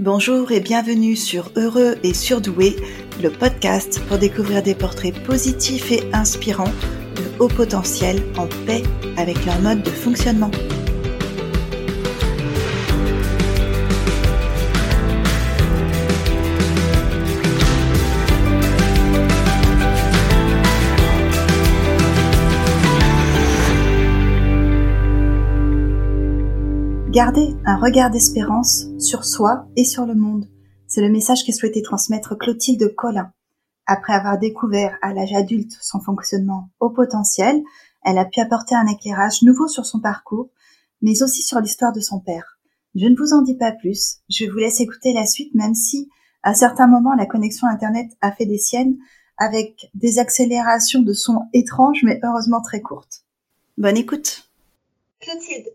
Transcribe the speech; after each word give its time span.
Bonjour 0.00 0.50
et 0.50 0.60
bienvenue 0.60 1.14
sur 1.14 1.52
Heureux 1.56 1.94
et 2.02 2.14
Surdoué, 2.14 2.74
le 3.22 3.28
podcast 3.28 4.00
pour 4.08 4.16
découvrir 4.16 4.62
des 4.62 4.74
portraits 4.74 5.12
positifs 5.24 5.92
et 5.92 6.00
inspirants 6.14 6.72
de 7.16 7.38
haut 7.38 7.48
potentiel 7.48 8.22
en 8.38 8.46
paix 8.64 8.82
avec 9.18 9.44
leur 9.44 9.60
mode 9.60 9.82
de 9.82 9.90
fonctionnement. 9.90 10.50
Gardez 27.10 27.54
un 27.66 27.76
regard 27.76 28.10
d'espérance 28.10 28.89
sur 29.10 29.24
soi 29.24 29.66
et 29.74 29.84
sur 29.84 30.06
le 30.06 30.14
monde. 30.14 30.48
C'est 30.86 31.00
le 31.00 31.10
message 31.10 31.42
qu'a 31.44 31.52
souhaité 31.52 31.82
transmettre 31.82 32.38
Clotilde 32.38 32.94
Collin. 32.94 33.32
Après 33.84 34.12
avoir 34.12 34.38
découvert 34.38 34.96
à 35.02 35.12
l'âge 35.12 35.32
adulte 35.32 35.76
son 35.80 35.98
fonctionnement 35.98 36.70
au 36.78 36.90
potentiel, 36.90 37.60
elle 38.04 38.18
a 38.18 38.24
pu 38.24 38.38
apporter 38.38 38.76
un 38.76 38.86
éclairage 38.86 39.42
nouveau 39.42 39.66
sur 39.66 39.84
son 39.84 39.98
parcours, 39.98 40.48
mais 41.02 41.24
aussi 41.24 41.42
sur 41.42 41.58
l'histoire 41.58 41.92
de 41.92 41.98
son 41.98 42.20
père. 42.20 42.60
Je 42.94 43.06
ne 43.06 43.16
vous 43.16 43.32
en 43.32 43.42
dis 43.42 43.56
pas 43.56 43.72
plus, 43.72 44.18
je 44.28 44.44
vous 44.44 44.58
laisse 44.58 44.80
écouter 44.80 45.12
la 45.12 45.26
suite 45.26 45.56
même 45.56 45.74
si, 45.74 46.08
à 46.44 46.54
certains 46.54 46.86
moments, 46.86 47.16
la 47.16 47.26
connexion 47.26 47.66
Internet 47.66 48.12
a 48.20 48.30
fait 48.30 48.46
des 48.46 48.58
siennes 48.58 48.96
avec 49.38 49.90
des 49.94 50.20
accélérations 50.20 51.02
de 51.02 51.14
son 51.14 51.48
étranges 51.52 52.04
mais 52.04 52.20
heureusement 52.22 52.60
très 52.60 52.80
courtes. 52.80 53.24
Bonne 53.76 53.96
écoute. 53.96 54.48
Clotilde, 55.18 55.66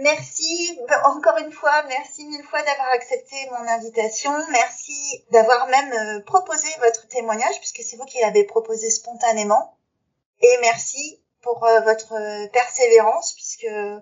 Merci 0.00 0.78
encore 1.04 1.36
une 1.36 1.52
fois, 1.52 1.82
merci 1.82 2.24
mille 2.24 2.42
fois 2.44 2.62
d'avoir 2.62 2.88
accepté 2.88 3.36
mon 3.50 3.68
invitation. 3.68 4.32
Merci 4.50 5.26
d'avoir 5.30 5.66
même 5.66 5.92
euh, 5.92 6.22
proposé 6.22 6.68
votre 6.78 7.06
témoignage 7.08 7.58
puisque 7.58 7.82
c'est 7.82 7.96
vous 7.96 8.06
qui 8.06 8.18
l'avez 8.20 8.44
proposé 8.44 8.88
spontanément. 8.88 9.76
Et 10.40 10.56
merci 10.62 11.22
pour 11.42 11.62
euh, 11.66 11.80
votre 11.80 12.14
persévérance 12.50 13.34
puisque 13.34 13.64
euh, 13.64 14.00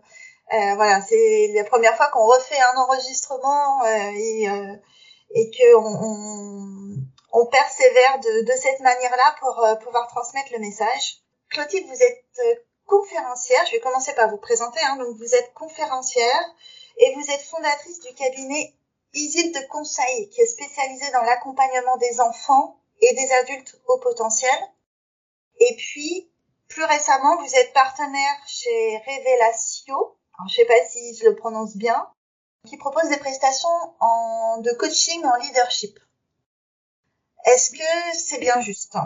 voilà, 0.50 1.00
c'est 1.02 1.50
la 1.54 1.64
première 1.64 1.96
fois 1.96 2.06
qu'on 2.12 2.26
refait 2.26 2.60
un 2.74 2.78
enregistrement 2.78 3.84
et, 3.84 4.44
et 5.34 5.50
que 5.50 5.76
on, 5.76 6.96
on, 7.32 7.46
persévère 7.46 8.20
de, 8.20 8.44
de 8.44 8.52
cette 8.52 8.80
manière-là 8.80 9.34
pour 9.40 9.66
pouvoir 9.84 10.06
transmettre 10.06 10.52
le 10.52 10.60
message. 10.60 11.18
Clotilde, 11.50 11.86
vous 11.86 12.02
êtes 12.02 12.67
conférencière. 12.88 13.64
Je 13.66 13.72
vais 13.72 13.80
commencer 13.80 14.12
par 14.14 14.28
vous 14.28 14.38
présenter. 14.38 14.80
Hein. 14.82 14.96
Donc, 14.96 15.16
vous 15.16 15.34
êtes 15.34 15.54
conférencière 15.54 16.54
et 16.96 17.14
vous 17.14 17.30
êtes 17.30 17.42
fondatrice 17.42 18.00
du 18.00 18.12
cabinet 18.14 18.74
Isil 19.14 19.52
de 19.52 19.66
Conseil, 19.68 20.28
qui 20.30 20.40
est 20.40 20.46
spécialisé 20.46 21.10
dans 21.12 21.22
l'accompagnement 21.22 21.96
des 21.98 22.20
enfants 22.20 22.80
et 23.00 23.14
des 23.14 23.32
adultes 23.32 23.80
au 23.86 23.98
potentiel. 23.98 24.58
Et 25.60 25.76
puis, 25.76 26.30
plus 26.68 26.84
récemment, 26.84 27.40
vous 27.40 27.54
êtes 27.54 27.72
partenaire 27.72 28.36
chez 28.46 28.98
Révélatio. 28.98 30.16
je 30.48 30.54
sais 30.54 30.66
pas 30.66 30.84
si 30.90 31.14
je 31.16 31.24
le 31.26 31.36
prononce 31.36 31.76
bien, 31.76 32.10
qui 32.66 32.76
propose 32.76 33.08
des 33.08 33.18
prestations 33.18 33.68
en, 34.00 34.58
de 34.58 34.70
coaching 34.72 35.24
en 35.24 35.36
leadership. 35.36 35.98
Est-ce 37.44 37.70
que 37.70 38.18
c'est 38.18 38.40
bien 38.40 38.60
juste? 38.60 38.96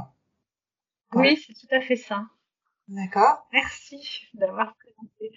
Oui, 1.14 1.42
c'est 1.46 1.54
tout 1.54 1.72
à 1.74 1.80
fait 1.80 1.96
ça. 1.96 2.22
D'accord. 2.92 3.46
Merci 3.54 4.28
d'avoir 4.34 4.74
présenté. 4.76 5.32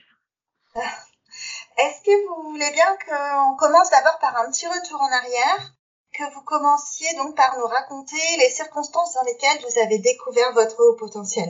Est-ce 1.77 2.03
que 2.03 2.27
vous 2.27 2.51
voulez 2.51 2.69
bien 2.73 2.97
qu'on 3.05 3.55
commence 3.55 3.89
d'abord 3.91 4.19
par 4.19 4.35
un 4.35 4.51
petit 4.51 4.67
retour 4.67 5.01
en 5.01 5.09
arrière, 5.09 5.73
que 6.11 6.33
vous 6.33 6.41
commenciez 6.41 7.07
donc 7.15 7.33
par 7.37 7.57
nous 7.57 7.65
raconter 7.65 8.17
les 8.39 8.49
circonstances 8.49 9.13
dans 9.13 9.23
lesquelles 9.23 9.63
vous 9.63 9.79
avez 9.79 9.99
découvert 9.99 10.51
votre 10.51 10.75
haut 10.79 10.97
potentiel? 10.97 11.49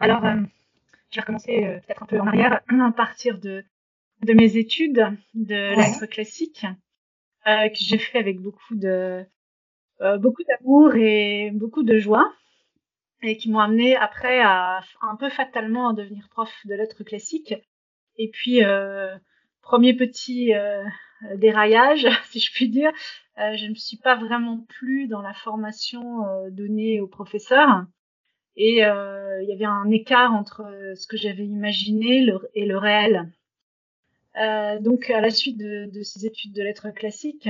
Alors, 0.00 0.22
euh, 0.22 0.36
je 1.10 1.16
vais 1.16 1.20
recommencer 1.22 1.64
euh, 1.64 1.80
peut-être 1.80 2.02
un 2.02 2.06
peu 2.06 2.20
en 2.20 2.26
arrière, 2.26 2.60
à 2.86 2.92
partir 2.92 3.38
de, 3.38 3.64
de 4.20 4.32
mes 4.34 4.58
études 4.58 5.16
de 5.32 5.74
lettres 5.74 6.04
classiques, 6.04 6.66
euh, 7.46 7.70
que 7.70 7.78
j'ai 7.78 7.98
fait 7.98 8.18
avec 8.18 8.38
beaucoup 8.38 8.74
de 8.74 9.24
beaucoup 10.20 10.44
d'amour 10.44 10.94
et 10.94 11.50
beaucoup 11.52 11.82
de 11.82 11.98
joie 11.98 12.32
et 13.22 13.36
qui 13.36 13.50
m'ont 13.50 13.58
amené 13.58 13.96
après 13.96 14.40
à 14.40 14.80
un 15.02 15.16
peu 15.16 15.28
fatalement 15.28 15.88
à 15.88 15.92
devenir 15.92 16.28
prof 16.30 16.52
de 16.64 16.74
lettres 16.74 17.04
classiques. 17.04 17.54
Et 18.16 18.28
puis 18.30 18.64
euh, 18.64 19.16
premier 19.62 19.94
petit 19.94 20.54
euh, 20.54 20.84
déraillage, 21.36 22.06
si 22.30 22.40
je 22.40 22.52
puis 22.52 22.68
dire, 22.68 22.92
euh, 23.38 23.56
je 23.56 23.64
ne 23.64 23.70
me 23.70 23.74
suis 23.74 23.96
pas 23.96 24.16
vraiment 24.16 24.64
plu 24.68 25.06
dans 25.06 25.22
la 25.22 25.34
formation 25.34 26.26
euh, 26.26 26.50
donnée 26.50 27.00
aux 27.00 27.06
professeurs. 27.06 27.84
Et 28.56 28.84
euh, 28.84 29.40
il 29.42 29.48
y 29.48 29.52
avait 29.52 29.64
un 29.64 29.88
écart 29.90 30.32
entre 30.32 30.64
ce 30.96 31.06
que 31.06 31.16
j'avais 31.16 31.46
imaginé 31.46 32.26
et 32.54 32.66
le 32.66 32.76
réel. 32.76 33.30
donc 34.80 35.10
à 35.10 35.20
la 35.20 35.30
suite 35.30 35.58
de, 35.58 35.86
de, 35.86 36.02
ces 36.02 36.26
études 36.26 36.52
de 36.54 36.62
lettres 36.62 36.90
classiques, 36.90 37.48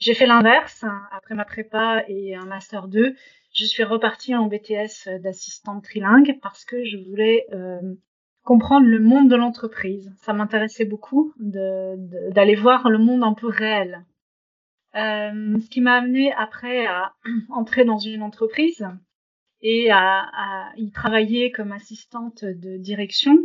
j'ai 0.00 0.14
fait 0.14 0.26
l'inverse. 0.26 0.84
Après 1.12 1.34
ma 1.34 1.44
prépa 1.44 2.02
et 2.08 2.34
un 2.34 2.46
master 2.46 2.88
2, 2.88 3.14
je 3.52 3.64
suis 3.64 3.84
repartie 3.84 4.34
en 4.34 4.46
BTS 4.46 5.20
d'assistante 5.20 5.84
trilingue 5.84 6.38
parce 6.42 6.64
que 6.64 6.84
je 6.84 6.96
voulais 6.96 7.46
euh, 7.52 7.80
comprendre 8.42 8.86
le 8.86 8.98
monde 8.98 9.28
de 9.28 9.36
l'entreprise. 9.36 10.12
Ça 10.18 10.32
m'intéressait 10.32 10.84
beaucoup 10.84 11.34
d'aller 11.36 12.54
voir 12.54 12.88
le 12.88 12.98
monde 12.98 13.22
un 13.22 13.34
peu 13.34 13.46
réel. 13.46 14.04
Euh, 14.96 15.60
ce 15.60 15.68
qui 15.68 15.80
m'a 15.80 15.94
amené 15.94 16.32
après 16.32 16.86
à 16.86 17.14
entrer 17.50 17.84
dans 17.84 17.98
une 17.98 18.22
entreprise 18.22 18.88
et 19.60 19.90
à, 19.90 20.22
à 20.32 20.72
y 20.76 20.90
travailler 20.90 21.52
comme 21.52 21.72
assistante 21.72 22.44
de 22.44 22.76
direction 22.78 23.38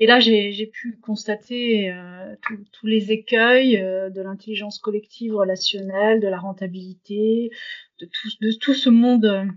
et 0.00 0.06
là, 0.06 0.20
j'ai 0.20 0.66
pu 0.72 0.96
constater 1.02 1.90
euh, 1.90 2.36
tous 2.72 2.86
les 2.86 3.10
écueils 3.10 3.78
euh, 3.78 4.10
de 4.10 4.22
l'intelligence 4.22 4.78
collective 4.78 5.34
relationnelle, 5.34 6.20
de 6.20 6.28
la 6.28 6.38
rentabilité, 6.38 7.50
de 8.00 8.06
tout, 8.06 8.28
de 8.40 8.52
tout 8.52 8.74
ce 8.74 8.90
monde 8.90 9.50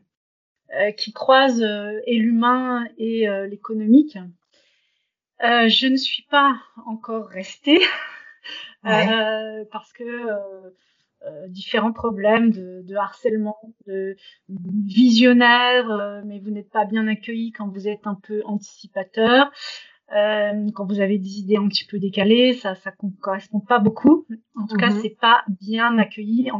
euh, 0.75 0.91
qui 0.93 1.13
croise 1.13 1.61
et 2.07 2.17
l'humain 2.17 2.87
et 2.97 3.27
l'économique. 3.47 4.17
je 5.41 5.87
ne 5.87 5.97
suis 5.97 6.23
pas 6.23 6.59
encore 6.87 7.27
restée 7.27 7.79
parce 8.83 9.93
que 9.93 10.09
différents 11.49 11.93
problèmes 11.93 12.49
de, 12.49 12.81
de, 12.81 12.95
harcèlement, 12.95 13.59
de 13.85 14.15
visionnaire, 14.49 16.23
mais 16.25 16.39
vous 16.39 16.49
n'êtes 16.49 16.71
pas 16.71 16.85
bien 16.85 17.07
accueilli 17.07 17.51
quand 17.51 17.67
vous 17.67 17.87
êtes 17.87 18.07
un 18.07 18.15
peu 18.15 18.41
anticipateur. 18.45 19.51
Euh, 20.15 20.69
quand 20.73 20.85
vous 20.85 20.99
avez 20.99 21.17
des 21.17 21.39
idées 21.39 21.55
un 21.55 21.67
petit 21.67 21.85
peu 21.85 21.99
décalées, 21.99 22.53
ça 22.53 22.75
ça 22.75 22.91
correspond 23.21 23.59
pas 23.59 23.79
beaucoup. 23.79 24.25
En 24.55 24.67
tout 24.67 24.75
cas, 24.75 24.89
mhm. 24.89 24.99
c'est 25.01 25.17
pas 25.19 25.43
bien 25.61 25.97
accueilli 25.97 26.51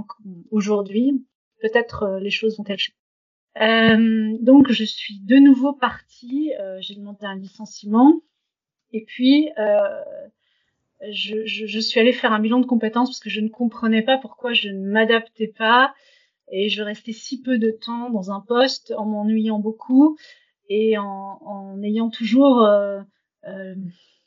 aujourd'hui. 0.52 1.26
Peut-être 1.62 2.04
euh, 2.04 2.20
les 2.20 2.30
choses 2.30 2.58
vont-elles 2.58 2.80
changer. 2.80 2.96
Euh, 3.62 4.38
donc 4.40 4.72
je 4.72 4.84
suis 4.86 5.20
de 5.20 5.38
nouveau 5.38 5.74
partie. 5.74 6.54
Euh, 6.60 6.78
j'ai 6.80 6.96
demandé 6.96 7.26
un 7.26 7.36
licenciement 7.36 8.22
et 8.94 9.04
puis 9.04 9.50
je, 11.10 11.46
je, 11.46 11.66
je, 11.66 11.80
suis 11.80 12.00
allée 12.00 12.14
faire 12.14 12.32
un 12.32 12.40
bilan 12.40 12.60
de 12.60 12.66
compétences 12.66 13.10
parce 13.10 13.20
que 13.20 13.30
je 13.30 13.42
ne 13.42 13.50
comprenais 13.50 14.04
pas 14.04 14.18
pourquoi 14.18 14.54
je 14.54 14.70
ne 14.70 14.88
m'adaptais 14.88 15.48
pas 15.48 15.94
et 16.52 16.70
je 16.70 16.84
restais 16.84 17.14
si 17.14 17.42
peu 17.42 17.58
de 17.58 17.72
temps 17.72 18.10
dans 18.10 18.32
un 18.32 18.42
poste 18.42 18.94
en 18.98 19.06
m'ennuyant 19.06 19.60
beaucoup 19.60 20.18
et 20.70 20.98
en, 20.98 21.40
en 21.44 21.82
ayant 21.82 22.10
toujours 22.10 22.62
euh, 22.64 23.02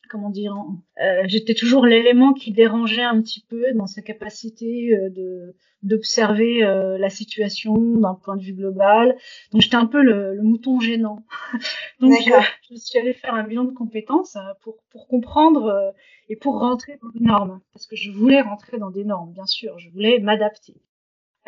comment 0.09 0.31
dire, 0.31 0.57
euh, 1.01 1.23
j'étais 1.27 1.55
toujours 1.55 1.87
l'élément 1.87 2.33
qui 2.33 2.53
dérangeait 2.53 3.03
un 3.03 3.21
petit 3.21 3.45
peu 3.49 3.72
dans 3.75 3.87
sa 3.87 4.03
capacité 4.03 4.95
euh, 4.95 5.11
de 5.11 5.57
d'observer 5.83 6.61
la 6.99 7.11
situation 7.11 7.75
d'un 7.75 8.15
point 8.15 8.39
de 8.39 8.43
vue 8.43 8.55
global. 8.55 9.15
Donc 9.53 9.61
j'étais 9.61 9.77
un 9.77 9.84
peu 9.84 10.03
le, 10.03 10.41
mouton 10.41 10.81
gênant. 10.81 11.27
Donc 12.01 12.15
je, 12.25 12.31
je, 12.71 12.77
suis 12.77 12.99
allée 12.99 13.13
faire 13.13 13.34
un 13.34 13.43
bilan 13.43 13.65
de 13.65 13.72
compétences 13.72 14.39
pour 14.63 14.78
pour 14.89 15.07
comprendre 15.09 15.93
et 16.31 16.37
pour 16.37 16.59
rentrer 16.59 16.99
dans 17.03 17.10
les 17.15 17.21
normes, 17.21 17.60
parce 17.75 17.87
que 17.87 17.97
je 17.97 18.10
voulais 18.10 18.41
rentrer 18.41 18.78
dans 18.78 18.91
des 18.91 19.05
normes, 19.05 19.33
bien 19.34 19.45
sûr, 19.45 19.78
je 19.78 19.91
voulais 19.91 20.21
m'adapter. 20.21 20.81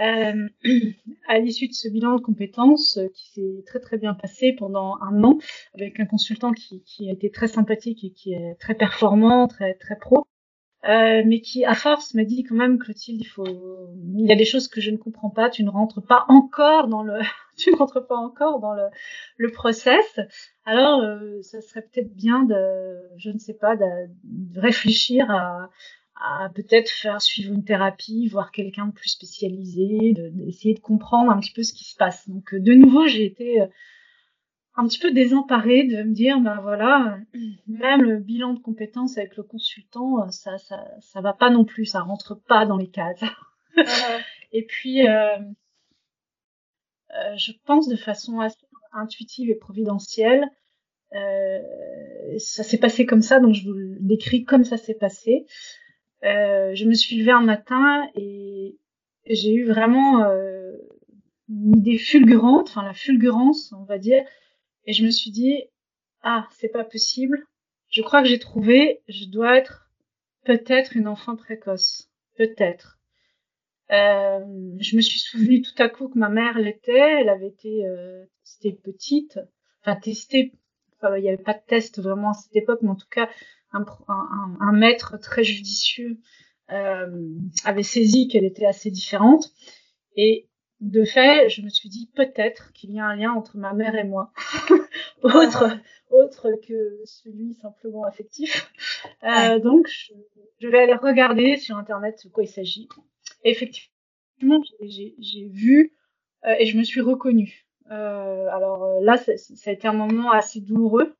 Euh, 0.01 0.49
à 1.29 1.39
l'issue 1.39 1.69
de 1.69 1.73
ce 1.73 1.89
bilan 1.89 2.17
de 2.17 2.21
compétences 2.21 2.99
euh, 2.99 3.09
qui 3.15 3.31
s'est 3.31 3.65
très 3.67 3.81
très 3.81 3.97
bien 3.97 4.13
passé 4.13 4.53
pendant 4.53 4.99
un 5.01 5.25
an 5.25 5.39
avec 5.75 5.99
un 6.01 6.07
consultant 6.07 6.53
qui, 6.53 6.83
qui 6.83 7.09
a 7.09 7.13
été 7.13 7.31
très 7.31 7.49
sympathique 7.49 8.05
et 8.05 8.11
qui 8.11 8.35
est 8.35 8.57
très 8.61 8.75
performant, 8.75 9.49
très 9.49 9.73
très 9.75 9.97
pro, 9.97 10.27
euh, 10.89 11.23
mais 11.27 11.41
qui 11.41 11.65
à 11.65 11.75
force 11.75 12.15
m'a 12.15 12.25
dit 12.25 12.45
quand 12.45 12.55
même 12.55 12.79
Clotilde, 12.79 13.21
il 13.21 13.25
faut, 13.25 13.47
il 14.19 14.27
y 14.27 14.33
a 14.33 14.37
des 14.37 14.45
choses 14.45 14.69
que 14.69 14.81
je 14.81 14.91
ne 14.91 14.99
comprends 14.99 15.31
pas, 15.31 15.51
tu 15.51 15.65
ne 15.65 15.71
rentres 15.71 16.03
pas 16.03 16.27
encore 16.29 16.89
dans 16.89 17.03
le, 17.03 17.21
tu 17.57 17.73
ne 17.73 17.77
rentres 17.77 18.07
pas 18.07 18.17
encore 18.17 18.61
dans 18.61 18.75
le, 18.75 18.85
le 19.39 19.51
process. 19.51 20.21
Alors, 20.65 21.01
euh, 21.01 21.41
ça 21.43 21.61
serait 21.63 21.83
peut-être 21.83 22.15
bien 22.15 22.45
de, 22.45 22.55
je 23.17 23.31
ne 23.31 23.39
sais 23.39 23.55
pas, 23.55 23.77
de, 23.77 23.85
de 24.25 24.61
réfléchir 24.61 25.31
à 25.31 25.71
à 26.17 26.49
peut-être 26.55 26.91
faire 26.91 27.21
suivre 27.21 27.53
une 27.53 27.65
thérapie, 27.65 28.29
voir 28.29 28.51
quelqu'un 28.51 28.87
de 28.87 28.93
plus 28.93 29.11
spécialisé, 29.11 30.15
d'essayer 30.15 30.75
de, 30.75 30.81
comprendre 30.81 31.31
un 31.31 31.39
petit 31.39 31.53
peu 31.53 31.63
ce 31.63 31.73
qui 31.73 31.85
se 31.85 31.97
passe. 31.97 32.29
Donc 32.29 32.55
de 32.55 32.73
nouveau, 32.73 33.07
j'ai 33.07 33.25
été 33.25 33.63
un 34.77 34.87
petit 34.87 34.99
peu 34.99 35.11
désemparée 35.11 35.85
de 35.85 36.03
me 36.03 36.13
dire, 36.13 36.39
ben 36.41 36.61
voilà, 36.61 37.19
même 37.67 38.03
le 38.03 38.19
bilan 38.19 38.55
de 38.55 38.61
compétences 38.61 39.19
avec 39.19 39.37
le 39.37 39.43
consultant, 39.43 40.31
ça, 40.31 40.59
ça, 40.59 40.87
ça 41.01 41.21
va 41.21 41.33
pas 41.33 41.51
non 41.51 41.65
plus, 41.65 41.87
ça 41.87 42.01
rentre 42.01 42.35
pas 42.35 42.67
dans 42.67 42.77
les 42.77 42.91
cases. 42.91 43.25
et 44.53 44.65
puis, 44.65 45.09
euh, 45.09 45.39
euh, 47.15 47.37
je 47.37 47.53
pense 47.65 47.89
de 47.89 47.97
façon 47.97 48.41
assez 48.41 48.57
intuitive 48.93 49.51
et 49.51 49.55
providentielle, 49.55 50.45
euh, 51.15 51.61
ça 52.39 52.63
s'est 52.63 52.79
passé 52.79 53.07
comme 53.07 53.23
ça, 53.23 53.41
donc 53.41 53.55
je 53.55 53.65
vous 53.65 53.75
le 53.75 53.97
décris 54.01 54.45
comme 54.45 54.65
ça 54.65 54.77
s'est 54.77 54.95
passé. 54.95 55.47
Euh, 56.25 56.75
je 56.75 56.85
me 56.85 56.95
suis 56.95 57.19
levée 57.19 57.33
un 57.33 57.43
matin 57.43 58.09
et 58.15 58.79
j'ai 59.27 59.55
eu 59.55 59.67
vraiment 59.67 60.25
euh, 60.25 60.73
une 61.49 61.77
idée 61.79 61.99
fulgurante, 61.99 62.69
enfin 62.69 62.83
la 62.83 62.95
fulgurance, 62.95 63.73
on 63.73 63.85
va 63.85 63.99
dire, 63.99 64.25
et 64.85 64.93
je 64.93 65.05
me 65.05 65.11
suis 65.11 65.31
dit, 65.31 65.65
ah, 66.23 66.49
c'est 66.53 66.69
pas 66.69 66.85
possible. 66.85 67.47
Je 67.89 68.03
crois 68.03 68.23
que 68.23 68.29
j'ai 68.29 68.39
trouvé, 68.39 69.03
je 69.09 69.27
dois 69.27 69.57
être 69.57 69.87
peut-être 70.45 70.97
une 70.97 71.09
enfant 71.09 71.37
précoce. 71.37 72.09
Peut-être. 72.37 72.99
Euh, 73.91 74.41
je 74.79 74.97
me 74.97 75.01
suis 75.01 75.21
souvenu 75.21 75.63
tout 75.63 75.75
à 75.79 75.89
coup 75.89 76.09
que 76.09 76.19
ma 76.19 76.29
mère 76.29 76.59
l'était. 76.59 77.21
Elle 77.21 77.29
avait 77.29 77.49
été 77.49 77.87
euh, 77.87 78.25
petite. 78.83 79.39
Enfin, 79.83 79.97
testée. 79.97 80.53
Enfin, 80.97 81.17
il 81.17 81.23
n'y 81.23 81.29
avait 81.29 81.43
pas 81.43 81.55
de 81.55 81.63
test 81.67 82.01
vraiment 82.01 82.31
à 82.31 82.35
cette 82.35 82.57
époque, 82.57 82.81
mais 82.83 82.91
en 82.91 82.97
tout 82.97 83.09
cas, 83.11 83.29
un, 83.77 83.87
un, 84.09 84.57
un 84.61 84.73
maître 84.73 85.19
très 85.19 85.45
judicieux 85.45 86.19
euh, 86.71 87.39
avait 87.65 87.83
saisi 87.83 88.29
qu'elle 88.29 88.45
était 88.45 88.67
assez 88.67 88.91
différente. 88.91 89.53
Et 90.17 90.49
de 90.81 91.05
fait, 91.05 91.49
je 91.49 91.63
me 91.63 91.69
suis 91.69 91.89
dit 91.89 92.11
peut-être 92.15 92.73
qu'il 92.73 92.91
y 92.93 93.01
a 93.01 93.07
un 93.07 93.17
lien 93.17 93.33
entre 93.33 93.57
ma 93.57 93.73
mère 93.73 93.95
et 93.95 94.05
moi, 94.05 94.33
autre, 95.23 95.79
autre 96.11 96.53
que 96.67 97.01
celui 97.05 97.55
simplement 97.55 98.05
affectif. 98.05 98.71
Euh, 99.23 99.59
donc, 99.59 99.89
je, 99.89 100.69
vais 100.69 100.81
aller 100.81 100.95
regarder 100.95 101.57
sur 101.57 101.77
Internet 101.77 102.21
de 102.25 102.31
quoi 102.31 102.43
il 102.43 102.49
s'agit. 102.49 102.89
Effectivement, 103.45 104.61
j'ai 104.81 105.49
vu 105.49 105.93
euh, 106.45 106.55
et 106.59 106.67
je 106.67 106.77
me 106.77 106.83
suis 106.83 107.01
reconnue. 107.01 107.67
Euh, 107.91 108.49
alors 108.49 109.01
là, 109.01 109.17
ça, 109.17 109.37
ça, 109.37 109.71
a 109.71 109.73
été 109.73 109.87
un 109.87 109.93
moment 109.93 110.33
assez 110.33 110.61
douloureux, 110.61 111.17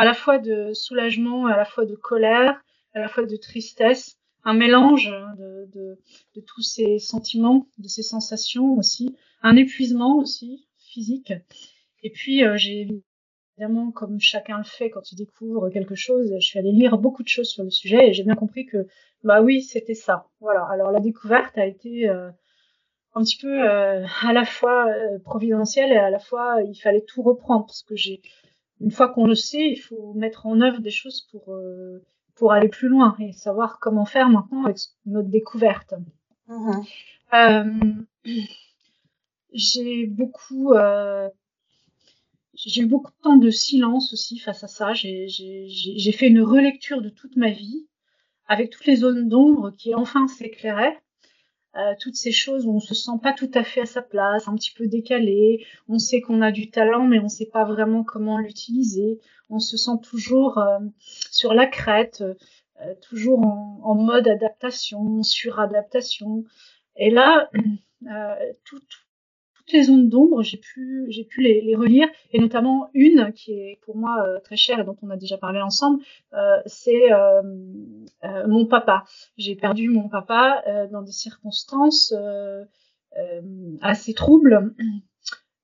à 0.00 0.04
la 0.06 0.14
fois 0.14 0.38
de 0.38 0.72
soulagement, 0.72 1.44
à 1.44 1.58
la 1.58 1.66
fois 1.66 1.84
de 1.84 1.94
colère, 1.94 2.58
à 2.94 3.00
la 3.00 3.08
fois 3.08 3.26
de 3.26 3.36
tristesse 3.36 4.16
un 4.44 4.54
mélange 4.54 5.12
de, 5.36 5.68
de, 5.74 5.98
de, 6.36 6.40
tous 6.40 6.62
ces 6.62 6.98
sentiments, 6.98 7.66
de 7.76 7.86
ces 7.86 8.02
sensations 8.02 8.78
aussi, 8.78 9.14
un 9.42 9.56
épuisement 9.56 10.16
aussi 10.16 10.66
physique. 10.78 11.34
Et 12.02 12.08
puis 12.08 12.42
euh, 12.42 12.56
j'ai 12.56 12.88
évidemment, 13.58 13.90
comme 13.90 14.18
chacun 14.20 14.56
le 14.56 14.64
fait 14.64 14.88
quand 14.88 15.12
il 15.12 15.16
découvre 15.16 15.68
quelque 15.68 15.96
chose, 15.96 16.32
je 16.34 16.46
suis 16.46 16.58
allée 16.58 16.72
lire 16.72 16.96
beaucoup 16.96 17.22
de 17.22 17.28
choses 17.28 17.50
sur 17.50 17.62
le 17.62 17.70
sujet 17.70 18.08
et 18.08 18.14
j'ai 18.14 18.24
bien 18.24 18.36
compris 18.36 18.64
que 18.64 18.86
bah 19.22 19.42
oui, 19.42 19.60
c'était 19.60 19.92
ça. 19.92 20.30
Voilà. 20.40 20.66
Alors 20.72 20.92
la 20.92 21.00
découverte 21.00 21.58
a 21.58 21.66
été 21.66 22.08
euh, 22.08 22.30
un 23.14 23.22
petit 23.22 23.36
peu 23.36 23.68
euh, 23.68 24.06
à 24.22 24.32
la 24.32 24.46
fois 24.46 24.86
providentielle 25.24 25.92
et 25.92 25.98
à 25.98 26.08
la 26.08 26.20
fois 26.20 26.62
il 26.66 26.74
fallait 26.74 27.04
tout 27.06 27.20
reprendre 27.20 27.66
parce 27.66 27.82
que 27.82 27.96
j'ai 27.96 28.22
une 28.80 28.90
fois 28.90 29.08
qu'on 29.08 29.26
le 29.26 29.34
sait, 29.34 29.70
il 29.70 29.76
faut 29.76 30.14
mettre 30.14 30.46
en 30.46 30.60
œuvre 30.60 30.80
des 30.80 30.90
choses 30.90 31.28
pour 31.30 31.54
pour 32.40 32.52
aller 32.52 32.68
plus 32.68 32.88
loin 32.88 33.14
et 33.20 33.32
savoir 33.32 33.78
comment 33.80 34.06
faire 34.06 34.30
maintenant 34.30 34.64
avec 34.64 34.78
notre 35.04 35.28
découverte. 35.28 35.92
Mhm. 36.48 36.84
Euh, 37.34 38.34
j'ai 39.52 40.06
beaucoup, 40.06 40.72
euh, 40.72 41.28
j'ai 42.54 42.80
eu 42.80 42.86
beaucoup 42.86 43.10
de 43.10 43.22
temps 43.22 43.36
de 43.36 43.50
silence 43.50 44.14
aussi 44.14 44.38
face 44.38 44.64
à 44.64 44.68
ça. 44.68 44.94
J'ai 44.94 46.12
fait 46.12 46.28
une 46.28 46.40
relecture 46.40 47.02
de 47.02 47.10
toute 47.10 47.36
ma 47.36 47.50
vie 47.50 47.86
avec 48.48 48.70
toutes 48.70 48.86
les 48.86 48.96
zones 48.96 49.28
d'ombre 49.28 49.72
qui 49.76 49.94
enfin 49.94 50.26
s'éclairaient. 50.26 50.98
Euh, 51.76 51.94
toutes 52.00 52.16
ces 52.16 52.32
choses 52.32 52.66
où 52.66 52.72
on 52.74 52.80
se 52.80 52.94
sent 52.94 53.18
pas 53.22 53.32
tout 53.32 53.50
à 53.54 53.62
fait 53.62 53.82
à 53.82 53.86
sa 53.86 54.02
place, 54.02 54.48
un 54.48 54.56
petit 54.56 54.72
peu 54.72 54.88
décalé, 54.88 55.64
on 55.88 55.98
sait 55.98 56.20
qu'on 56.20 56.42
a 56.42 56.50
du 56.50 56.68
talent 56.68 57.06
mais 57.06 57.20
on 57.20 57.28
sait 57.28 57.46
pas 57.46 57.64
vraiment 57.64 58.02
comment 58.02 58.38
l'utiliser, 58.38 59.20
on 59.50 59.60
se 59.60 59.76
sent 59.76 60.00
toujours 60.02 60.58
euh, 60.58 60.80
sur 61.30 61.54
la 61.54 61.68
crête, 61.68 62.24
euh, 62.82 62.94
toujours 63.08 63.38
en, 63.46 63.80
en, 63.84 63.94
mode 63.94 64.26
adaptation, 64.26 65.22
suradaptation. 65.22 66.44
Et 66.96 67.10
là, 67.10 67.48
tout, 68.64 68.80
les 69.72 69.84
zones 69.84 70.08
d'ombre, 70.08 70.42
j'ai 70.42 70.58
pu, 70.58 71.06
les, 71.38 71.74
relire, 71.74 72.08
et 72.32 72.38
notamment 72.38 72.90
une 72.94 73.32
qui 73.32 73.52
est 73.52 73.78
pour 73.82 73.96
moi 73.96 74.24
euh, 74.26 74.40
très 74.40 74.56
chère 74.56 74.80
et 74.80 74.84
dont 74.84 74.96
on 75.02 75.10
a 75.10 75.16
déjà 75.16 75.38
parlé 75.38 75.60
ensemble, 75.60 76.02
euh, 76.34 76.60
c'est 76.66 77.12
euh, 77.12 77.42
mon 78.46 78.66
papa. 78.66 79.04
J'ai 79.36 79.56
perdu 79.56 79.88
mon 79.88 80.08
papa 80.08 80.62
dans 80.90 81.02
des 81.02 81.12
circonstances 81.12 82.14
assez 83.80 84.14
troubles. 84.14 84.74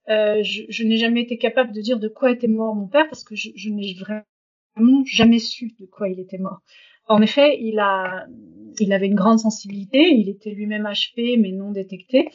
je, 0.08 0.82
n'ai 0.85 0.97
jamais 0.97 1.23
été 1.23 1.38
capable 1.38 1.73
de 1.73 1.81
dire 1.81 1.99
de 1.99 2.08
quoi 2.08 2.31
était 2.31 2.49
mort 2.49 2.75
mon 2.75 2.88
père 2.88 3.08
parce 3.08 3.25
que 3.25 3.35
je, 3.35 3.70
n'ai 3.70 3.94
vraiment 3.94 5.05
jamais 5.05 5.38
su 5.38 5.75
de 5.79 5.87
quoi 5.87 6.08
il 6.08 6.20
était 6.20 6.38
mort. 6.38 6.61
En 7.08 7.23
effet, 7.23 7.58
il 7.61 7.81
il 8.79 8.93
avait 8.93 9.06
une 9.06 9.14
grande 9.14 9.38
sensibilité, 9.38 10.11
il 10.11 10.29
était 10.29 10.50
lui-même 10.50 10.85
HP 10.85 11.41
mais 11.41 11.53
non 11.53 11.70
détecté, 11.70 12.29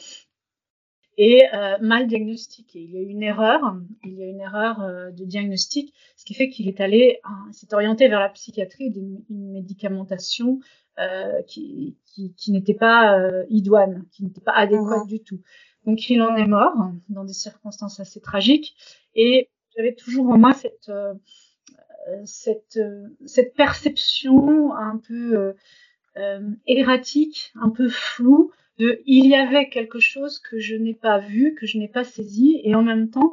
et 1.18 1.42
euh, 1.52 1.76
mal 1.80 2.06
diagnostiqué. 2.06 2.80
Il 2.80 2.90
y 2.90 2.98
a 2.98 3.00
eu 3.00 3.08
une 3.08 3.22
erreur, 3.22 3.76
il 4.04 4.14
y 4.14 4.22
a 4.22 4.26
une 4.26 4.40
erreur 4.40 4.80
euh, 4.80 5.10
de 5.10 5.24
diagnostic, 5.24 5.94
ce 6.16 6.24
qui 6.24 6.34
fait 6.34 6.48
qu'il 6.48 6.68
est 6.68 6.80
allé, 6.80 7.20
euh, 7.24 7.52
s'est 7.52 7.72
orienté 7.74 8.08
vers 8.08 8.20
la 8.20 8.30
psychiatrie 8.30 8.90
d'une 8.90 9.22
médicamentation 9.28 10.60
euh, 10.98 11.42
qui, 11.42 11.96
qui, 12.06 12.32
qui 12.34 12.52
n'était 12.52 12.74
pas 12.74 13.18
euh, 13.18 13.44
idoine, 13.50 14.04
qui 14.10 14.24
n'était 14.24 14.40
pas 14.40 14.52
adéquate 14.52 15.04
mmh. 15.04 15.08
du 15.08 15.22
tout. 15.22 15.40
Donc 15.84 16.08
il 16.08 16.22
en 16.22 16.36
est 16.36 16.46
mort 16.46 16.74
dans 17.08 17.24
des 17.24 17.32
circonstances 17.32 17.98
assez 17.98 18.20
tragiques 18.20 18.76
et 19.14 19.48
j'avais 19.76 19.94
toujours 19.94 20.28
en 20.28 20.38
moi 20.38 20.52
cette 20.52 20.92
cette 22.24 22.78
cette 23.26 23.54
perception 23.54 24.74
un 24.74 24.98
peu 24.98 25.54
erratique, 26.66 27.52
un 27.60 27.70
peu 27.70 27.88
floue 27.88 28.52
il 28.78 29.26
y 29.26 29.34
avait 29.34 29.68
quelque 29.68 30.00
chose 30.00 30.38
que 30.38 30.58
je 30.58 30.74
n'ai 30.74 30.94
pas 30.94 31.18
vu, 31.18 31.54
que 31.54 31.66
je 31.66 31.78
n'ai 31.78 31.88
pas 31.88 32.04
saisi, 32.04 32.60
et 32.64 32.74
en 32.74 32.82
même 32.82 33.10
temps, 33.10 33.32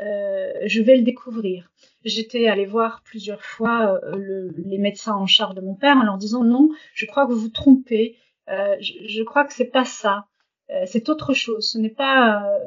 euh, 0.00 0.52
je 0.66 0.80
vais 0.80 0.96
le 0.96 1.02
découvrir. 1.02 1.70
J'étais 2.04 2.46
allée 2.46 2.66
voir 2.66 3.02
plusieurs 3.04 3.42
fois 3.42 4.00
euh, 4.04 4.16
le, 4.16 4.54
les 4.56 4.78
médecins 4.78 5.14
en 5.14 5.26
charge 5.26 5.54
de 5.54 5.60
mon 5.60 5.74
père 5.74 5.96
en 5.96 6.04
leur 6.04 6.18
disant 6.18 6.44
non, 6.44 6.70
je 6.94 7.06
crois 7.06 7.26
que 7.26 7.32
vous 7.32 7.40
vous 7.40 7.48
trompez, 7.48 8.16
euh, 8.48 8.76
je, 8.80 8.92
je, 9.06 9.22
crois 9.22 9.44
que 9.44 9.52
c'est 9.52 9.70
pas 9.70 9.84
ça, 9.84 10.26
euh, 10.70 10.84
c'est 10.86 11.08
autre 11.08 11.34
chose. 11.34 11.70
Ce 11.72 11.78
n'est 11.78 11.90
pas 11.90 12.44
euh, 12.44 12.58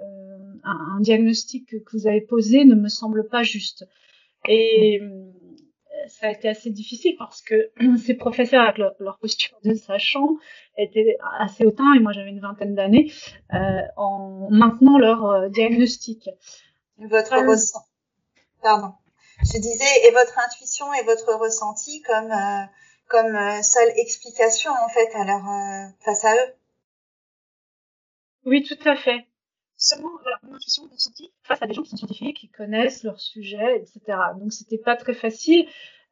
un, 0.63 0.98
un, 0.98 1.00
diagnostic 1.00 1.70
que 1.70 1.98
vous 1.98 2.08
avez 2.08 2.22
posé, 2.22 2.66
ne 2.66 2.75
me 2.75 2.90
semble 2.90 3.28
pas 3.28 3.44
juste. 3.44 3.88
Et 4.48 5.00
ça 6.08 6.27
a 6.27 6.31
été 6.31 6.50
assez 6.50 6.70
difficile 6.70 7.15
parce 7.17 7.41
que 7.41 7.72
ces 8.05 8.13
professeurs, 8.13 8.63
avec 8.63 8.77
leur, 8.77 8.93
leur 9.00 9.17
posture 9.20 9.58
de 9.63 9.74
sachant, 9.74 10.38
étaient 10.77 11.17
assez 11.39 11.65
hautains, 11.65 11.93
et 11.93 12.00
moi 12.00 12.12
j'avais 12.12 12.29
une 12.29 12.39
vingtaine 12.39 12.75
d'années, 12.75 13.12
euh, 13.53 13.81
en 13.98 14.48
maintenant 14.50 14.98
leur 14.98 15.25
euh, 15.25 15.50
diagnostic. 15.50 16.29
Votre 16.98 17.34
euh, 17.34 17.50
ressenti. 17.50 17.89
Pardon. 18.62 18.93
Je 19.43 19.58
disais, 19.58 20.08
et 20.08 20.12
votre 20.12 20.38
intuition 20.39 20.93
et 20.93 21.03
votre 21.03 21.34
ressenti 21.36 22.01
comme, 22.03 22.31
euh, 22.31 22.63
comme 23.08 23.63
seule 23.63 23.91
explication, 23.96 24.72
en 24.72 24.89
fait, 24.89 25.10
à 25.15 25.25
leur, 25.25 25.91
face 26.05 26.25
à 26.25 26.36
eux. 26.36 26.53
Oui, 28.46 28.63
tout 28.63 28.77
à 28.88 28.96
fait 28.96 29.25
seulement 29.82 30.12
mon 30.44 30.56
intuition, 30.56 30.84
mon 30.84 30.94
ressenti 30.94 31.32
face 31.44 31.62
à 31.62 31.68
des 31.68 31.74
gens 31.74 31.82
qui 31.82 31.90
sont 31.90 31.98
scientifiques, 31.98 32.38
qui 32.38 32.50
connaissent 32.50 33.04
leur 33.04 33.20
sujet, 33.20 33.78
etc. 33.78 34.18
Donc 34.40 34.54
c'était 34.54 34.78
pas 34.78 34.96
très 34.96 35.14
facile. 35.14 35.66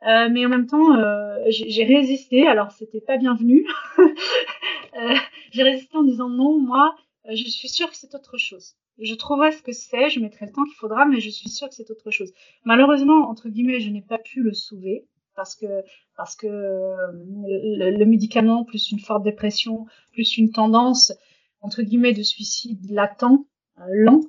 Euh, 0.08 0.30
mais 0.32 0.46
en 0.46 0.50
même 0.50 0.66
temps, 0.66 0.96
euh, 0.98 1.44
j'ai 1.50 1.84
résisté. 1.84 2.48
Alors, 2.48 2.72
c'était 2.72 3.02
pas 3.02 3.18
bienvenu. 3.18 3.66
euh, 4.00 5.16
j'ai 5.52 5.64
résisté 5.64 5.98
en 5.98 6.04
disant 6.04 6.30
non, 6.30 6.60
moi, 6.60 6.96
je 7.30 7.50
suis 7.50 7.70
sûre 7.70 7.90
que 7.90 7.98
c'est 7.98 8.16
autre 8.16 8.38
chose. 8.38 8.76
Je 8.98 9.14
trouverai 9.16 9.52
ce 9.52 9.62
que 9.62 9.72
c'est, 9.72 10.10
je 10.10 10.20
mettrai 10.20 10.46
le 10.46 10.52
temps 10.52 10.64
qu'il 10.64 10.76
faudra, 10.76 11.06
mais 11.06 11.20
je 11.20 11.30
suis 11.30 11.50
sûre 11.50 11.70
que 11.70 11.76
c'est 11.76 11.90
autre 11.92 12.12
chose. 12.12 12.32
Malheureusement, 12.64 13.30
entre 13.30 13.50
guillemets, 13.50 13.80
je 13.80 13.90
n'ai 13.90 14.02
pas 14.02 14.18
pu 14.18 14.42
le 14.42 14.54
sauver 14.54 15.06
parce 15.36 15.56
que 15.56 15.84
parce 16.18 16.36
que 16.36 16.48
le, 16.48 17.92
le, 17.98 18.06
médicament 18.06 18.66
plus 18.66 18.92
une 18.92 19.00
forte 19.00 19.24
dépression 19.24 19.86
plus 20.12 20.38
une 20.38 20.52
tendance 20.52 21.14
entre 21.62 21.82
guillemets 21.82 22.12
de 22.12 22.24
suicide 22.24 22.92
latent 22.92 23.46
lent 23.90 24.22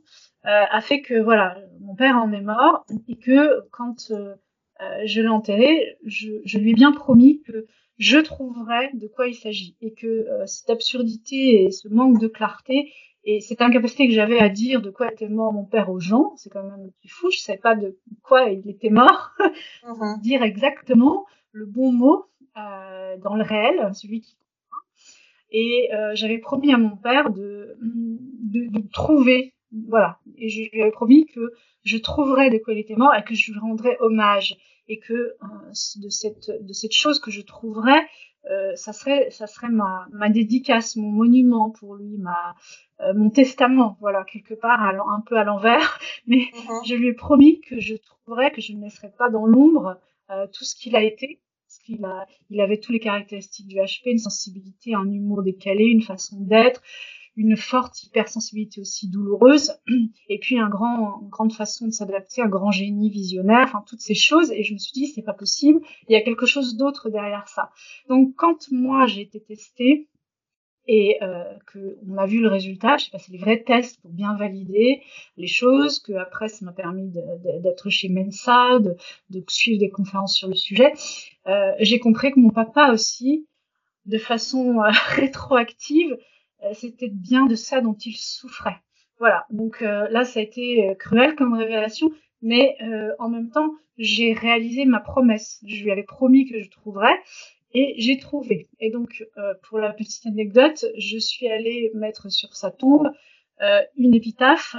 a 0.42 0.80
fait 0.80 1.02
que 1.02 1.20
voilà 1.20 1.58
mon 1.80 1.94
père 1.94 2.16
en 2.16 2.32
est 2.32 2.40
mort 2.40 2.86
et 3.08 3.16
que 3.16 3.60
quand 3.72 4.10
euh, 4.10 4.34
je 5.04 5.20
l'ai 5.20 5.28
enterré, 5.28 5.98
je, 6.06 6.30
je, 6.44 6.58
lui 6.58 6.70
ai 6.70 6.74
bien 6.74 6.92
promis 6.92 7.42
que 7.42 7.66
je 7.98 8.18
trouverai 8.18 8.90
de 8.94 9.06
quoi 9.06 9.28
il 9.28 9.34
s'agit 9.34 9.76
et 9.82 9.92
que 9.92 10.26
cette 10.46 10.70
absurdité 10.70 11.64
et 11.64 11.70
ce 11.70 11.88
manque 11.88 12.18
de 12.18 12.28
clarté 12.28 12.90
et 13.24 13.40
cette 13.40 13.60
incapacité 13.60 14.08
que 14.08 14.14
j'avais 14.14 14.38
à 14.38 14.48
dire 14.48 14.80
de 14.80 14.90
quoi 14.90 15.12
était 15.12 15.28
mort 15.28 15.52
mon 15.52 15.64
père 15.64 15.90
aux 15.90 16.00
gens, 16.00 16.32
c'est 16.36 16.48
quand 16.48 16.62
même 16.62 16.72
un 16.72 16.88
petit 16.88 17.08
fou, 17.08 17.30
je 17.30 17.38
savais 17.38 17.58
pas 17.58 17.74
de 17.74 17.98
quoi 18.22 18.44
il 18.48 18.68
était 18.70 18.90
mort, 18.90 19.32
dire 20.22 20.42
exactement 20.42 21.26
le 21.52 21.66
bon 21.66 21.92
mot 21.92 22.24
euh, 22.56 23.16
dans 23.18 23.36
le 23.36 23.42
réel, 23.42 23.90
celui 23.94 24.22
qui 24.22 24.36
et 25.50 25.90
euh, 25.94 26.12
j'avais 26.14 26.38
promis 26.38 26.72
à 26.72 26.78
mon 26.78 26.96
père 26.96 27.30
de, 27.30 27.76
de, 27.80 28.68
de, 28.70 28.88
trouver, 28.92 29.54
voilà, 29.88 30.18
et 30.36 30.48
je 30.48 30.70
lui 30.70 30.82
avais 30.82 30.90
promis 30.90 31.26
que 31.26 31.52
je 31.84 31.98
trouverais 31.98 32.50
de 32.50 32.58
quoi 32.58 32.74
il 32.74 32.78
était 32.78 32.96
mort 32.96 33.14
et 33.14 33.24
que 33.24 33.34
je 33.34 33.52
lui 33.52 33.58
rendrais 33.58 33.96
hommage. 34.00 34.56
Et 34.92 34.98
que 34.98 35.12
euh, 35.12 35.36
de 36.02 36.08
cette 36.08 36.50
de 36.50 36.72
cette 36.72 36.90
chose 36.90 37.20
que 37.20 37.30
je 37.30 37.42
trouverais, 37.42 38.04
euh, 38.50 38.74
ça 38.74 38.92
serait 38.92 39.30
ça 39.30 39.46
serait 39.46 39.68
ma 39.68 40.06
ma 40.12 40.30
dédicace, 40.30 40.96
mon 40.96 41.10
monument 41.10 41.70
pour 41.70 41.94
lui, 41.94 42.16
ma 42.16 42.54
euh, 43.00 43.12
mon 43.14 43.30
testament, 43.30 43.96
voilà 44.00 44.24
quelque 44.24 44.54
part 44.54 44.80
un 44.82 45.20
peu 45.26 45.36
à 45.36 45.44
l'envers, 45.44 46.00
mais 46.26 46.38
mm-hmm. 46.38 46.88
je 46.88 46.94
lui 46.94 47.08
ai 47.08 47.12
promis 47.12 47.60
que 47.60 47.78
je 47.80 47.96
trouverais 47.96 48.50
que 48.50 48.60
je 48.60 48.72
ne 48.72 48.82
laisserais 48.82 49.12
pas 49.16 49.28
dans 49.28 49.44
l'ombre 49.44 50.00
euh, 50.30 50.46
tout 50.52 50.64
ce 50.64 50.74
qu'il 50.74 50.96
a 50.96 51.02
été 51.02 51.40
il, 51.90 52.04
a, 52.04 52.26
il 52.50 52.60
avait 52.60 52.78
tous 52.78 52.92
les 52.92 53.00
caractéristiques 53.00 53.66
du 53.66 53.76
HP, 53.76 54.06
une 54.06 54.18
sensibilité, 54.18 54.94
un 54.94 55.10
humour 55.10 55.42
décalé, 55.42 55.84
une 55.84 56.02
façon 56.02 56.40
d'être, 56.40 56.82
une 57.36 57.56
forte 57.56 58.02
hypersensibilité 58.02 58.80
aussi 58.80 59.08
douloureuse, 59.08 59.72
et 60.28 60.38
puis 60.38 60.58
un 60.58 60.68
grand, 60.68 61.20
une 61.22 61.28
grande 61.28 61.52
façon 61.52 61.86
de 61.86 61.92
s'adapter, 61.92 62.42
un 62.42 62.48
grand 62.48 62.70
génie 62.70 63.10
visionnaire, 63.10 63.64
enfin 63.64 63.84
toutes 63.86 64.00
ces 64.00 64.14
choses. 64.14 64.50
Et 64.52 64.62
je 64.62 64.74
me 64.74 64.78
suis 64.78 64.92
dit, 64.92 65.06
c'est 65.06 65.22
pas 65.22 65.34
possible, 65.34 65.80
il 66.08 66.12
y 66.12 66.16
a 66.16 66.22
quelque 66.22 66.46
chose 66.46 66.76
d'autre 66.76 67.10
derrière 67.10 67.48
ça. 67.48 67.70
Donc 68.08 68.34
quand 68.36 68.70
moi 68.70 69.06
j'ai 69.06 69.22
été 69.22 69.40
testée, 69.40 70.08
et 70.86 71.18
euh, 71.22 71.44
qu'on 71.72 72.16
a 72.16 72.26
vu 72.26 72.40
le 72.40 72.48
résultat, 72.48 72.96
j'ai 72.96 73.10
passé 73.10 73.30
les 73.32 73.38
vrais 73.38 73.62
tests 73.62 74.00
pour 74.00 74.10
bien 74.10 74.34
valider 74.36 75.02
les 75.36 75.46
choses, 75.46 75.98
que 75.98 76.12
après 76.12 76.48
ça 76.48 76.64
m'a 76.64 76.72
permis 76.72 77.12
d'être 77.60 77.90
chez 77.90 78.08
Mensa, 78.08 78.78
de, 78.78 78.96
de, 79.30 79.44
suivre 79.48 79.78
des 79.78 79.90
conférences 79.90 80.34
sur 80.34 80.48
le 80.48 80.54
sujet. 80.54 80.92
Euh, 81.46 81.72
j'ai 81.78 81.98
compris 81.98 82.32
que 82.32 82.40
mon 82.40 82.50
papa 82.50 82.90
aussi, 82.92 83.46
de 84.06 84.18
façon 84.18 84.80
euh, 84.80 84.90
rétroactive, 85.08 86.16
euh, 86.62 86.70
c'était 86.74 87.08
bien 87.08 87.46
de 87.46 87.54
ça 87.54 87.80
dont 87.80 87.94
il 87.94 88.16
souffrait. 88.16 88.76
Voilà, 89.18 89.46
donc 89.50 89.82
euh, 89.82 90.08
là 90.10 90.24
ça 90.24 90.40
a 90.40 90.42
été 90.42 90.94
cruel 90.98 91.34
comme 91.36 91.54
révélation, 91.54 92.10
mais 92.42 92.78
en 93.18 93.28
même 93.28 93.50
temps 93.50 93.70
j'ai 93.98 94.32
réalisé 94.32 94.86
ma 94.86 95.00
promesse. 95.00 95.60
Je 95.66 95.84
lui 95.84 95.90
avais 95.90 96.04
promis 96.04 96.48
que 96.48 96.58
je 96.58 96.70
trouverais, 96.70 97.14
et 97.72 97.94
j'ai 97.98 98.18
trouvé. 98.18 98.68
Et 98.80 98.90
donc, 98.90 99.24
euh, 99.38 99.54
pour 99.68 99.78
la 99.78 99.92
petite 99.92 100.26
anecdote, 100.26 100.84
je 100.96 101.18
suis 101.18 101.48
allée 101.48 101.90
mettre 101.94 102.30
sur 102.30 102.54
sa 102.54 102.70
tombe 102.70 103.10
euh, 103.62 103.80
une 103.96 104.14
épitaphe 104.14 104.74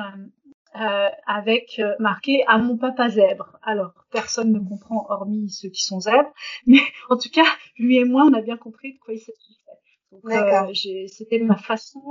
euh, 0.76 1.10
avec 1.26 1.82
marqué 2.00 2.44
à 2.48 2.58
mon 2.58 2.78
papa 2.78 3.10
zèbre. 3.10 3.58
Alors, 3.64 3.94
personne 4.12 4.52
ne 4.52 4.60
comprend 4.60 5.06
hormis 5.10 5.50
ceux 5.50 5.70
qui 5.70 5.84
sont 5.84 6.00
zèbres, 6.00 6.34
mais 6.66 6.80
en 7.10 7.18
tout 7.18 7.30
cas, 7.30 7.46
lui 7.78 7.98
et 7.98 8.06
moi, 8.06 8.24
on 8.26 8.34
a 8.34 8.42
bien 8.42 8.58
compris 8.58 8.94
de 8.94 9.00
quoi 9.00 9.14
il 9.14 9.20
s'agissait. 9.20 9.62
Donc, 10.12 10.24
c'était 11.08 11.40
ma 11.40 11.56
façon 11.56 12.02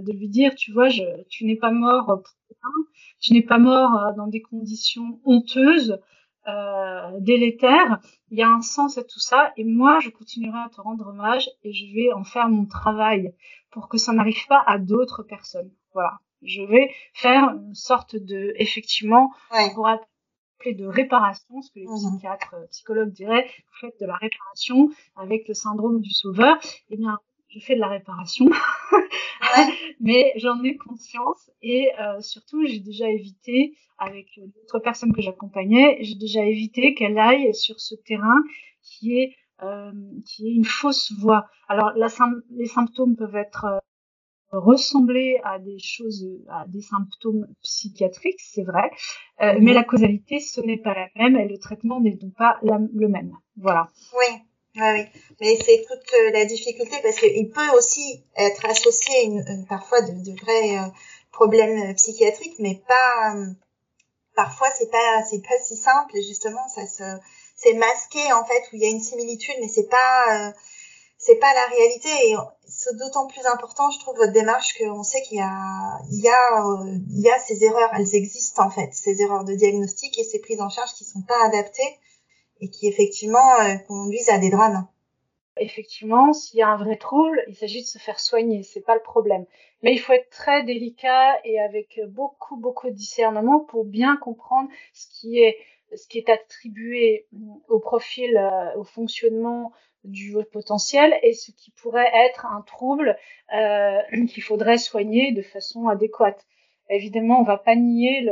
de 0.00 0.12
lui 0.12 0.28
dire, 0.28 0.54
tu 0.54 0.72
vois, 0.72 0.88
je, 0.88 1.02
tu 1.28 1.44
n'es 1.44 1.56
pas 1.56 1.70
mort 1.70 2.06
pour 2.06 2.34
rien, 2.48 2.86
tu 3.20 3.34
n'es 3.34 3.42
pas 3.42 3.58
mort 3.58 4.14
dans 4.16 4.26
des 4.26 4.40
conditions 4.40 5.20
honteuses 5.26 6.00
euh, 6.48 7.20
délétère, 7.20 8.00
il 8.30 8.38
y 8.38 8.42
a 8.42 8.48
un 8.48 8.62
sens 8.62 8.98
à 8.98 9.04
tout 9.04 9.20
ça 9.20 9.52
et 9.56 9.64
moi 9.64 10.00
je 10.00 10.10
continuerai 10.10 10.58
à 10.58 10.68
te 10.68 10.80
rendre 10.80 11.08
hommage 11.08 11.48
et 11.62 11.72
je 11.72 11.94
vais 11.94 12.12
en 12.12 12.24
faire 12.24 12.48
mon 12.48 12.66
travail 12.66 13.32
pour 13.70 13.88
que 13.88 13.98
ça 13.98 14.12
n'arrive 14.12 14.46
pas 14.48 14.62
à 14.66 14.78
d'autres 14.78 15.22
personnes. 15.22 15.70
Voilà, 15.94 16.18
je 16.42 16.62
vais 16.62 16.90
faire 17.14 17.50
une 17.50 17.74
sorte 17.74 18.16
de 18.16 18.54
effectivement 18.56 19.32
pour 19.74 19.86
appeler 19.86 20.74
de 20.74 20.86
réparation, 20.86 21.62
ce 21.62 21.70
que 21.70 21.80
les 21.80 21.86
mhm. 21.86 21.96
psychiatres, 21.96 22.54
psychologues 22.70 23.12
diraient, 23.12 23.44
vous 23.44 23.88
faites 23.88 24.00
de 24.00 24.06
la 24.06 24.16
réparation 24.16 24.90
avec 25.16 25.46
le 25.48 25.54
syndrome 25.54 26.00
du 26.00 26.12
sauveur. 26.12 26.58
Eh 26.90 26.96
bien, 26.96 27.18
je 27.52 27.60
fais 27.60 27.74
de 27.74 27.80
la 27.80 27.88
réparation, 27.88 28.46
mais 30.00 30.32
j'en 30.36 30.62
ai 30.62 30.76
conscience 30.76 31.50
et 31.60 31.90
euh, 32.00 32.20
surtout 32.20 32.64
j'ai 32.64 32.80
déjà 32.80 33.08
évité 33.08 33.76
avec 33.98 34.26
d'autres 34.36 34.78
personnes 34.78 35.12
que 35.12 35.22
j'accompagnais, 35.22 35.98
j'ai 36.00 36.14
déjà 36.14 36.44
évité 36.44 36.94
qu'elle 36.94 37.18
aille 37.18 37.54
sur 37.54 37.78
ce 37.80 37.94
terrain 37.94 38.42
qui 38.82 39.18
est 39.18 39.36
euh, 39.62 39.92
qui 40.26 40.48
est 40.48 40.54
une 40.54 40.64
fausse 40.64 41.12
voie. 41.12 41.46
Alors 41.68 41.92
la, 41.94 42.08
les 42.50 42.66
symptômes 42.66 43.14
peuvent 43.14 43.36
être 43.36 43.64
euh, 43.64 43.78
ressembler 44.50 45.38
à 45.44 45.60
des 45.60 45.78
choses, 45.78 46.26
à 46.48 46.66
des 46.66 46.80
symptômes 46.80 47.46
psychiatriques, 47.62 48.40
c'est 48.40 48.64
vrai, 48.64 48.90
euh, 49.40 49.58
mais 49.60 49.72
la 49.72 49.84
causalité 49.84 50.40
ce 50.40 50.60
n'est 50.60 50.78
pas 50.78 50.94
la 50.94 51.08
même 51.16 51.36
et 51.36 51.46
le 51.46 51.58
traitement 51.58 52.00
n'est 52.00 52.16
donc 52.16 52.34
pas 52.34 52.58
le 52.62 53.08
même. 53.08 53.36
Voilà. 53.56 53.88
Oui. 54.18 54.42
Oui, 54.74 54.82
oui. 54.94 55.06
Mais 55.40 55.58
c'est 55.64 55.84
toute 55.86 56.12
euh, 56.14 56.30
la 56.30 56.44
difficulté 56.46 56.96
parce 57.02 57.16
qu'il 57.16 57.50
peut 57.50 57.70
aussi 57.76 58.24
être 58.36 58.64
associé 58.66 59.30
parfois 59.68 60.00
de, 60.00 60.12
de 60.12 60.40
vrais 60.40 60.78
euh, 60.78 60.88
problèmes 61.30 61.90
euh, 61.90 61.94
psychiatriques, 61.94 62.58
mais 62.58 62.82
pas. 62.88 63.34
parfois, 64.34 64.68
c'est 64.70 64.90
pas, 64.90 65.22
c'est 65.28 65.42
pas 65.42 65.58
si 65.62 65.76
simple. 65.76 66.16
Et 66.16 66.22
justement, 66.22 66.66
ça 66.68 66.86
se, 66.86 67.02
c'est 67.56 67.74
masqué 67.74 68.32
en 68.32 68.44
fait 68.44 68.62
où 68.72 68.76
il 68.76 68.82
y 68.82 68.86
a 68.86 68.90
une 68.90 69.02
similitude, 69.02 69.54
mais 69.60 69.68
c'est 69.68 69.88
pas, 69.88 70.54
c'est 71.18 71.36
pas 71.36 71.52
la 71.54 71.66
réalité. 71.66 72.08
Et 72.30 72.36
c'est 72.66 72.96
d'autant 72.96 73.26
plus 73.26 73.44
important, 73.46 73.90
je 73.90 73.98
trouve, 74.00 74.16
votre 74.16 74.32
démarche 74.32 74.78
qu'on 74.78 75.02
sait 75.02 75.20
qu'il 75.22 75.38
y 75.38 75.42
a, 75.42 75.98
il 76.10 76.20
y 76.20 76.28
a, 76.30 76.64
il 77.10 77.20
y 77.20 77.30
a 77.30 77.38
ces 77.40 77.62
erreurs. 77.62 77.90
Elles 77.94 78.14
existent 78.14 78.64
en 78.66 78.70
fait, 78.70 78.90
ces 78.94 79.20
erreurs 79.20 79.44
de 79.44 79.54
diagnostic 79.54 80.18
et 80.18 80.24
ces 80.24 80.38
prises 80.40 80.62
en 80.62 80.70
charge 80.70 80.94
qui 80.94 81.04
sont 81.04 81.22
pas 81.22 81.44
adaptées 81.44 81.98
et 82.62 82.70
qui 82.70 82.88
effectivement 82.88 83.60
euh, 83.60 83.76
conduisent 83.86 84.30
à 84.30 84.38
des 84.38 84.48
drames. 84.48 84.88
Effectivement, 85.58 86.32
s'il 86.32 86.60
y 86.60 86.62
a 86.62 86.68
un 86.68 86.78
vrai 86.78 86.96
trouble, 86.96 87.44
il 87.46 87.54
s'agit 87.54 87.82
de 87.82 87.86
se 87.86 87.98
faire 87.98 88.18
soigner, 88.18 88.62
c'est 88.62 88.80
pas 88.80 88.94
le 88.94 89.02
problème. 89.02 89.44
Mais 89.82 89.92
il 89.92 89.98
faut 89.98 90.14
être 90.14 90.30
très 90.30 90.62
délicat 90.62 91.38
et 91.44 91.60
avec 91.60 92.00
beaucoup 92.08 92.56
beaucoup 92.56 92.88
de 92.88 92.94
discernement 92.94 93.60
pour 93.60 93.84
bien 93.84 94.16
comprendre 94.16 94.70
ce 94.94 95.06
qui 95.20 95.38
est 95.40 96.28
attribué 96.30 97.26
au 97.68 97.80
profil, 97.80 98.38
euh, 98.38 98.74
au 98.76 98.84
fonctionnement 98.84 99.72
du 100.04 100.36
potentiel 100.52 101.14
et 101.22 101.32
ce 101.32 101.52
qui 101.52 101.70
pourrait 101.70 102.10
être 102.14 102.46
un 102.46 102.62
trouble 102.62 103.16
euh, 103.54 103.98
qu'il 104.28 104.42
faudrait 104.42 104.78
soigner 104.78 105.32
de 105.32 105.42
façon 105.42 105.88
adéquate. 105.88 106.46
Évidemment, 106.94 107.40
on 107.40 107.42
va 107.42 107.56
pas 107.56 107.74
nier 107.74 108.28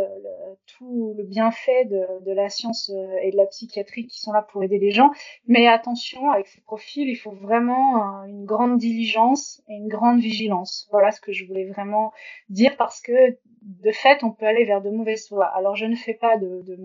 tout 0.67 1.15
le 1.17 1.25
bienfait 1.25 1.87
de, 1.87 2.33
la 2.33 2.51
science 2.51 2.91
euh, 2.95 3.17
et 3.23 3.31
de 3.31 3.37
la 3.37 3.47
psychiatrie 3.47 4.07
qui 4.07 4.21
sont 4.21 4.33
là 4.33 4.43
pour 4.43 4.63
aider 4.63 4.79
les 4.79 4.91
gens, 4.91 5.11
mais 5.47 5.67
attention, 5.67 6.31
avec 6.31 6.47
ces 6.47 6.61
profils, 6.61 7.09
il 7.09 7.17
faut 7.17 7.33
vraiment 7.33 8.23
une 8.27 8.45
grande 8.45 8.77
diligence 8.77 9.63
et 9.69 9.75
une 9.75 9.89
grande 9.89 10.21
vigilance. 10.21 10.89
Voilà 10.91 11.11
ce 11.11 11.21
que 11.23 11.33
je 11.33 11.47
voulais 11.47 11.67
vraiment 11.67 12.13
dire 12.51 12.77
parce 12.77 13.01
que 13.01 13.39
de 13.63 13.93
fait, 13.93 14.23
on 14.25 14.31
peut 14.31 14.47
aller 14.47 14.65
vers 14.65 14.83
de 14.83 14.91
mauvaises 14.91 15.31
voies. 15.31 15.47
Alors, 15.47 15.75
je 15.75 15.87
ne 15.87 15.97
fais 15.97 16.15
pas 16.15 16.37
de 16.37 16.77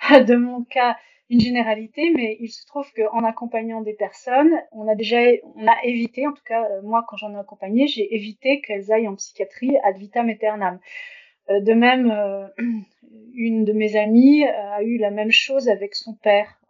mon 0.36 0.64
cas 0.64 0.96
une 1.30 1.40
généralité, 1.40 2.10
mais 2.14 2.36
il 2.40 2.48
se 2.48 2.66
trouve 2.66 2.90
qu'en 2.94 3.22
accompagnant 3.24 3.82
des 3.82 3.92
personnes, 3.92 4.52
on 4.72 4.88
a 4.88 4.94
déjà, 4.94 5.18
on 5.56 5.66
a 5.66 5.76
évité, 5.84 6.26
en 6.26 6.32
tout 6.32 6.42
cas 6.44 6.64
euh, 6.64 6.82
moi 6.82 7.04
quand 7.06 7.16
j'en 7.16 7.34
ai 7.34 7.38
accompagné, 7.38 7.86
j'ai 7.86 8.14
évité 8.14 8.60
qu'elles 8.60 8.90
aillent 8.92 9.08
en 9.08 9.14
psychiatrie 9.14 9.76
ad 9.84 9.96
vitam 9.98 10.28
aeternam. 10.28 10.78
Euh, 11.50 11.60
de 11.60 11.72
même, 11.74 12.10
euh, 12.10 12.46
une 13.34 13.64
de 13.64 13.72
mes 13.72 13.96
amies 13.96 14.44
a 14.44 14.82
eu 14.82 14.96
la 14.96 15.10
même 15.10 15.30
chose 15.30 15.68
avec 15.68 15.94
son 15.94 16.14
père. 16.14 16.60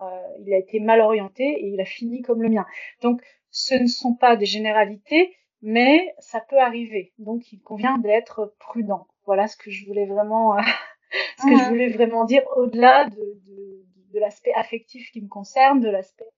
il 0.44 0.52
a 0.52 0.58
été 0.58 0.80
mal 0.80 1.00
orienté 1.00 1.44
et 1.44 1.68
il 1.68 1.80
a 1.80 1.84
fini 1.84 2.22
comme 2.22 2.42
le 2.42 2.48
mien. 2.48 2.66
Donc, 3.02 3.22
ce 3.50 3.74
ne 3.74 3.86
sont 3.86 4.14
pas 4.14 4.36
des 4.36 4.44
généralités, 4.44 5.34
mais 5.62 6.14
ça 6.18 6.40
peut 6.40 6.58
arriver. 6.58 7.12
Donc, 7.18 7.52
il 7.52 7.60
convient 7.60 7.98
d'être 7.98 8.54
prudent. 8.58 9.06
Voilà 9.24 9.46
ce 9.46 9.56
que 9.56 9.70
je 9.70 9.86
voulais 9.86 10.06
vraiment, 10.06 10.56
ce 11.38 11.44
que 11.44 11.56
je 11.56 11.64
ah. 11.64 11.68
voulais 11.68 11.88
vraiment 11.88 12.24
dire 12.24 12.42
au-delà 12.56 13.06
de, 13.06 13.16
de 13.16 13.87
de 14.12 14.18
l'aspect 14.18 14.52
affectif 14.54 15.10
qui 15.10 15.20
me 15.20 15.28
concerne, 15.28 15.80
de 15.80 15.88
l'aspect 15.88 16.30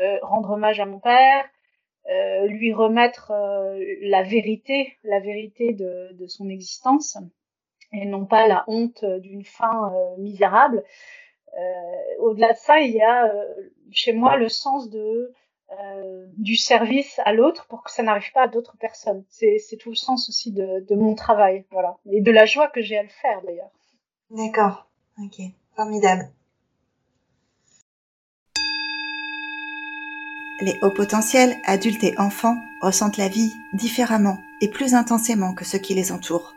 euh, 0.00 0.18
rendre 0.22 0.50
hommage 0.52 0.80
à 0.80 0.86
mon 0.86 0.98
père, 0.98 1.44
euh, 2.08 2.46
lui 2.46 2.72
remettre 2.72 3.30
euh, 3.30 3.78
la 4.00 4.22
vérité, 4.22 4.96
la 5.04 5.20
vérité 5.20 5.74
de, 5.74 6.26
son 6.26 6.48
existence, 6.48 7.18
et 7.92 8.06
non 8.06 8.24
pas 8.24 8.48
la 8.48 8.64
honte 8.68 9.04
d'une 9.04 9.44
fin 9.44 9.92
misérable. 10.18 10.82
Au-delà 12.18 12.52
de 12.52 12.56
ça, 12.56 12.80
il 12.80 12.92
y 12.92 13.02
a 13.02 13.30
chez 13.90 14.14
moi 14.14 14.36
le 14.36 14.48
sens 14.48 14.88
de 14.88 15.32
du 16.36 16.56
service 16.56 17.18
à 17.24 17.32
l'autre 17.32 17.66
pour 17.66 17.82
que 17.82 17.90
ça 17.90 18.02
n'arrive 18.02 18.30
pas 18.32 18.42
à 18.42 18.48
d'autres 18.48 18.76
personnes. 18.78 19.24
C'est 19.28 19.76
tout 19.78 19.90
le 19.90 19.94
sens 19.96 20.28
aussi 20.28 20.52
de, 20.52 20.80
de, 20.80 20.94
mon 20.94 21.14
travail, 21.14 21.66
voilà, 21.70 21.98
et 22.10 22.20
de 22.20 22.30
la 22.30 22.46
joie 22.46 22.68
que 22.68 22.80
j'ai 22.80 22.96
à 22.96 23.02
le 23.02 23.08
faire 23.08 23.42
d'ailleurs. 23.42 23.70
D'accord, 24.30 24.86
ok, 25.18 25.42
formidable. 25.76 26.30
Les 30.62 30.78
hauts 30.80 30.92
potentiels, 30.92 31.56
adultes 31.64 32.04
et 32.04 32.16
enfants, 32.18 32.56
ressentent 32.82 33.16
la 33.16 33.26
vie 33.26 33.50
différemment 33.72 34.38
et 34.60 34.68
plus 34.68 34.94
intensément 34.94 35.54
que 35.54 35.64
ceux 35.64 35.80
qui 35.80 35.92
les 35.92 36.12
entourent. 36.12 36.54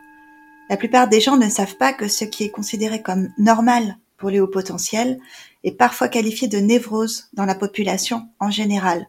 La 0.70 0.76
plupart 0.76 1.08
des 1.08 1.20
gens 1.20 1.36
ne 1.36 1.48
savent 1.48 1.76
pas 1.76 1.92
que 1.92 2.06
ce 2.06 2.24
qui 2.24 2.44
est 2.44 2.50
considéré 2.50 3.02
comme 3.02 3.30
normal 3.36 3.98
pour 4.16 4.30
les 4.30 4.38
hauts 4.38 4.46
potentiels 4.46 5.18
est 5.64 5.72
parfois 5.72 6.06
qualifié 6.06 6.46
de 6.46 6.58
névrose 6.58 7.26
dans 7.32 7.46
la 7.46 7.56
population 7.56 8.28
en 8.38 8.48
général. 8.48 9.08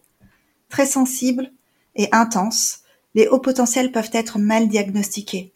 Très 0.68 0.88
sensibles 0.88 1.51
et 1.96 2.10
intenses, 2.12 2.80
les 3.13 3.27
hauts 3.27 3.38
potentiels 3.38 3.92
peuvent 3.92 4.10
être 4.13 4.39
mal 4.39 4.68
diagnostiqués. 4.68 5.54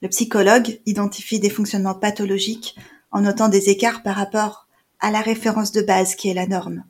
Le 0.00 0.08
psychologue 0.08 0.80
identifie 0.86 1.40
des 1.40 1.50
fonctionnements 1.50 1.96
pathologiques 1.96 2.76
en 3.10 3.22
notant 3.22 3.48
des 3.48 3.68
écarts 3.68 4.04
par 4.04 4.14
rapport 4.14 4.68
à 5.00 5.10
la 5.10 5.22
référence 5.22 5.72
de 5.72 5.82
base 5.82 6.14
qui 6.14 6.28
est 6.28 6.34
la 6.34 6.46
norme. 6.46 6.84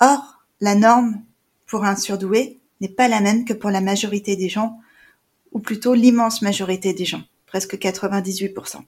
Or, 0.00 0.39
la 0.60 0.74
norme 0.74 1.22
pour 1.66 1.84
un 1.84 1.96
surdoué 1.96 2.58
n'est 2.80 2.88
pas 2.88 3.08
la 3.08 3.20
même 3.20 3.44
que 3.44 3.52
pour 3.52 3.70
la 3.70 3.80
majorité 3.80 4.36
des 4.36 4.48
gens, 4.48 4.78
ou 5.52 5.58
plutôt 5.58 5.94
l'immense 5.94 6.42
majorité 6.42 6.92
des 6.92 7.04
gens, 7.04 7.22
presque 7.46 7.76
98%. 7.76 8.82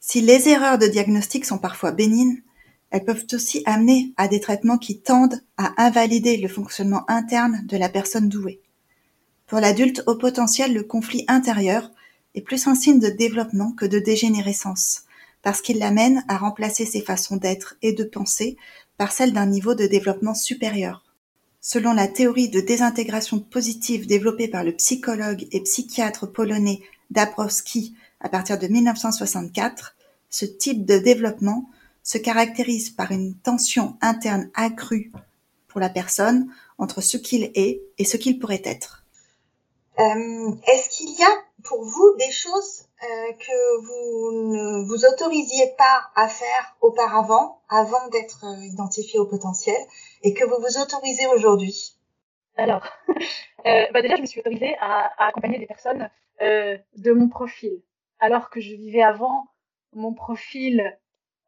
Si 0.00 0.20
les 0.20 0.48
erreurs 0.48 0.78
de 0.78 0.86
diagnostic 0.86 1.44
sont 1.44 1.58
parfois 1.58 1.92
bénignes, 1.92 2.42
elles 2.90 3.04
peuvent 3.04 3.26
aussi 3.32 3.62
amener 3.66 4.12
à 4.16 4.28
des 4.28 4.40
traitements 4.40 4.78
qui 4.78 5.00
tendent 5.00 5.42
à 5.56 5.72
invalider 5.82 6.36
le 6.38 6.48
fonctionnement 6.48 7.04
interne 7.10 7.62
de 7.66 7.76
la 7.76 7.88
personne 7.88 8.28
douée. 8.28 8.60
Pour 9.46 9.60
l'adulte 9.60 10.02
au 10.06 10.14
potentiel, 10.14 10.72
le 10.72 10.82
conflit 10.82 11.24
intérieur 11.28 11.90
est 12.34 12.40
plus 12.40 12.66
un 12.66 12.74
signe 12.74 13.00
de 13.00 13.08
développement 13.08 13.72
que 13.72 13.86
de 13.86 13.98
dégénérescence, 13.98 15.02
parce 15.42 15.60
qu'il 15.60 15.78
l'amène 15.78 16.24
à 16.28 16.36
remplacer 16.38 16.84
ses 16.84 17.00
façons 17.00 17.36
d'être 17.36 17.76
et 17.82 17.92
de 17.92 18.04
penser 18.04 18.56
par 18.98 19.12
celles 19.12 19.32
d'un 19.32 19.46
niveau 19.46 19.74
de 19.74 19.86
développement 19.86 20.34
supérieur. 20.34 21.04
Selon 21.60 21.92
la 21.92 22.08
théorie 22.08 22.48
de 22.50 22.60
désintégration 22.60 23.40
positive 23.40 24.06
développée 24.06 24.48
par 24.48 24.64
le 24.64 24.72
psychologue 24.72 25.46
et 25.52 25.62
psychiatre 25.62 26.30
polonais 26.30 26.80
Dabrowski 27.10 27.94
à 28.20 28.28
partir 28.28 28.58
de 28.58 28.66
1964, 28.66 29.96
ce 30.28 30.44
type 30.44 30.84
de 30.84 30.98
développement 30.98 31.70
se 32.02 32.18
caractérise 32.18 32.90
par 32.90 33.12
une 33.12 33.34
tension 33.34 33.96
interne 34.00 34.50
accrue 34.54 35.12
pour 35.68 35.80
la 35.80 35.88
personne 35.88 36.48
entre 36.78 37.00
ce 37.00 37.16
qu'il 37.16 37.50
est 37.54 37.80
et 37.98 38.04
ce 38.04 38.16
qu'il 38.16 38.38
pourrait 38.38 38.62
être. 38.64 39.04
Euh, 39.98 40.52
est-ce 40.66 40.96
qu'il 40.96 41.10
y 41.18 41.22
a 41.22 41.47
pour 41.68 41.84
vous 41.84 42.14
des 42.18 42.30
choses 42.30 42.86
euh, 43.02 43.32
que 43.34 43.80
vous 43.80 44.52
ne 44.52 44.84
vous 44.84 45.04
autorisiez 45.04 45.74
pas 45.76 46.10
à 46.14 46.28
faire 46.28 46.76
auparavant, 46.80 47.60
avant 47.68 48.08
d'être 48.08 48.44
euh, 48.44 48.64
identifié 48.64 49.18
au 49.18 49.26
potentiel, 49.26 49.76
et 50.22 50.34
que 50.34 50.44
vous 50.44 50.56
vous 50.56 50.80
autorisez 50.80 51.26
aujourd'hui? 51.26 51.94
Alors, 52.56 52.86
bah 53.64 54.02
déjà, 54.02 54.16
je 54.16 54.22
me 54.22 54.26
suis 54.26 54.40
autorisée 54.40 54.76
à, 54.80 55.12
à 55.22 55.28
accompagner 55.28 55.58
des 55.58 55.66
personnes 55.66 56.10
de 56.40 57.12
mon 57.12 57.28
profil, 57.28 57.82
alors 58.20 58.48
que 58.48 58.60
je 58.60 58.74
vivais 58.74 59.02
avant 59.02 59.46
mon 59.92 60.14
profil 60.14 60.96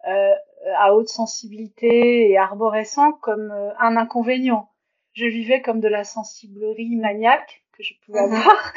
à 0.04 0.94
haute 0.94 1.08
sensibilité 1.08 2.30
et 2.30 2.38
arborescent 2.38 3.12
comme 3.12 3.52
un 3.78 3.96
inconvénient. 3.96 4.68
Je 5.12 5.26
vivais 5.26 5.62
comme 5.62 5.80
de 5.80 5.88
la 5.88 6.04
sensiblerie 6.04 6.96
maniaque 6.96 7.64
que 7.72 7.82
je 7.82 7.94
pouvais 8.04 8.26
mhm. 8.26 8.34
avoir, 8.34 8.72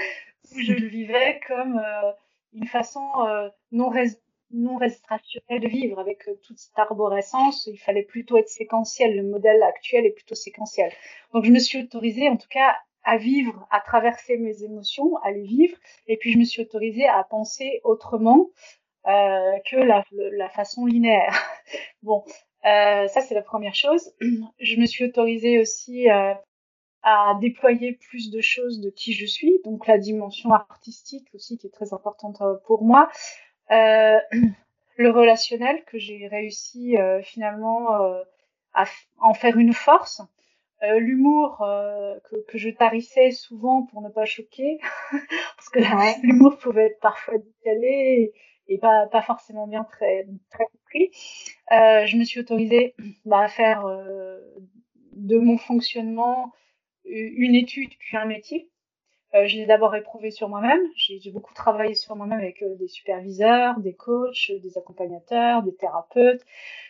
je 0.58 0.74
le 0.74 0.88
vivais 0.88 1.40
comme 1.48 1.78
euh, 1.78 2.12
une 2.54 2.68
façon 2.68 3.08
euh, 3.28 3.50
non, 3.72 3.92
non 4.52 4.78
rationnelle 4.78 5.62
de 5.62 5.68
vivre 5.68 6.00
avec 6.00 6.28
euh, 6.28 6.36
toute 6.44 6.58
cette 6.58 6.78
arborescence. 6.78 7.68
Il 7.68 7.78
fallait 7.78 8.04
plutôt 8.04 8.38
être 8.38 8.50
séquentiel. 8.50 9.16
Le 9.16 9.24
modèle 9.24 9.62
actuel 9.64 10.06
est 10.06 10.12
plutôt 10.12 10.36
séquentiel. 10.36 10.92
Donc 11.34 11.46
je 11.46 11.52
me 11.52 11.60
suis 11.60 11.80
autorisée, 11.80 12.30
en 12.30 12.38
tout 12.38 12.48
cas, 12.50 12.78
à 13.04 13.18
vivre, 13.18 13.68
à 13.72 13.80
traverser 13.82 14.38
mes 14.38 14.64
émotions, 14.64 15.18
à 15.18 15.32
les 15.32 15.44
vivre. 15.44 15.78
Et 16.08 16.18
puis 16.18 16.32
je 16.32 16.38
me 16.38 16.46
suis 16.46 16.62
autorisée 16.62 17.08
à 17.08 17.24
penser 17.24 17.82
autrement 17.84 18.50
que 19.06 19.76
la, 19.76 20.06
la, 20.14 20.48
façon 20.48 20.86
linéaire. 20.86 21.38
bon, 22.04 22.24
ça 22.64 23.22
c'est 23.22 23.36
la 23.36 23.42
première 23.42 23.76
chose. 23.76 24.14
Je 24.60 24.80
me 24.80 24.86
suis 24.86 25.04
autorisée 25.04 25.60
aussi 25.60 26.10
euh, 26.10 26.34
à 27.04 27.38
déployer 27.42 27.94
plus 27.94 28.32
de 28.32 28.42
choses 28.42 28.80
de 28.80 28.90
qui 28.90 29.14
je 29.14 29.26
suis, 29.26 29.60
donc 29.66 29.88
la 29.88 29.98
dimension 29.98 30.52
artistique 30.52 31.28
aussi 31.34 31.58
qui 31.58 31.68
est 31.68 31.74
très 31.74 31.94
importante 31.94 32.42
euh, 32.42 32.56
pour 32.66 32.84
moi, 32.84 33.10
euh, 33.72 34.20
le 34.98 35.10
relationnel 35.10 35.84
que 35.86 35.98
j'ai 35.98 36.28
réussi 36.28 36.98
euh, 36.98 37.22
finalement 37.22 38.02
euh, 38.02 38.22
à 38.74 38.86
en 39.20 39.34
faire 39.34 39.58
une 39.58 39.74
force, 39.74 40.22
euh, 40.84 41.00
l'humour 41.00 41.58
que, 41.60 42.36
que, 42.48 42.58
je 42.58 42.70
tarissais 42.70 43.32
souvent 43.32 43.84
pour 43.84 44.02
ne 44.02 44.10
pas 44.10 44.26
choquer, 44.26 44.80
parce 45.56 45.70
que 45.70 45.80
l'humour 46.26 46.58
pouvait 46.58 46.88
être 46.88 47.00
parfois 47.00 47.36
décalé 47.38 48.34
et, 48.68 48.78
pas, 48.80 49.08
pas 49.08 49.22
forcément 49.22 49.68
bien 49.68 49.84
très 49.84 50.26
très 50.50 50.66
compris. 50.66 51.12
je 51.70 52.18
me 52.18 52.24
suis 52.24 52.40
autorisée 52.40 52.96
bah, 53.26 53.42
à 53.42 53.48
faire 53.48 53.86
de 55.14 55.38
mon 55.38 55.58
fonctionnement 55.58 56.52
une 57.06 57.56
étude 57.56 57.92
puis 58.00 58.18
un 58.18 58.26
métier. 58.26 58.70
Euh, 59.36 59.48
je 59.48 59.58
l'ai 59.58 59.66
d'abord 59.66 59.96
éprouvé 59.96 60.30
sur 60.30 60.48
moi-même. 60.48 60.82
J'ai 60.96 61.32
beaucoup 61.32 61.54
travaillé 61.56 61.96
sur 61.96 62.16
moi-même 62.16 62.40
avec 62.40 62.62
euh, 62.62 62.76
des 62.76 62.88
superviseurs, 62.88 63.80
des 63.80 63.96
coachs, 63.96 64.52
des 64.52 64.78
accompagnateurs, 64.78 65.64
des 65.64 65.76
thérapeutes, 65.76 66.46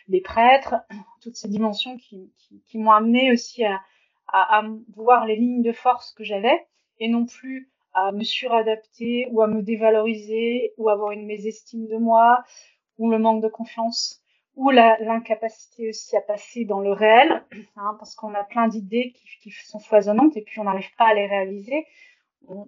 des 0.08 0.20
prêtres, 0.20 0.74
toutes 1.22 1.36
ces 1.36 1.48
dimensions 1.48 1.96
qui, 1.96 2.30
qui, 2.36 2.62
qui 2.66 2.78
m'ont 2.78 2.90
amené 2.90 3.32
aussi 3.32 3.64
à, 3.64 3.80
à, 4.28 4.58
à, 4.58 4.64
voir 4.94 5.26
les 5.26 5.36
lignes 5.36 5.62
de 5.62 5.72
force 5.72 6.12
que 6.12 6.22
j'avais 6.22 6.66
et 7.00 7.08
non 7.08 7.24
plus 7.24 7.70
à 7.94 8.12
me 8.12 8.24
suradapter 8.24 9.26
ou 9.30 9.40
à 9.40 9.46
me 9.46 9.62
dévaloriser 9.62 10.74
ou 10.76 10.90
avoir 10.90 11.12
une 11.12 11.26
mésestime 11.26 11.86
de 11.86 11.96
moi 11.96 12.44
ou 12.98 13.10
le 13.10 13.18
manque 13.18 13.42
de 13.42 13.48
confiance 13.48 14.22
ou 14.56 14.70
l'incapacité 14.70 15.88
aussi 15.88 16.16
à 16.16 16.20
passer 16.20 16.64
dans 16.64 16.80
le 16.80 16.92
réel, 16.92 17.44
hein, 17.76 17.96
parce 17.98 18.14
qu'on 18.14 18.34
a 18.34 18.44
plein 18.44 18.68
d'idées 18.68 19.12
qui, 19.12 19.50
qui, 19.50 19.50
sont 19.50 19.80
foisonnantes 19.80 20.36
et 20.36 20.42
puis 20.42 20.60
on 20.60 20.64
n'arrive 20.64 20.94
pas 20.96 21.08
à 21.08 21.14
les 21.14 21.26
réaliser. 21.26 21.86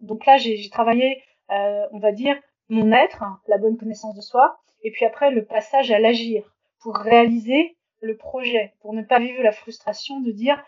Donc 0.03 0.27
là, 0.27 0.37
j'ai 0.37 0.69
travaillé, 0.71 1.23
euh, 1.51 1.87
on 1.93 1.99
va 1.99 2.13
dire, 2.13 2.37
mon 2.69 2.93
être, 2.93 3.23
la 3.47 3.59
bonne 3.59 3.77
connaissance 3.77 4.15
de 4.15 4.21
soi, 4.21 4.59
et 4.83 4.91
puis 4.91 5.05
après 5.05 5.31
le 5.31 5.45
passage 5.45 5.91
à 5.91 5.99
l'agir 5.99 6.53
pour 6.81 6.97
réaliser 6.97 7.77
le 8.01 8.17
projet, 8.17 8.75
pour 8.81 8.93
ne 8.93 9.03
pas 9.03 9.19
vivre 9.19 9.43
la 9.43 9.53
frustration 9.53 10.21
de 10.21 10.31
dire 10.33 10.63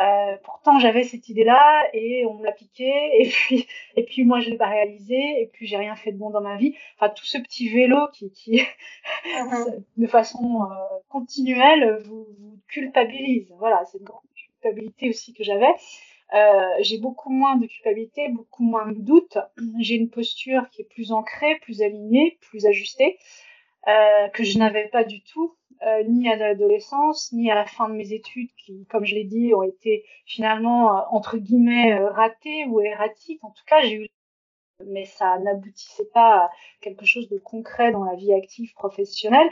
euh, 0.00 0.36
pourtant 0.44 0.78
j'avais 0.78 1.02
cette 1.02 1.28
idée-là 1.28 1.88
et 1.92 2.24
on 2.26 2.34
me 2.34 2.44
l'a 2.44 2.54
et 2.78 3.28
puis 3.28 3.66
et 3.96 4.04
puis 4.04 4.24
moi 4.24 4.38
je 4.38 4.50
l'ai 4.50 4.56
pas 4.56 4.68
réalisé 4.68 5.16
et 5.40 5.50
puis 5.52 5.66
j'ai 5.66 5.76
rien 5.76 5.96
fait 5.96 6.12
de 6.12 6.18
bon 6.18 6.30
dans 6.30 6.40
ma 6.40 6.56
vie. 6.56 6.74
Enfin 6.96 7.08
tout 7.08 7.24
ce 7.24 7.38
petit 7.38 7.68
vélo 7.68 8.08
qui, 8.12 8.30
qui 8.30 8.62
uh-huh. 9.24 9.82
de 9.96 10.06
façon 10.06 10.62
euh, 10.62 10.74
continuelle 11.08 12.00
vous, 12.04 12.26
vous, 12.38 12.58
culpabilise. 12.68 13.52
Voilà, 13.58 13.82
c'est 13.86 13.98
une 13.98 14.04
grande 14.04 14.22
culpabilité 14.36 15.08
aussi 15.08 15.34
que 15.34 15.42
j'avais. 15.42 15.74
Euh, 16.34 16.68
j'ai 16.80 16.98
beaucoup 16.98 17.30
moins 17.30 17.56
de 17.56 17.66
culpabilité, 17.66 18.28
beaucoup 18.28 18.62
moins 18.62 18.92
de 18.92 19.00
doute. 19.00 19.38
J'ai 19.80 19.94
une 19.94 20.10
posture 20.10 20.68
qui 20.70 20.82
est 20.82 20.88
plus 20.88 21.10
ancrée, 21.12 21.56
plus 21.60 21.82
alignée, 21.82 22.38
plus 22.42 22.66
ajustée, 22.66 23.18
euh, 23.88 24.28
que 24.28 24.44
je 24.44 24.58
n'avais 24.58 24.88
pas 24.88 25.04
du 25.04 25.22
tout 25.22 25.56
euh, 25.86 26.02
ni 26.04 26.28
à 26.28 26.36
l'adolescence, 26.36 27.32
ni 27.32 27.50
à 27.50 27.54
la 27.54 27.66
fin 27.66 27.88
de 27.88 27.94
mes 27.94 28.12
études, 28.12 28.50
qui, 28.56 28.86
comme 28.86 29.04
je 29.04 29.14
l'ai 29.14 29.24
dit, 29.24 29.54
ont 29.54 29.62
été 29.62 30.04
finalement 30.26 30.96
euh, 30.96 31.00
entre 31.10 31.38
guillemets 31.38 31.92
euh, 31.98 32.10
ratées 32.10 32.66
ou 32.66 32.80
erratiques. 32.80 33.42
En 33.44 33.50
tout 33.50 33.64
cas, 33.66 33.80
j'ai 33.82 33.94
eu, 33.94 34.08
mais 34.86 35.04
ça 35.04 35.38
n'aboutissait 35.38 36.08
pas 36.12 36.44
à 36.44 36.50
quelque 36.80 37.04
chose 37.04 37.28
de 37.28 37.38
concret 37.38 37.92
dans 37.92 38.04
la 38.04 38.16
vie 38.16 38.32
active 38.32 38.74
professionnelle. 38.74 39.48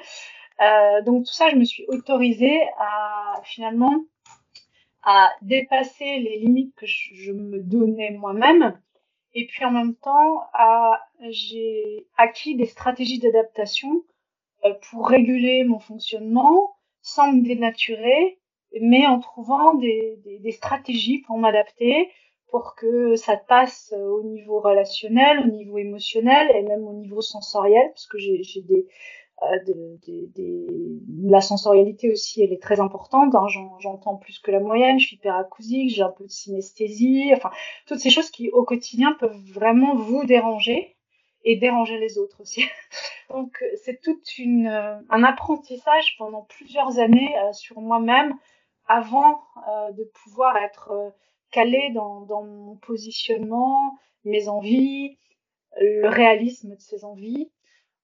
Euh, 0.60 1.02
donc 1.02 1.26
tout 1.26 1.32
ça, 1.32 1.48
je 1.50 1.56
me 1.56 1.64
suis 1.64 1.84
autorisée 1.88 2.62
à 2.78 3.34
finalement 3.44 4.04
à 5.04 5.30
dépasser 5.42 6.18
les 6.18 6.38
limites 6.38 6.74
que 6.74 6.86
je, 6.86 7.14
je 7.14 7.32
me 7.32 7.60
donnais 7.60 8.10
moi-même. 8.10 8.80
Et 9.34 9.46
puis 9.46 9.64
en 9.64 9.70
même 9.70 9.94
temps, 9.94 10.48
j'ai 11.28 12.06
acquis 12.16 12.56
des 12.56 12.64
stratégies 12.64 13.20
d'adaptation 13.20 14.02
pour 14.90 15.08
réguler 15.08 15.64
mon 15.64 15.78
fonctionnement 15.78 16.76
sans 17.02 17.32
me 17.32 17.42
dénaturer, 17.42 18.38
mais 18.80 19.06
en 19.06 19.20
trouvant 19.20 19.74
des, 19.74 20.18
des, 20.24 20.38
des 20.38 20.52
stratégies 20.52 21.18
pour 21.18 21.38
m'adapter, 21.38 22.10
pour 22.48 22.74
que 22.74 23.16
ça 23.16 23.36
passe 23.36 23.92
au 23.92 24.22
niveau 24.22 24.60
relationnel, 24.60 25.40
au 25.40 25.50
niveau 25.50 25.78
émotionnel 25.78 26.50
et 26.54 26.62
même 26.62 26.86
au 26.86 26.92
niveau 26.92 27.20
sensoriel, 27.20 27.88
parce 27.90 28.06
que 28.06 28.18
j'ai 28.18 28.62
des, 28.62 28.86
euh, 29.42 29.46
de, 29.66 29.98
de, 30.06 30.30
de, 30.34 31.30
la 31.30 31.42
sensorialité 31.42 32.10
aussi, 32.10 32.42
elle 32.42 32.52
est 32.52 32.62
très 32.62 32.80
importante. 32.80 33.34
Hein, 33.34 33.46
J'entends 33.80 34.16
plus 34.16 34.38
que 34.38 34.50
la 34.50 34.60
moyenne, 34.60 34.98
je 34.98 35.08
suis 35.08 35.16
hyperacousique, 35.16 35.90
j'ai 35.90 36.02
un 36.02 36.10
peu 36.10 36.24
de 36.24 36.30
synesthésie, 36.30 37.30
enfin 37.34 37.50
toutes 37.86 37.98
ces 37.98 38.10
choses 38.10 38.30
qui 38.30 38.48
au 38.50 38.64
quotidien 38.64 39.12
peuvent 39.20 39.36
vraiment 39.52 39.94
vous 39.94 40.24
déranger 40.24 40.95
et 41.46 41.56
déranger 41.56 41.98
les 41.98 42.18
autres 42.18 42.42
aussi. 42.42 42.64
Donc 43.30 43.64
c'est 43.82 44.02
tout 44.02 44.20
une, 44.36 44.66
euh, 44.66 44.98
un 45.08 45.24
apprentissage 45.24 46.16
pendant 46.18 46.42
plusieurs 46.42 46.98
années 46.98 47.34
euh, 47.38 47.52
sur 47.52 47.80
moi-même 47.80 48.34
avant 48.88 49.42
de 49.98 50.04
pouvoir 50.04 50.56
être 50.58 51.12
calé 51.50 51.90
dans, 51.92 52.20
dans 52.20 52.44
mon 52.44 52.76
positionnement, 52.76 53.98
mes 54.24 54.46
envies, 54.46 55.18
le 55.80 56.06
réalisme 56.06 56.76
de 56.76 56.80
ces 56.80 57.04
envies. 57.04 57.50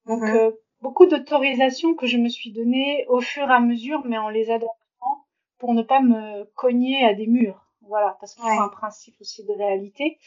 Donc 0.06 0.22
mhm. 0.22 0.52
beaucoup 0.80 1.06
d'autorisations 1.06 1.94
que 1.94 2.08
je 2.08 2.16
me 2.16 2.28
suis 2.28 2.50
données 2.50 3.06
au 3.06 3.20
fur 3.20 3.48
et 3.48 3.54
à 3.54 3.60
mesure, 3.60 4.02
mais 4.04 4.18
en 4.18 4.28
les 4.28 4.50
adaptant 4.50 4.76
pour 5.58 5.74
ne 5.74 5.82
pas 5.82 6.00
me 6.00 6.42
cogner 6.56 7.04
à 7.04 7.14
des 7.14 7.28
murs. 7.28 7.64
Voilà, 7.82 8.16
parce 8.18 8.36
y 8.36 8.48
a 8.48 8.62
un 8.64 8.68
principe 8.68 9.14
aussi 9.20 9.44
de 9.44 9.52
réalité. 9.52 10.18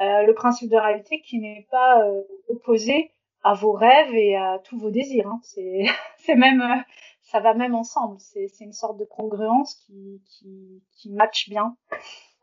Euh, 0.00 0.22
le 0.22 0.34
principe 0.34 0.70
de 0.70 0.76
réalité 0.76 1.22
qui 1.22 1.38
n'est 1.38 1.68
pas 1.70 2.02
euh, 2.02 2.22
opposé 2.48 3.12
à 3.44 3.54
vos 3.54 3.72
rêves 3.72 4.12
et 4.12 4.34
à 4.34 4.58
tous 4.64 4.78
vos 4.78 4.90
désirs. 4.90 5.28
Hein. 5.28 5.40
C'est, 5.44 5.84
c'est 6.26 6.34
même, 6.34 6.60
euh, 6.60 6.82
ça 7.22 7.38
va 7.40 7.54
même 7.54 7.74
ensemble. 7.74 8.18
C'est, 8.18 8.48
c'est 8.48 8.64
une 8.64 8.72
sorte 8.72 8.98
de 8.98 9.04
congruence 9.04 9.76
qui, 9.86 10.20
qui, 10.26 10.82
qui 10.96 11.10
match 11.10 11.48
bien. 11.48 11.76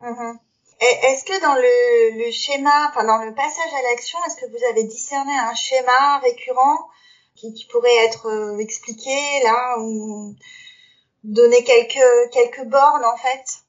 Mm-hmm. 0.00 0.38
Est-ce 0.80 1.24
que 1.24 1.40
dans 1.42 1.54
le, 1.54 2.24
le 2.24 2.30
schéma, 2.32 2.88
enfin 2.88 3.04
dans 3.04 3.24
le 3.24 3.34
passage 3.34 3.72
à 3.72 3.82
l'action, 3.90 4.18
est-ce 4.26 4.36
que 4.36 4.50
vous 4.50 4.64
avez 4.70 4.84
discerné 4.84 5.32
un 5.38 5.54
schéma 5.54 6.18
récurrent 6.20 6.88
qui, 7.36 7.52
qui 7.52 7.66
pourrait 7.66 8.04
être 8.06 8.56
expliqué 8.58 9.14
là 9.44 9.76
ou 9.78 10.34
donner 11.22 11.62
quelques 11.62 12.32
quelques 12.32 12.64
bornes 12.64 13.04
en 13.04 13.16
fait? 13.16 13.61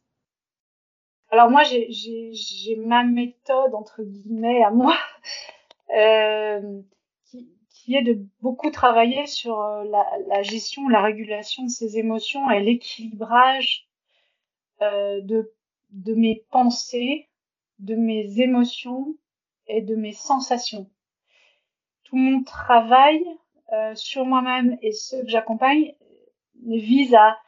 Alors 1.34 1.50
moi, 1.50 1.64
j'ai 1.64 2.76
ma 2.76 3.04
méthode, 3.04 3.74
entre 3.74 4.04
guillemets, 4.04 4.64
à 4.64 4.70
moi, 4.70 4.96
euh, 5.98 6.80
qui, 7.26 7.50
qui, 7.72 7.96
est 7.96 8.04
de 8.04 8.24
beaucoup 8.40 8.70
travailler 8.70 9.26
sur 9.26 9.60
euh, 9.60 9.84
la, 9.86 10.06
la, 10.28 10.44
gestion, 10.44 10.88
la 10.90 11.02
régulation 11.02 11.64
de 11.64 11.70
ses 11.70 11.98
émotions 11.98 12.52
et 12.52 12.60
l'équilibrage 12.60 13.88
euh, 14.84 15.22
de, 15.22 15.52
de 15.90 16.14
mes 16.14 16.46
pensées, 16.52 17.30
de 17.80 17.96
mes 17.96 18.40
émotions 18.40 19.16
et 19.66 19.82
de 19.82 19.96
mes 19.96 20.14
sensations. 20.14 20.88
Tout 22.04 22.16
mon 22.16 22.44
travail 22.44 23.26
euh, 23.72 23.96
sur 23.96 24.24
moi-même 24.24 24.78
et 24.84 24.92
ceux 24.92 25.24
que 25.24 25.30
j'accompagne 25.30 25.96
vise 26.64 27.16
à 27.16 27.40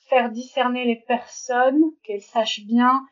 faire 0.00 0.30
discerner 0.30 0.84
les 0.84 0.96
personnes, 0.96 1.82
qu'elles 2.02 2.20
sachent 2.20 2.66
bien 2.66 3.02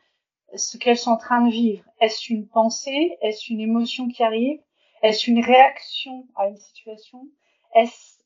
ce 0.55 0.77
qu'elles 0.77 0.97
sont 0.97 1.11
en 1.11 1.17
train 1.17 1.45
de 1.45 1.51
vivre. 1.51 1.83
Est-ce 1.99 2.31
une 2.31 2.47
pensée? 2.47 3.17
Est-ce 3.21 3.51
une 3.51 3.59
émotion 3.59 4.07
qui 4.07 4.23
arrive? 4.23 4.59
Est-ce 5.01 5.29
une 5.29 5.43
réaction 5.43 6.27
à 6.35 6.47
une 6.47 6.57
situation? 6.57 7.27
Est-ce 7.73 8.19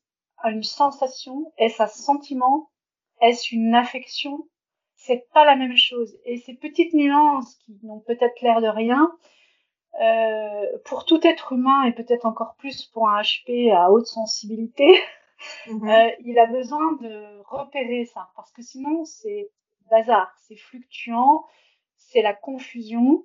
une 0.44 0.62
sensation? 0.62 1.52
Est-ce 1.58 1.82
un 1.82 1.86
sentiment? 1.86 2.70
Est-ce 3.20 3.54
une 3.54 3.74
affection? 3.74 4.48
C'est 4.94 5.28
pas 5.32 5.44
la 5.44 5.56
même 5.56 5.76
chose. 5.76 6.18
Et 6.24 6.38
ces 6.38 6.54
petites 6.54 6.94
nuances 6.94 7.56
qui 7.64 7.78
n'ont 7.82 8.00
peut-être 8.00 8.40
l'air 8.42 8.60
de 8.60 8.68
rien, 8.68 9.10
euh, 10.00 10.78
pour 10.84 11.06
tout 11.06 11.26
être 11.26 11.52
humain 11.52 11.84
et 11.84 11.92
peut-être 11.92 12.26
encore 12.26 12.56
plus 12.56 12.84
pour 12.86 13.08
un 13.08 13.22
HP 13.22 13.72
à 13.72 13.90
haute 13.90 14.06
sensibilité, 14.06 14.86
mhm. 15.68 15.88
euh, 15.88 16.10
il 16.24 16.38
a 16.38 16.46
besoin 16.46 16.92
de 17.00 17.42
repérer 17.44 18.04
ça. 18.04 18.28
Parce 18.36 18.52
que 18.52 18.62
sinon 18.62 19.04
c'est 19.04 19.50
bazar, 19.90 20.34
c'est 20.46 20.56
fluctuant 20.56 21.44
c'est 22.08 22.22
la 22.22 22.34
confusion, 22.34 23.24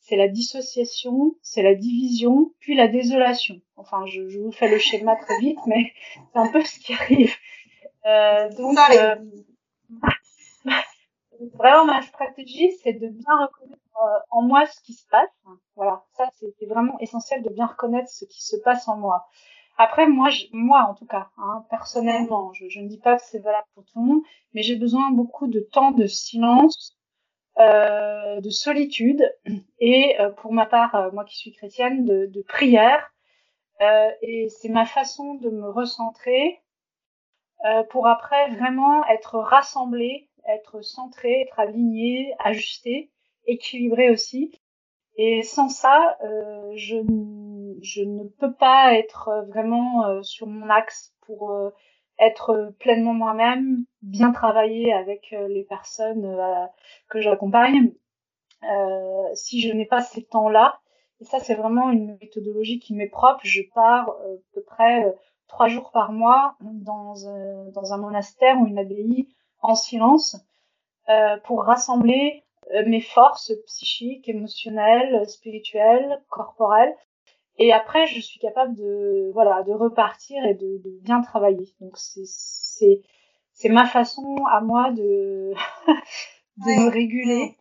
c'est 0.00 0.16
la 0.16 0.28
dissociation, 0.28 1.36
c'est 1.42 1.62
la 1.62 1.74
division, 1.74 2.52
puis 2.58 2.74
la 2.74 2.88
désolation. 2.88 3.60
Enfin, 3.76 4.04
je, 4.06 4.28
je, 4.28 4.38
vous 4.40 4.52
fais 4.52 4.68
le 4.68 4.78
schéma 4.78 5.16
très 5.16 5.38
vite, 5.38 5.58
mais 5.66 5.92
c'est 6.32 6.38
un 6.38 6.50
peu 6.50 6.62
ce 6.62 6.78
qui 6.80 6.92
arrive. 6.92 7.34
Euh, 8.04 8.50
donc, 8.50 8.76
euh, 8.90 9.14
vraiment, 11.54 11.84
ma 11.84 12.02
stratégie, 12.02 12.72
c'est 12.82 12.94
de 12.94 13.08
bien 13.08 13.46
reconnaître 13.46 13.80
euh, 14.02 14.18
en 14.30 14.42
moi 14.42 14.66
ce 14.66 14.80
qui 14.80 14.94
se 14.94 15.06
passe. 15.08 15.30
Voilà, 15.76 16.04
ça, 16.16 16.28
c'est 16.40 16.66
vraiment 16.66 16.98
essentiel 16.98 17.42
de 17.42 17.50
bien 17.50 17.66
reconnaître 17.66 18.10
ce 18.10 18.24
qui 18.24 18.42
se 18.44 18.56
passe 18.56 18.88
en 18.88 18.96
moi. 18.96 19.28
Après, 19.78 20.06
moi, 20.08 20.30
je, 20.30 20.46
moi 20.52 20.82
en 20.88 20.94
tout 20.94 21.06
cas, 21.06 21.30
hein, 21.38 21.64
personnellement, 21.70 22.52
je, 22.52 22.68
je 22.68 22.80
ne 22.80 22.88
dis 22.88 22.98
pas 22.98 23.16
que 23.16 23.22
c'est 23.24 23.38
valable 23.38 23.66
pour 23.74 23.84
tout 23.84 24.00
le 24.00 24.06
monde, 24.06 24.22
mais 24.52 24.62
j'ai 24.62 24.76
besoin 24.76 25.10
beaucoup 25.12 25.46
de 25.46 25.60
temps 25.60 25.92
de 25.92 26.06
silence 26.06 26.98
euh, 27.58 28.40
de 28.40 28.48
solitude 28.48 29.22
et 29.78 30.18
euh, 30.18 30.30
pour 30.30 30.54
ma 30.54 30.64
part, 30.64 30.94
euh, 30.94 31.10
moi 31.12 31.24
qui 31.24 31.36
suis 31.36 31.52
chrétienne, 31.52 32.06
de, 32.06 32.24
de 32.24 32.42
prière. 32.42 33.12
et 34.22 34.48
c'est 34.48 34.70
ma 34.70 34.86
façon 34.86 35.34
de 35.34 35.50
me 35.50 35.68
recentrer 35.68 36.62
pour 37.90 38.06
après 38.06 38.48
vraiment 38.50 39.04
être 39.08 39.38
rassemblée, 39.38 40.30
être 40.48 40.82
centrée, 40.82 41.42
être 41.42 41.58
alignée, 41.60 42.32
ajustée, 42.38 43.10
équilibrée 43.46 44.10
aussi. 44.10 44.52
Et 45.16 45.42
sans 45.42 45.68
ça, 45.68 46.16
je, 46.74 46.96
je 47.82 48.02
ne 48.02 48.28
peux 48.28 48.54
pas 48.54 48.94
être 48.94 49.46
vraiment 49.48 50.22
sur 50.22 50.46
mon 50.46 50.70
axe 50.70 51.12
pour 51.26 51.72
être 52.22 52.72
pleinement 52.78 53.14
moi-même, 53.14 53.84
bien 54.02 54.32
travailler 54.32 54.92
avec 54.92 55.32
euh, 55.32 55.48
les 55.48 55.64
personnes 55.64 56.24
euh, 56.24 56.66
que 57.08 57.20
j'accompagne. 57.20 57.92
Euh, 58.62 59.28
si 59.34 59.60
je 59.60 59.72
n'ai 59.72 59.86
pas 59.86 60.00
ces 60.00 60.24
temps-là, 60.24 60.80
et 61.20 61.24
ça 61.24 61.40
c'est 61.40 61.54
vraiment 61.54 61.90
une 61.90 62.16
méthodologie 62.20 62.78
qui 62.78 62.94
m'est 62.94 63.08
propre, 63.08 63.40
je 63.42 63.62
pars 63.74 64.08
à 64.08 64.14
peu 64.54 64.62
près 64.62 65.12
trois 65.48 65.68
jours 65.68 65.90
par 65.90 66.12
mois 66.12 66.56
dans, 66.60 67.14
dans 67.72 67.92
un 67.92 67.96
monastère 67.96 68.60
ou 68.60 68.66
une 68.66 68.78
abbaye 68.78 69.28
en 69.60 69.74
silence 69.74 70.36
pour 71.44 71.64
rassembler 71.64 72.44
mes 72.86 73.00
forces 73.00 73.52
psychiques, 73.66 74.28
émotionnelles, 74.28 75.28
spirituelles, 75.28 76.22
corporelles, 76.28 76.94
et 77.58 77.72
après, 77.72 78.06
je 78.06 78.20
suis 78.20 78.38
capable 78.40 78.74
de, 78.74 79.30
voilà, 79.32 79.62
de 79.62 79.72
repartir 79.72 80.44
et 80.44 80.54
de, 80.54 80.78
de 80.78 80.98
bien 81.02 81.20
travailler. 81.20 81.74
Donc, 81.80 81.96
c'est, 81.96 82.24
c'est, 82.24 83.68
ma 83.68 83.86
façon 83.86 84.36
à 84.50 84.60
moi 84.60 84.90
de, 84.90 85.52
de 86.56 86.84
me 86.84 86.90
réguler 86.90 87.56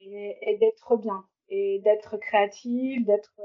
et, 0.00 0.36
et 0.42 0.58
d'être 0.58 0.96
bien 0.96 1.24
et 1.48 1.80
d'être 1.84 2.16
créative, 2.18 3.04
d'être, 3.04 3.40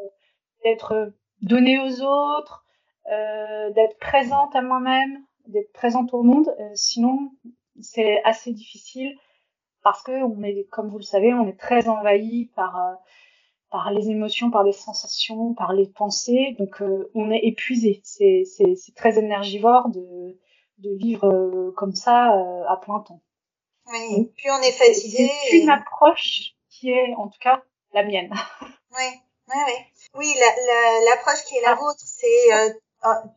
d'être 0.63 1.13
donnée 1.41 1.79
aux 1.79 2.01
autres, 2.01 2.65
euh, 3.11 3.71
d'être 3.71 3.97
présente 3.99 4.55
à 4.55 4.61
moi-même, 4.61 5.23
d'être 5.47 5.71
présente 5.73 6.13
au 6.13 6.23
monde. 6.23 6.53
Euh, 6.59 6.69
sinon, 6.73 7.31
c'est 7.79 8.21
assez 8.23 8.51
difficile 8.53 9.15
parce 9.83 10.03
que 10.03 10.11
on 10.11 10.41
est, 10.43 10.67
comme 10.71 10.89
vous 10.89 10.97
le 10.97 11.03
savez, 11.03 11.33
on 11.33 11.47
est 11.47 11.59
très 11.59 11.87
envahi 11.87 12.51
par 12.55 12.77
euh, 12.77 12.93
par 13.73 13.89
les 13.89 14.11
émotions, 14.11 14.51
par 14.51 14.63
les 14.63 14.71
sensations, 14.71 15.55
par 15.55 15.73
les 15.73 15.87
pensées. 15.87 16.55
Donc 16.59 16.79
euh, 16.83 17.09
on 17.15 17.31
est 17.31 17.39
épuisé. 17.41 18.01
C'est, 18.03 18.43
c'est, 18.45 18.75
c'est 18.75 18.93
très 18.93 19.17
énergivore 19.17 19.89
de, 19.89 20.37
de 20.77 20.95
vivre 20.95 21.25
euh, 21.25 21.73
comme 21.75 21.95
ça 21.95 22.37
euh, 22.37 22.63
à 22.69 22.77
plein 22.77 22.99
temps. 22.99 23.23
Oui, 23.87 24.31
puis 24.37 24.51
on 24.51 24.61
est 24.61 24.71
fatigué. 24.71 25.27
C'est 25.49 25.57
une 25.57 25.71
approche 25.71 26.53
qui 26.69 26.91
est 26.91 27.15
en 27.17 27.27
tout 27.27 27.39
cas 27.41 27.63
la 27.93 28.03
mienne. 28.03 28.31
Oui, 28.95 29.09
oui, 29.47 29.61
oui. 29.65 29.73
Oui, 30.13 30.35
la, 30.39 31.09
l'approche 31.09 31.43
qui 31.45 31.55
est 31.55 31.61
la 31.61 31.71
ah. 31.71 31.75
vôtre, 31.75 32.03
c'est 32.05 32.75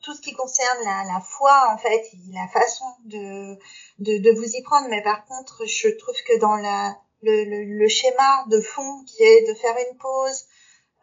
tout 0.03 0.13
ce 0.13 0.21
qui 0.21 0.35
concerne 0.35 0.85
la, 0.85 1.15
la 1.15 1.21
foi, 1.21 1.71
en 1.73 1.79
fait, 1.79 2.05
la 2.31 2.47
façon 2.49 2.85
de, 3.07 3.55
de, 3.99 4.19
de 4.19 4.31
vous 4.37 4.55
y 4.55 4.63
prendre. 4.63 4.87
Mais 4.91 5.03
par 5.03 5.25
contre, 5.25 5.65
je 5.65 5.89
trouve 5.97 6.15
que 6.29 6.39
dans 6.39 6.57
la 6.57 6.95
le, 7.23 7.65
le, 7.79 7.89
schéma 7.89 8.45
de 8.49 8.61
fond 8.61 9.05
qui 9.07 9.23
est 9.23 9.49
de 9.49 9.55
faire 9.55 9.75
une 9.91 9.97
pause 9.99 10.45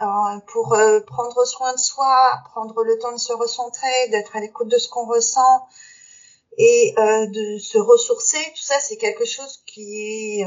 euh, 0.02 0.40
pour 0.48 0.74
euh, 0.74 1.00
prendre 1.02 1.46
soin 1.46 1.74
de 1.74 1.80
soi, 1.80 2.40
prendre 2.52 2.84
le 2.84 2.98
temps 3.00 3.12
de 3.12 3.18
se 3.18 3.34
recentrer, 3.34 4.08
d'être 4.10 4.36
à 4.36 4.40
l'écoute 4.40 4.68
de 4.68 4.78
ce 4.78 4.90
qu'on 4.90 5.06
ressent 5.06 5.68
et 6.58 6.94
euh, 6.98 7.26
de 7.28 7.58
se 7.58 7.78
ressourcer. 7.78 8.38
Tout 8.56 8.64
ça, 8.64 8.80
c'est 8.80 8.98
quelque 8.98 9.26
chose 9.26 9.64
qui 9.66 10.42
est 10.42 10.46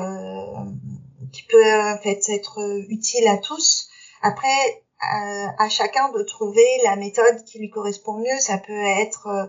qui 1.33 1.43
peut 1.45 1.65
en 1.65 1.99
fait 1.99 2.29
être 2.29 2.61
utile 2.89 3.27
à 3.29 3.37
tous. 3.37 3.89
Après, 4.23 4.85
à 5.01 5.69
chacun 5.69 6.11
de 6.11 6.23
trouver 6.23 6.67
la 6.85 6.97
méthode 6.97 7.45
qui 7.45 7.59
lui 7.59 7.71
correspond 7.71 8.19
mieux. 8.19 8.39
Ça 8.41 8.59
peut 8.59 8.73
être 8.73 9.27
euh, 9.27 9.47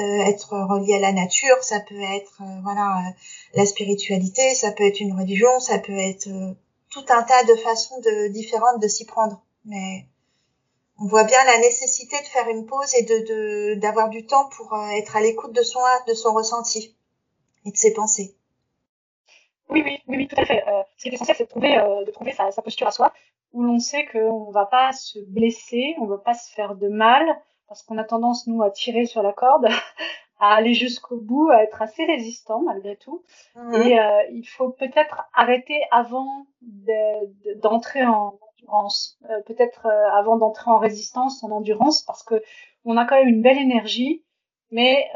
être 0.00 0.52
relié 0.52 0.94
à 0.94 1.00
la 1.00 1.12
nature, 1.12 1.56
ça 1.62 1.80
peut 1.80 2.00
être 2.00 2.40
euh, 2.40 2.60
voilà 2.62 2.98
euh, 2.98 3.10
la 3.54 3.66
spiritualité, 3.66 4.54
ça 4.54 4.72
peut 4.72 4.84
être 4.84 5.00
une 5.00 5.18
religion, 5.18 5.60
ça 5.60 5.78
peut 5.78 5.96
être 5.96 6.28
tout 6.90 7.04
un 7.08 7.22
tas 7.22 7.44
de 7.44 7.54
façons 7.56 8.00
de, 8.00 8.28
différentes 8.28 8.80
de 8.80 8.88
s'y 8.88 9.04
prendre. 9.04 9.42
Mais 9.64 10.06
on 10.98 11.06
voit 11.06 11.24
bien 11.24 11.42
la 11.44 11.58
nécessité 11.58 12.16
de 12.20 12.26
faire 12.26 12.48
une 12.48 12.66
pause 12.66 12.94
et 12.94 13.02
de 13.02 13.74
d'avoir 13.74 14.08
du 14.08 14.26
temps 14.26 14.48
pour 14.56 14.76
être 14.92 15.16
à 15.16 15.20
l'écoute 15.20 15.52
de 15.52 15.62
son 15.62 15.80
de 16.06 16.14
son 16.14 16.32
ressenti 16.32 16.96
et 17.64 17.70
de 17.70 17.76
ses 17.76 17.92
pensées. 17.92 18.34
Oui, 19.68 19.82
oui, 19.84 19.98
oui, 20.08 20.28
tout 20.28 20.40
à 20.40 20.44
fait. 20.44 20.62
Euh, 20.68 20.82
ce 20.96 21.02
qui 21.02 21.08
est 21.08 21.14
essentiel, 21.14 21.36
c'est 21.36 21.44
de 21.44 21.48
trouver, 21.48 21.74
de 22.06 22.10
trouver 22.10 22.32
sa, 22.32 22.50
sa, 22.50 22.60
posture 22.60 22.86
à 22.86 22.90
soi, 22.90 23.12
où 23.52 23.62
l'on 23.62 23.78
sait 23.78 24.04
qu'on 24.06 24.48
ne 24.48 24.52
va 24.52 24.66
pas 24.66 24.92
se 24.92 25.18
blesser, 25.18 25.94
on 25.98 26.04
ne 26.04 26.10
va 26.10 26.18
pas 26.18 26.34
se 26.34 26.52
faire 26.52 26.74
de 26.74 26.88
mal, 26.88 27.24
parce 27.72 27.84
qu'on 27.84 27.96
a 27.96 28.04
tendance, 28.04 28.46
nous, 28.46 28.62
à 28.62 28.70
tirer 28.70 29.06
sur 29.06 29.22
la 29.22 29.32
corde, 29.32 29.66
à 30.38 30.54
aller 30.54 30.74
jusqu'au 30.74 31.16
bout, 31.16 31.48
à 31.48 31.62
être 31.62 31.80
assez 31.80 32.04
résistant 32.04 32.60
malgré 32.60 32.96
tout. 32.96 33.24
Mhm. 33.56 33.74
Et 33.76 33.98
euh, 33.98 34.22
il 34.30 34.44
faut 34.44 34.68
peut-être 34.68 35.22
arrêter 35.32 35.80
avant 35.90 36.44
d'entrer 37.62 38.04
en 38.04 38.38
endurance, 38.58 39.18
euh, 39.30 39.40
peut-être 39.46 39.86
euh, 39.86 40.10
avant 40.12 40.36
d'entrer 40.36 40.70
en 40.70 40.76
résistance, 40.76 41.42
en 41.42 41.50
endurance, 41.50 42.02
parce 42.02 42.22
que 42.22 42.42
on 42.84 42.98
a 42.98 43.06
quand 43.06 43.14
même 43.14 43.28
une 43.28 43.40
belle 43.40 43.58
énergie, 43.58 44.22
mais 44.70 45.08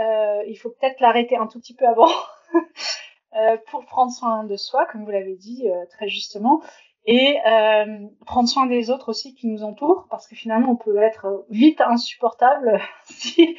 il 0.46 0.56
faut 0.56 0.70
peut-être 0.70 1.00
l'arrêter 1.00 1.36
un 1.36 1.48
tout 1.48 1.60
petit 1.60 1.74
peu 1.74 1.86
avant. 1.86 2.08
pour 3.70 3.84
prendre 3.84 4.12
soin 4.12 4.44
de 4.44 4.56
soi, 4.56 4.86
comme 4.86 5.04
vous 5.04 5.10
l'avez 5.10 5.36
dit 5.36 5.68
très 5.90 6.08
justement, 6.08 6.62
et 7.06 7.38
euh, 7.46 8.08
prendre 8.26 8.48
soin 8.48 8.66
des 8.66 8.90
autres 8.90 9.10
aussi 9.10 9.34
qui 9.34 9.46
nous 9.46 9.62
entourent 9.62 10.06
parce 10.10 10.26
que 10.26 10.34
finalement 10.34 10.72
on 10.72 10.76
peut 10.76 10.96
être 10.96 11.46
vite 11.50 11.80
insupportable 11.80 12.80
si, 13.04 13.56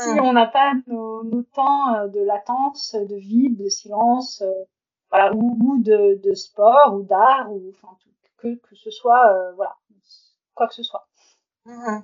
si 0.00 0.20
on 0.20 0.32
n'a 0.32 0.46
pas 0.46 0.72
nos, 0.86 1.24
nos, 1.24 1.42
temps 1.42 1.94
euh, 1.94 2.06
de 2.06 2.20
latence, 2.20 2.94
de 2.94 3.16
vide, 3.16 3.56
de 3.56 3.68
silence, 3.68 4.42
euh, 4.42 4.52
voilà, 5.10 5.34
ou, 5.34 5.56
ou, 5.60 5.82
de, 5.82 6.20
de 6.22 6.34
sport 6.34 6.94
ou 6.94 7.02
d'art 7.02 7.52
ou 7.52 7.72
enfin 7.74 7.96
que 8.38 8.54
que 8.54 8.76
ce 8.76 8.90
soit 8.90 9.26
euh, 9.26 9.52
voilà 9.56 9.74
quoi 10.54 10.68
que 10.68 10.74
ce 10.74 10.84
soit. 10.84 11.08
Mmh. 11.64 11.98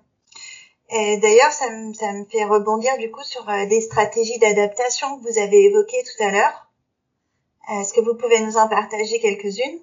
Et 0.92 1.18
d'ailleurs, 1.18 1.52
ça 1.52 1.70
me, 1.70 1.94
ça 1.94 2.12
me 2.12 2.24
fait 2.24 2.44
rebondir 2.44 2.98
du 2.98 3.12
coup 3.12 3.22
sur 3.22 3.46
les 3.46 3.80
stratégies 3.80 4.40
d'adaptation 4.40 5.18
que 5.18 5.22
vous 5.22 5.38
avez 5.38 5.66
évoquées 5.66 6.02
tout 6.02 6.24
à 6.24 6.32
l'heure. 6.32 6.68
Est-ce 7.70 7.94
que 7.94 8.00
vous 8.00 8.16
pouvez 8.16 8.40
nous 8.40 8.56
en 8.56 8.68
partager 8.68 9.20
quelques-unes? 9.20 9.80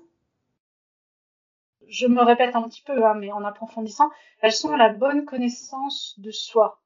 Je 1.88 2.08
me 2.08 2.22
répète 2.22 2.56
un 2.56 2.64
petit 2.64 2.82
peu, 2.82 3.06
hein, 3.06 3.16
mais 3.16 3.32
en 3.32 3.44
approfondissant, 3.44 4.10
elles 4.42 4.52
sont 4.52 4.76
la 4.76 4.90
bonne 4.90 5.26
connaissance 5.26 6.16
de 6.20 6.32
soi. 6.32 6.82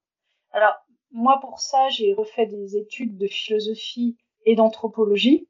Alors, 0.52 0.76
moi, 1.12 1.40
pour 1.42 1.60
ça, 1.60 1.90
j'ai 1.90 2.14
refait 2.14 2.46
des 2.46 2.78
études 2.78 3.18
de 3.18 3.28
philosophie 3.28 4.18
et 4.46 4.56
d'anthropologie. 4.56 5.48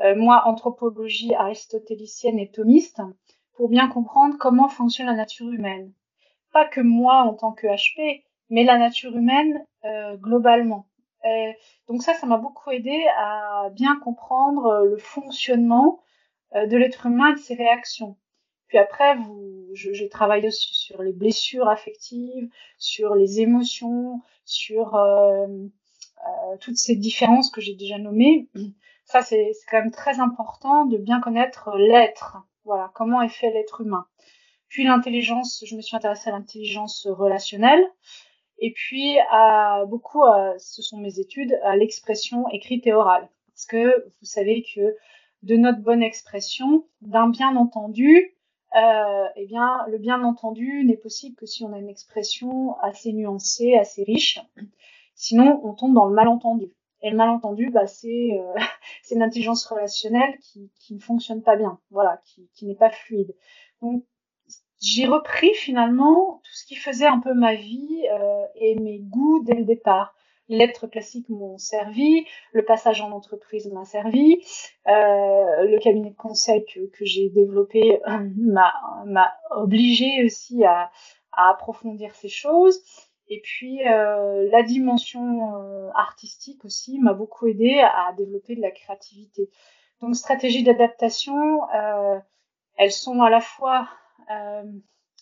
Euh, 0.00 0.14
moi, 0.14 0.42
anthropologie 0.46 1.34
aristotélicienne 1.34 2.38
et 2.38 2.50
thomiste, 2.50 3.00
pour 3.54 3.68
bien 3.68 3.88
comprendre 3.88 4.36
comment 4.38 4.68
fonctionne 4.68 5.06
la 5.06 5.14
nature 5.14 5.50
humaine. 5.50 5.92
Pas 6.52 6.66
que 6.66 6.80
moi 6.80 7.22
en 7.22 7.34
tant 7.34 7.52
que 7.52 7.66
HP, 7.66 8.24
mais 8.50 8.64
la 8.64 8.78
nature 8.78 9.16
humaine 9.16 9.64
euh, 9.84 10.16
globalement. 10.16 10.86
donc 11.88 12.02
ça, 12.02 12.14
ça 12.14 12.26
m'a 12.26 12.36
beaucoup 12.36 12.70
aidé 12.70 13.04
à 13.16 13.70
bien 13.72 13.96
comprendre 13.96 14.84
le 14.84 14.96
fonctionnement 14.96 16.00
euh, 16.54 16.66
de 16.66 16.76
l'être 16.76 17.06
humain 17.06 17.32
et 17.32 17.34
de 17.34 17.38
ses 17.38 17.54
réactions. 17.54 18.16
Puis 18.68 18.78
après, 18.78 19.14
vous, 19.16 19.68
j'ai 19.72 20.08
travaillé 20.08 20.48
aussi 20.48 20.74
sur 20.74 21.02
les 21.02 21.12
blessures 21.12 21.68
affectives, 21.68 22.48
sur 22.78 23.14
les 23.14 23.40
émotions, 23.40 24.22
sur 24.44 24.96
euh, 24.96 25.46
euh, 25.46 26.56
toutes 26.60 26.78
ces 26.78 26.96
différences 26.96 27.50
que 27.50 27.60
j'ai 27.60 27.74
déjà 27.74 27.98
nommées. 27.98 28.48
Ça, 29.04 29.22
c'est 29.22 29.52
quand 29.70 29.78
même 29.78 29.92
très 29.92 30.18
important 30.18 30.84
de 30.84 30.96
bien 30.96 31.20
connaître 31.20 31.76
l'être. 31.76 32.38
Voilà, 32.64 32.90
comment 32.94 33.22
est 33.22 33.28
fait 33.28 33.50
l'être 33.50 33.82
humain. 33.82 34.06
Puis 34.68 34.82
l'intelligence, 34.82 35.62
je 35.64 35.76
me 35.76 35.80
suis 35.80 35.96
intéressée 35.96 36.30
à 36.30 36.32
l'intelligence 36.32 37.06
relationnelle. 37.06 37.84
Et 38.58 38.72
puis, 38.72 39.16
à, 39.30 39.84
beaucoup, 39.86 40.24
ce 40.58 40.82
sont 40.82 40.98
mes 40.98 41.20
études, 41.20 41.56
à 41.62 41.76
l'expression 41.76 42.48
écrite 42.48 42.86
et 42.86 42.92
orale. 42.92 43.28
Parce 43.52 43.66
que 43.66 44.06
vous 44.20 44.26
savez 44.26 44.64
que 44.74 44.96
de 45.44 45.56
notre 45.56 45.80
bonne 45.80 46.02
expression, 46.02 46.84
d'un 47.00 47.28
bien 47.28 47.54
entendu, 47.54 48.35
euh, 48.76 49.28
eh 49.36 49.46
bien, 49.46 49.86
le 49.88 49.98
bien 49.98 50.22
entendu 50.22 50.84
n'est 50.84 50.96
possible 50.96 51.36
que 51.36 51.46
si 51.46 51.64
on 51.64 51.72
a 51.72 51.78
une 51.78 51.88
expression 51.88 52.76
assez 52.80 53.12
nuancée, 53.12 53.74
assez 53.74 54.04
riche. 54.04 54.40
Sinon, 55.14 55.60
on 55.64 55.72
tombe 55.74 55.94
dans 55.94 56.06
le 56.06 56.14
malentendu. 56.14 56.72
Et 57.02 57.10
le 57.10 57.16
malentendu, 57.16 57.70
bah, 57.70 57.86
c'est 57.86 58.38
euh, 58.38 58.54
une 59.10 59.22
intelligence 59.22 59.64
relationnelle 59.64 60.36
qui, 60.40 60.70
qui, 60.78 60.94
ne 60.94 61.00
fonctionne 61.00 61.42
pas 61.42 61.56
bien, 61.56 61.78
voilà, 61.90 62.20
qui, 62.24 62.48
qui 62.54 62.66
n'est 62.66 62.74
pas 62.74 62.90
fluide. 62.90 63.34
Donc, 63.80 64.04
j'ai 64.80 65.06
repris 65.06 65.54
finalement 65.54 66.40
tout 66.44 66.52
ce 66.52 66.66
qui 66.66 66.74
faisait 66.74 67.06
un 67.06 67.20
peu 67.20 67.32
ma 67.32 67.54
vie 67.54 68.06
euh, 68.12 68.44
et 68.56 68.74
mes 68.74 68.98
goûts 68.98 69.42
dès 69.44 69.54
le 69.54 69.64
départ 69.64 70.14
les 70.48 70.58
lettres 70.58 70.86
classiques 70.86 71.28
m'ont 71.28 71.58
servi, 71.58 72.26
le 72.52 72.64
passage 72.64 73.00
en 73.00 73.10
entreprise 73.10 73.70
m'a 73.72 73.84
servi, 73.84 74.44
euh, 74.86 75.64
le 75.64 75.78
cabinet 75.78 76.10
de 76.10 76.16
conseil 76.16 76.64
que, 76.66 76.86
que 76.86 77.04
j'ai 77.04 77.28
développé 77.30 78.00
euh, 78.06 78.30
m'a 78.36 79.36
obligé 79.50 80.24
aussi 80.24 80.64
à, 80.64 80.90
à, 81.32 81.50
approfondir 81.50 82.14
ces 82.14 82.28
choses. 82.28 82.80
Et 83.28 83.40
puis 83.42 83.86
euh, 83.86 84.48
la 84.50 84.62
dimension 84.62 85.56
euh, 85.56 85.90
artistique 85.94 86.64
aussi 86.64 87.00
m'a 87.00 87.12
beaucoup 87.12 87.48
aidé 87.48 87.80
à 87.80 88.12
développer 88.16 88.54
de 88.54 88.60
la 88.60 88.70
créativité. 88.70 89.50
Donc 90.00 90.14
stratégies 90.14 90.62
d'adaptation, 90.62 91.60
euh, 91.74 92.18
elles 92.76 92.92
sont 92.92 93.20
à 93.22 93.30
la 93.30 93.40
fois 93.40 93.88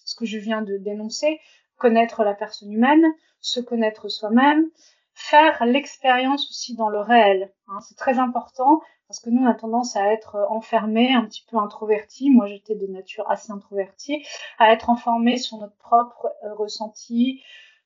ce 0.05 0.15
que 0.15 0.25
je 0.25 0.39
viens 0.39 0.63
de 0.63 0.79
dénoncer, 0.79 1.39
connaître 1.77 2.25
la 2.25 2.35
personne 2.35 2.73
humaine, 2.73 3.05
se 3.41 3.61
connaître 3.61 4.09
soi-même, 4.09 4.71
faire 5.15 5.65
l'expérience 5.65 6.49
aussi 6.51 6.75
dans 6.75 6.89
le 6.89 7.01
réel. 7.01 7.53
Hein, 7.69 7.79
c'est 7.81 7.97
très 7.97 8.19
important 8.19 8.81
parce 9.09 9.21
que 9.21 9.31
nous, 9.31 9.43
on 9.43 9.47
a 9.47 9.55
tendance 9.55 9.97
à 9.97 10.13
être 10.13 10.47
enfermés, 10.51 11.13
un 11.13 11.25
petit 11.25 11.45
peu 11.49 11.57
introvertis. 11.59 12.31
Moi, 12.31 12.47
j'étais 12.47 12.75
de 12.75 12.87
nature 12.87 13.31
assez 13.31 13.53
introvertie, 13.53 14.25
à 14.59 14.73
être 14.73 14.91
enfermés 14.91 15.37
sur 15.37 15.59
notre 15.59 15.77
propre 15.77 16.29
euh, 16.45 16.55
ressenti, 16.55 17.43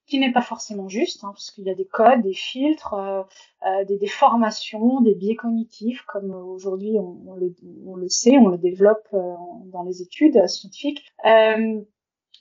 qui 0.07 0.19
n'est 0.19 0.33
pas 0.33 0.41
forcément 0.41 0.89
juste, 0.89 1.25
hein, 1.25 1.33
parce 1.33 1.51
qu'il 1.51 1.65
y 1.65 1.71
a 1.71 1.75
des 1.75 1.85
codes, 1.85 2.23
des 2.23 2.33
filtres, 2.33 2.95
euh, 2.95 3.23
euh 3.67 3.85
des 3.85 3.99
déformations, 3.99 5.01
des 5.03 5.15
biais 5.15 5.35
cognitifs, 5.35 6.03
comme 6.07 6.31
aujourd'hui 6.31 6.97
on, 6.99 7.35
le, 7.35 7.55
on, 7.85 7.95
le, 7.95 8.09
sait, 8.09 8.39
on 8.39 8.49
le 8.49 8.57
développe 8.57 9.07
euh, 9.13 9.35
dans 9.67 9.83
les 9.83 10.01
études 10.01 10.47
scientifiques. 10.47 11.05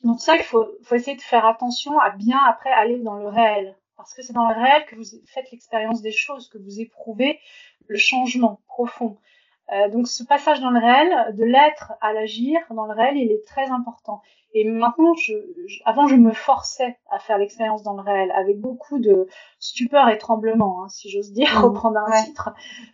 donc 0.03 0.21
ça, 0.21 0.37
il 0.37 0.43
faut, 0.43 0.65
faut 0.83 0.95
essayer 0.95 1.17
de 1.17 1.21
faire 1.21 1.45
attention 1.45 1.99
à 1.99 2.11
bien 2.11 2.39
après 2.47 2.71
aller 2.71 2.99
dans 2.99 3.17
le 3.17 3.27
réel 3.27 3.75
parce 3.97 4.13
que 4.13 4.21
c'est 4.21 4.33
dans 4.33 4.47
le 4.47 4.55
réel 4.55 4.85
que 4.85 4.95
vous 4.95 5.03
faites 5.25 5.51
l'expérience 5.51 6.01
des 6.01 6.11
choses, 6.11 6.47
que 6.49 6.57
vous 6.57 6.79
éprouvez 6.79 7.39
le 7.87 7.97
changement 7.97 8.61
profond. 8.67 9.17
Euh, 9.73 9.89
donc 9.89 10.07
ce 10.07 10.23
passage 10.23 10.61
dans 10.61 10.69
le 10.69 10.79
réel, 10.79 11.35
de 11.35 11.43
l'être 11.43 11.93
à 11.99 12.13
l'agir 12.13 12.59
dans 12.69 12.85
le 12.85 12.93
réel, 12.93 13.17
il 13.17 13.31
est 13.31 13.45
très 13.45 13.69
important. 13.69 14.21
Et 14.53 14.63
maintenant, 14.63 15.13
je, 15.15 15.33
avant, 15.83 16.07
je 16.07 16.15
me 16.15 16.31
forçais 16.31 16.97
à 17.11 17.19
faire 17.19 17.37
l'expérience 17.37 17.83
dans 17.83 17.93
le 17.95 18.01
réel, 18.01 18.31
avec 18.31 18.59
beaucoup 18.59 18.99
de 18.99 19.27
stupeur 19.59 20.07
et 20.09 20.17
tremblement, 20.17 20.83
hein, 20.83 20.89
si 20.89 21.09
j'ose 21.09 21.33
dire, 21.33 21.59
mmh, 21.59 21.63
reprendre 21.63 21.97
un 21.97 22.23
titre, 22.23 22.51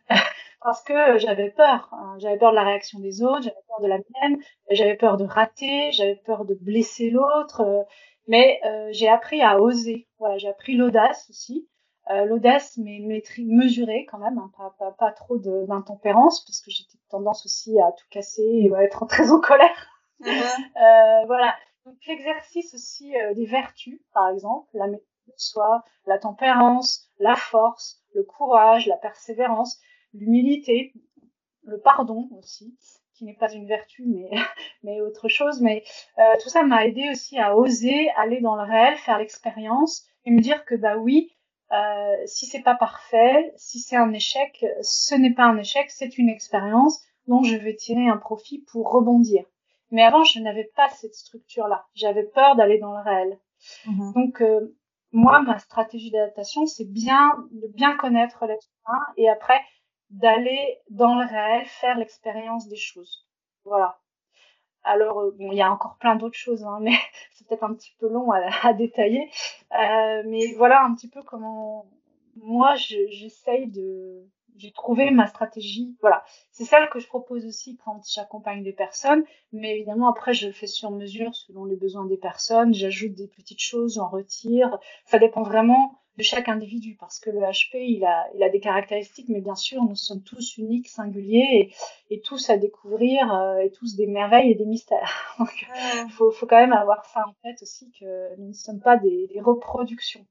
parce 0.63 0.82
que 0.84 1.20
j'avais 1.20 1.52
peur. 1.52 1.89
Hein. 1.92 2.16
J'avais 2.18 2.38
peur 2.38 2.52
de 2.52 2.56
la 2.56 2.63
réaction 2.63 3.00
des 3.00 3.22
autres, 3.22 3.44
j'avais 3.44 3.63
peur 3.68 3.82
de 3.82 3.88
la 3.88 3.98
mienne, 3.98 4.39
j'avais 4.72 4.96
peur 4.96 5.18
de 5.18 5.26
rater, 5.26 5.92
j'avais 5.92 6.16
peur 6.16 6.46
de 6.46 6.56
blesser 6.56 7.12
l'autre. 7.12 7.62
Euh, 7.62 7.84
mais 8.27 8.59
euh, 8.65 8.89
j'ai 8.91 9.07
appris 9.07 9.41
à 9.41 9.59
oser. 9.59 10.07
Voilà, 10.19 10.38
j'ai 10.38 10.49
appris 10.49 10.75
l'audace 10.75 11.27
aussi. 11.29 11.67
Euh, 12.09 12.25
l'audace, 12.25 12.77
mais 12.77 12.99
mesurée 13.39 14.05
quand 14.12 14.17
même, 14.17 14.38
hein, 14.38 14.51
pas, 14.57 14.75
pas, 14.77 14.91
pas, 14.91 15.12
trop 15.13 15.38
d'intempérance, 15.38 16.43
parce 16.43 16.59
que 16.59 16.69
j'ai 16.69 16.83
tendance 17.09 17.45
aussi 17.45 17.79
à 17.79 17.93
tout 17.93 18.05
casser 18.09 18.43
et 18.43 18.75
à 18.75 18.83
être 18.83 19.05
très 19.07 19.31
en 19.31 19.39
colère. 19.39 19.89
Mm-hmm. 20.19 21.21
euh, 21.23 21.25
voilà. 21.27 21.55
Donc 21.86 21.95
l'exercice 22.07 22.73
aussi 22.73 23.15
euh, 23.15 23.33
des 23.33 23.45
vertus, 23.45 24.01
par 24.13 24.29
exemple, 24.29 24.67
la 24.73 24.88
de 25.27 25.33
soi, 25.38 25.83
la 26.05 26.17
tempérance, 26.17 27.09
la 27.19 27.36
force, 27.36 28.01
le 28.13 28.23
courage, 28.23 28.88
la 28.88 28.97
persévérance, 28.97 29.79
l'humilité, 30.13 30.93
le 31.63 31.79
pardon 31.79 32.29
aussi 32.38 32.77
qui 33.23 33.27
n'est 33.27 33.38
pas 33.38 33.51
une 33.53 33.67
vertu, 33.67 34.03
mais, 34.05 34.29
mais 34.83 35.01
autre 35.01 35.29
chose. 35.29 35.62
Mais 35.62 35.83
euh, 36.19 36.23
tout 36.41 36.49
ça 36.49 36.63
m'a 36.63 36.86
aidé 36.86 37.09
aussi 37.12 37.39
à 37.39 37.57
oser 37.57 38.09
aller 38.17 38.41
dans 38.41 38.55
le 38.55 38.63
réel, 38.63 38.97
faire 38.97 39.17
l'expérience 39.17 40.05
et 40.25 40.31
me 40.31 40.41
dire 40.41 40.65
que 40.65 40.75
bah 40.75 40.97
oui, 40.97 41.31
euh, 41.71 42.15
si 42.25 42.45
c'est 42.45 42.62
pas 42.62 42.75
parfait, 42.75 43.53
si 43.55 43.79
c'est 43.79 43.95
un 43.95 44.12
échec, 44.12 44.65
ce 44.81 45.15
n'est 45.15 45.33
pas 45.33 45.45
un 45.45 45.57
échec, 45.57 45.89
c'est 45.89 46.17
une 46.17 46.29
expérience 46.29 47.01
dont 47.27 47.41
je 47.43 47.55
vais 47.55 47.75
tirer 47.75 48.07
un 48.07 48.17
profit 48.17 48.59
pour 48.71 48.91
rebondir. 48.91 49.45
Mais 49.91 50.03
avant, 50.03 50.23
je 50.23 50.39
n'avais 50.39 50.69
pas 50.75 50.89
cette 50.89 51.15
structure-là. 51.15 51.86
J'avais 51.93 52.23
peur 52.23 52.55
d'aller 52.55 52.79
dans 52.79 52.91
le 52.91 53.01
réel. 53.01 53.39
Mm-hmm. 53.86 54.13
Donc 54.13 54.41
euh, 54.41 54.75
moi, 55.13 55.41
ma 55.41 55.59
stratégie 55.59 56.12
d'adaptation, 56.12 56.65
c'est 56.65 56.91
bien 56.91 57.31
de 57.51 57.67
bien 57.67 57.95
connaître 57.95 58.45
l'être 58.45 58.67
humain 58.86 58.99
et 59.15 59.29
après 59.29 59.62
d'aller 60.13 60.80
dans 60.89 61.15
le 61.15 61.26
réel, 61.26 61.65
faire 61.65 61.97
l'expérience 61.97 62.67
des 62.67 62.76
choses. 62.76 63.28
Voilà. 63.65 63.99
Alors, 64.84 65.19
euh, 65.19 65.32
bon, 65.38 65.52
il 65.52 65.58
y 65.58 65.62
a 65.62 65.71
encore 65.71 65.97
plein 65.97 66.15
d'autres 66.15 66.38
choses, 66.38 66.63
hein, 66.63 66.80
mais 66.82 66.95
c'est 67.32 67.47
peut-être 67.47 67.63
un 67.63 67.73
petit 67.73 67.93
peu 67.99 68.08
long 68.08 68.32
à, 68.32 68.73
détailler. 68.73 69.30
Euh, 69.71 70.23
mais 70.26 70.54
voilà 70.56 70.84
un 70.84 70.93
petit 70.93 71.10
peu 71.10 71.23
comment 71.23 71.86
moi 72.36 72.73
j'essaye 72.76 73.67
de, 73.67 74.28
j'ai 74.58 74.71
trouvé 74.71 75.10
ma 75.10 75.28
stratégie. 75.28 75.95
Voilà, 76.02 76.23
c'est 76.52 76.65
celle 76.65 76.89
que 76.89 76.99
je 76.99 77.08
propose 77.08 77.45
aussi 77.45 77.78
quand 77.84 78.02
j'accompagne 78.08 78.63
des 78.63 78.73
personnes. 78.73 79.23
Mais 79.52 79.76
évidemment, 79.76 80.10
après, 80.10 80.34
je 80.34 80.52
fais 80.52 80.67
sur 80.67 80.91
mesure 80.91 81.34
selon 81.36 81.65
les 81.65 81.76
besoins 81.76 82.06
des 82.06 82.17
personnes. 82.17 82.73
J'ajoute 82.73 83.13
des 83.13 83.28
petites 83.28 83.62
choses, 83.62 83.95
j'en 83.95 84.10
retire. 84.10 84.78
Ça 85.06 85.17
dépend 85.17 85.43
vraiment 85.43 86.03
de 86.17 86.23
chaque 86.23 86.47
individu 86.47 86.95
parce 86.99 87.19
que 87.19 87.30
le 87.30 87.39
HP, 87.39 87.76
il 87.76 88.06
a, 88.06 88.28
il 88.36 88.43
a 88.43 88.49
des 88.49 88.60
caractéristiques, 88.60 89.30
mais 89.30 89.41
bien 89.41 89.56
sûr, 89.56 89.84
nous 89.84 89.95
sommes 89.95 90.21
tous 90.21 90.58
uniques, 90.58 90.88
singuliers 90.88 91.73
et, 92.10 92.15
et 92.15 92.21
tous 92.21 92.49
à 92.49 92.58
découvrir 92.58 93.34
euh, 93.34 93.58
et 93.58 93.71
tous 93.71 93.95
des 93.95 94.08
merveilles 94.08 94.52
et 94.52 94.56
des 94.56 94.65
mystères. 94.65 95.36
Donc, 95.39 95.65
il 96.06 96.12
faut, 96.12 96.32
faut 96.32 96.45
quand 96.45 96.60
même 96.60 96.73
avoir 96.73 97.06
ça 97.06 97.26
en 97.28 97.34
tête 97.43 97.62
aussi 97.62 97.91
que 97.99 98.36
nous 98.38 98.49
ne 98.49 98.54
sommes 98.54 98.80
pas 98.80 98.97
des, 98.97 99.28
des 99.28 99.41
reproductions. 99.41 100.26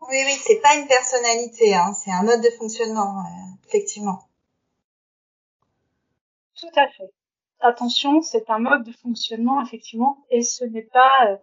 Oui, 0.00 0.16
oui, 0.24 0.32
c'est 0.40 0.60
pas 0.60 0.76
une 0.76 0.86
personnalité, 0.86 1.74
hein, 1.74 1.92
c'est 1.92 2.12
un 2.12 2.22
mode 2.22 2.40
de 2.40 2.50
fonctionnement, 2.50 3.18
euh, 3.18 3.66
effectivement. 3.66 4.20
Tout 6.54 6.70
à 6.76 6.88
fait. 6.88 7.10
Attention, 7.60 8.22
c'est 8.22 8.48
un 8.50 8.60
mode 8.60 8.84
de 8.84 8.92
fonctionnement, 8.92 9.60
effectivement, 9.60 10.24
et 10.30 10.42
ce 10.42 10.64
n'est 10.64 10.82
pas, 10.82 11.26
euh, 11.26 11.36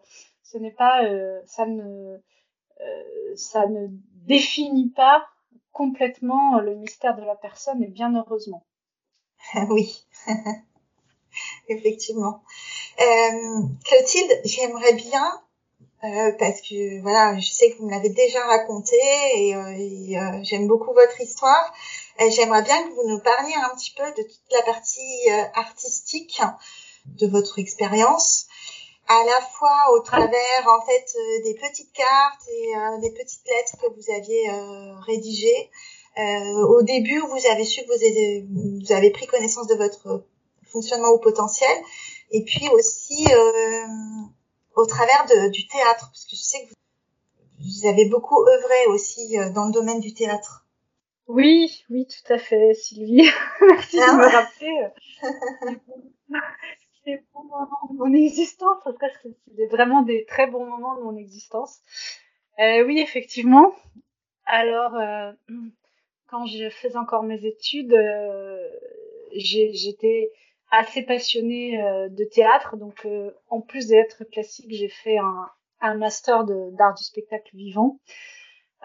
ce 0.43 0.57
n'est 0.57 0.71
pas, 0.71 1.03
euh, 1.03 1.41
ça 1.45 1.65
ne, 1.65 2.17
ça 3.35 3.67
ne 3.67 3.87
définit 4.27 4.89
pas 4.89 5.27
complètement 5.71 6.59
le 6.59 6.75
mystère 6.75 7.15
de 7.15 7.23
la 7.23 7.35
personne, 7.35 7.83
et 7.83 7.87
bien 7.87 8.15
heureusement. 8.15 8.65
oui, 9.69 10.05
effectivement. 11.67 12.43
Clotilde, 13.83 14.41
j'aimerais 14.45 14.93
bien 14.93 15.41
euh, 16.05 16.31
parce 16.37 16.61
que 16.61 17.01
voilà, 17.01 17.39
je 17.39 17.49
sais 17.49 17.71
que 17.71 17.77
vous 17.77 17.85
me 17.85 17.91
l'avez 17.91 18.09
déjà 18.09 18.45
raconté 18.45 18.95
et, 19.35 19.55
euh, 19.55 19.61
euh, 19.61 20.39
j'aime 20.43 20.67
beaucoup 20.67 20.93
votre 20.93 21.19
histoire. 21.19 21.73
J'aimerais 22.29 22.61
bien 22.61 22.83
que 22.83 22.93
vous 22.93 23.09
nous 23.09 23.19
parliez 23.19 23.55
un 23.55 23.75
petit 23.75 23.91
peu 23.91 24.03
de 24.11 24.27
toute 24.27 24.51
la 24.51 24.61
partie 24.61 25.29
artistique 25.53 26.41
de 27.05 27.27
votre 27.27 27.59
expérience, 27.59 28.47
à 29.07 29.23
la 29.25 29.41
fois 29.41 29.91
au 29.93 29.99
travers 29.99 30.67
en 30.67 30.85
fait 30.85 31.17
des 31.43 31.55
petites 31.55 31.91
cartes 31.93 32.47
et 32.49 32.73
des 33.01 33.11
petites 33.11 33.45
lettres 33.47 33.77
que 33.81 33.87
vous 33.93 34.11
aviez 34.13 34.49
rédigées. 35.05 35.69
au 36.17 36.81
début, 36.81 37.19
vous 37.19 37.47
avez 37.51 37.65
su 37.65 37.81
que 37.83 37.87
vous, 37.87 38.79
vous 38.81 38.91
avez 38.91 39.11
pris 39.11 39.27
connaissance 39.27 39.67
de 39.67 39.75
votre 39.75 40.25
fonctionnement 40.63 41.09
au 41.09 41.19
potentiel, 41.19 41.77
et 42.31 42.43
puis 42.43 42.67
aussi 42.69 43.27
au 44.75 44.85
travers 44.85 45.25
de, 45.27 45.49
du 45.49 45.67
théâtre, 45.67 46.09
parce 46.11 46.25
que 46.25 46.35
je 46.35 46.41
sais 46.41 46.65
que 46.65 46.73
vous, 47.59 47.87
avez 47.87 48.05
beaucoup 48.05 48.45
œuvré 48.47 48.85
aussi 48.87 49.39
euh, 49.39 49.49
dans 49.51 49.65
le 49.65 49.71
domaine 49.71 49.99
du 49.99 50.13
théâtre. 50.13 50.65
Oui, 51.27 51.83
oui, 51.89 52.05
tout 52.05 52.33
à 52.33 52.37
fait, 52.37 52.73
Sylvie. 52.73 53.29
Merci 53.61 53.97
de 53.97 54.01
ah 54.01 54.17
me 54.17 54.25
rappeler 54.25 54.87
les 57.05 57.23
bons 57.33 57.43
moments 57.43 57.89
de 57.89 57.97
mon 57.97 58.13
existence, 58.25 58.77
parce 58.83 58.97
que 58.97 59.27
c'est 59.55 59.67
vraiment 59.67 60.01
des 60.01 60.25
très 60.25 60.47
bons 60.47 60.65
moments 60.65 60.95
de 60.97 61.03
mon 61.03 61.15
existence. 61.17 61.79
Euh, 62.59 62.83
oui, 62.85 62.99
effectivement. 62.99 63.73
Alors, 64.45 64.95
euh, 64.95 65.31
quand 66.27 66.45
je 66.45 66.69
faisais 66.69 66.97
encore 66.97 67.23
mes 67.23 67.45
études, 67.45 67.93
euh, 67.93 68.69
j'étais 69.33 70.31
assez 70.71 71.03
passionnée 71.03 71.81
euh, 71.81 72.09
de 72.09 72.23
théâtre. 72.23 72.77
Donc, 72.77 73.05
euh, 73.05 73.31
en 73.49 73.61
plus 73.61 73.87
des 73.87 73.95
lettres 73.95 74.23
classiques, 74.25 74.71
j'ai 74.71 74.89
fait 74.89 75.17
un, 75.17 75.49
un 75.81 75.95
master 75.95 76.45
d'art 76.45 76.95
du 76.95 77.03
spectacle 77.03 77.55
vivant 77.55 77.99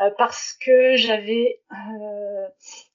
euh, 0.01 0.11
parce 0.19 0.53
que 0.55 0.97
j'avais 0.97 1.61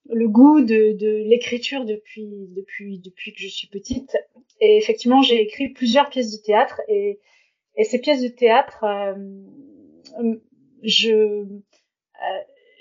le 0.10 0.28
goût 0.28 0.62
de, 0.62 0.94
de 0.94 1.24
l'écriture 1.28 1.86
depuis, 1.86 2.48
depuis, 2.56 3.00
depuis 3.00 3.34
que 3.34 3.41
je 3.41 3.48
suis 3.48 3.68
petite. 3.68 4.18
Et 4.62 4.78
effectivement, 4.78 5.22
j'ai 5.22 5.41
écrit 5.41 5.70
plusieurs 5.70 6.10
pièces 6.10 6.32
de 6.32 6.44
théâtre 6.44 6.82
et, 6.88 7.20
et 7.76 7.84
ces 7.84 8.00
pièces 8.00 8.22
de 8.22 8.28
théâtre, 8.28 8.86
je, 10.84 11.46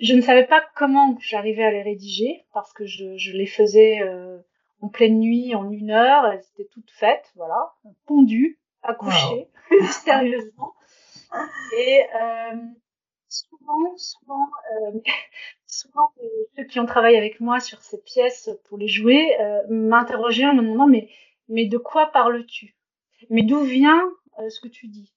je 0.00 0.14
ne 0.14 0.20
savais 0.20 0.46
pas 0.46 0.62
comment 0.76 1.16
j'arrivais 1.20 1.64
à 1.64 1.70
les 1.70 1.82
rédiger 1.82 2.44
parce 2.52 2.72
que 2.72 2.84
je, 2.84 3.16
je 3.16 3.32
les 3.32 3.46
faisais 3.46 4.00
en 4.80 4.88
pleine 4.88 5.18
nuit, 5.18 5.54
en 5.54 5.70
une 5.70 5.90
heure. 5.90 6.26
Elles 6.26 6.44
étaient 6.54 6.68
toutes 6.70 6.90
faites, 6.90 7.32
voilà, 7.36 7.72
pondues, 8.06 8.60
accouchées, 8.82 9.48
mystérieusement. 9.80 10.74
Et 11.76 12.02
euh, 12.02 12.56
souvent, 13.34 13.96
souvent, 13.96 14.48
euh, 14.72 15.00
souvent, 15.66 16.12
ceux 16.56 16.64
qui 16.64 16.80
ont 16.80 16.86
travaillé 16.86 17.18
avec 17.18 17.40
moi 17.40 17.60
sur 17.60 17.82
ces 17.82 18.00
pièces 18.00 18.50
pour 18.68 18.78
les 18.78 18.88
jouer 18.88 19.38
euh, 19.40 19.62
m'interrogeaient 19.68 20.46
en 20.46 20.54
me 20.54 20.62
demandant 20.62 20.86
mais, 20.86 21.08
mais 21.48 21.66
de 21.66 21.78
quoi 21.78 22.10
parles-tu? 22.12 22.76
Mais 23.30 23.42
d'où 23.42 23.60
vient 23.60 24.02
euh, 24.38 24.48
ce 24.48 24.60
que 24.60 24.68
tu 24.68 24.88
dis? 24.88 25.12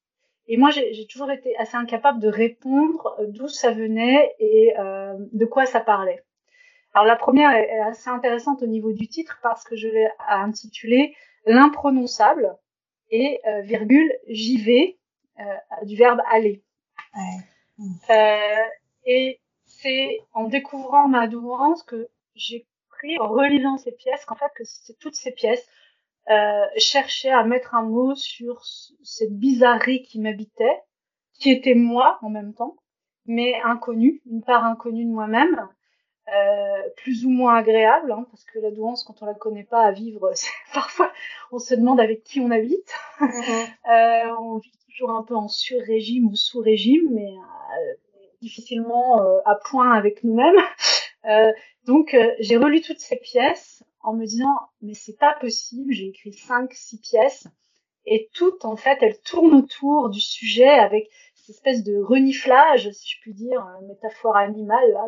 Et 0.49 0.55
moi, 0.55 0.69
j'ai 0.69 1.05
toujours 1.07 1.29
été 1.29 1.57
assez 1.57 1.75
incapable 1.75 2.21
de 2.21 2.29
répondre 2.29 3.17
d'où 3.27 3.49
ça 3.49 3.71
venait 3.71 4.33
et 4.39 4.71
de 4.77 5.45
quoi 5.45 5.65
ça 5.65 5.81
parlait. 5.81 6.23
Alors 6.93 7.05
la 7.05 7.17
première 7.17 7.51
est 7.51 7.79
assez 7.79 8.09
intéressante 8.09 8.63
au 8.63 8.65
niveau 8.65 8.93
du 8.93 9.09
titre 9.09 9.39
parce 9.43 9.65
que 9.65 9.75
je 9.75 9.89
l'ai 9.89 10.07
intitulé 10.29 11.17
l'imprononçable 11.45 12.55
et 13.09 13.41
virgule 13.63 14.09
j'y 14.29 14.61
vais 14.61 14.97
du 15.83 15.97
verbe 15.97 16.21
aller. 16.31 16.63
Euh, 17.79 18.63
et 19.05 19.39
c'est 19.65 20.19
en 20.33 20.45
découvrant 20.45 21.07
ma 21.07 21.27
douance 21.27 21.83
que 21.83 22.09
j'ai 22.35 22.65
pris 22.89 23.19
en 23.19 23.27
relisant 23.29 23.77
ces 23.77 23.91
pièces 23.91 24.25
qu'en 24.25 24.35
fait 24.35 24.51
que 24.55 24.63
toutes 24.99 25.15
ces 25.15 25.31
pièces 25.31 25.67
cherchaient 26.77 27.31
à 27.31 27.43
mettre 27.45 27.73
un 27.73 27.83
mot 27.83 28.13
sur 28.15 28.65
cette 29.03 29.37
bizarrerie 29.37 30.03
qui 30.03 30.19
m'habitait, 30.19 30.81
qui 31.33 31.51
était 31.51 31.75
moi 31.75 32.19
en 32.21 32.29
même 32.29 32.53
temps, 32.53 32.75
mais 33.27 33.61
inconnue, 33.63 34.21
une 34.25 34.41
part 34.41 34.65
inconnue 34.65 35.05
de 35.05 35.11
moi-même, 35.11 35.69
euh, 36.29 36.89
plus 36.97 37.25
ou 37.25 37.29
moins 37.29 37.55
agréable, 37.55 38.11
hein, 38.11 38.25
parce 38.31 38.43
que 38.43 38.59
la 38.59 38.71
douance, 38.71 39.03
quand 39.03 39.21
on 39.21 39.25
la 39.25 39.33
connaît 39.33 39.63
pas 39.63 39.83
à 39.83 39.91
vivre, 39.91 40.31
parfois 40.73 41.11
on 41.51 41.59
se 41.59 41.73
demande 41.75 41.99
avec 41.99 42.23
qui 42.23 42.39
on 42.39 42.51
habite. 42.51 42.93
Mm-hmm. 43.19 43.67
euh, 43.91 44.35
on 44.39 44.57
vit 44.57 44.71
toujours 44.85 45.11
un 45.11 45.23
peu 45.23 45.35
en 45.35 45.47
sur-régime 45.47 46.27
ou 46.27 46.35
sous-régime, 46.35 47.09
mais 47.11 47.31
euh, 47.31 47.56
difficilement 48.41 49.21
euh, 49.21 49.39
à 49.45 49.55
point 49.55 49.93
avec 49.93 50.23
nous-mêmes. 50.23 50.55
Euh, 51.25 51.51
donc 51.83 52.15
j'ai 52.39 52.55
relu 52.55 52.79
toutes 52.79 53.01
ces 53.01 53.17
pièces 53.17 53.83
en 53.99 54.13
me 54.13 54.25
disant 54.25 54.55
mais 54.81 54.93
c'est 54.93 55.17
pas 55.17 55.33
possible. 55.41 55.91
J'ai 55.91 56.07
écrit 56.07 56.31
cinq, 56.31 56.71
six 56.73 57.01
pièces 57.01 57.47
et 58.05 58.29
toutes 58.33 58.63
en 58.63 58.77
fait 58.77 58.99
elles 59.01 59.19
tournent 59.19 59.55
autour 59.55 60.09
du 60.09 60.21
sujet 60.21 60.69
avec 60.69 61.09
espèce 61.49 61.83
de 61.83 61.97
reniflage, 61.97 62.89
si 62.91 63.15
je 63.15 63.21
puis 63.21 63.33
dire, 63.33 63.65
métaphore 63.87 64.37
animale 64.37 64.91
là, 64.91 65.07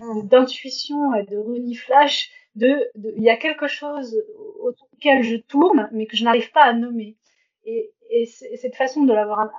mm. 0.00 0.26
d'intuition 0.28 1.14
et 1.14 1.24
de 1.24 1.36
reniflage. 1.36 2.30
De, 2.54 2.88
il 3.16 3.22
y 3.22 3.30
a 3.30 3.36
quelque 3.36 3.66
chose 3.66 4.16
autour 4.60 4.88
duquel 4.92 5.24
je 5.24 5.34
tourne, 5.36 5.88
mais 5.92 6.06
que 6.06 6.16
je 6.16 6.22
n'arrive 6.22 6.52
pas 6.52 6.62
à 6.62 6.72
nommer. 6.72 7.16
Et, 7.64 7.90
et, 8.10 8.26
cette 8.26 8.76
façon 8.76 9.02
de 9.02 9.12
l'avoir, 9.12 9.50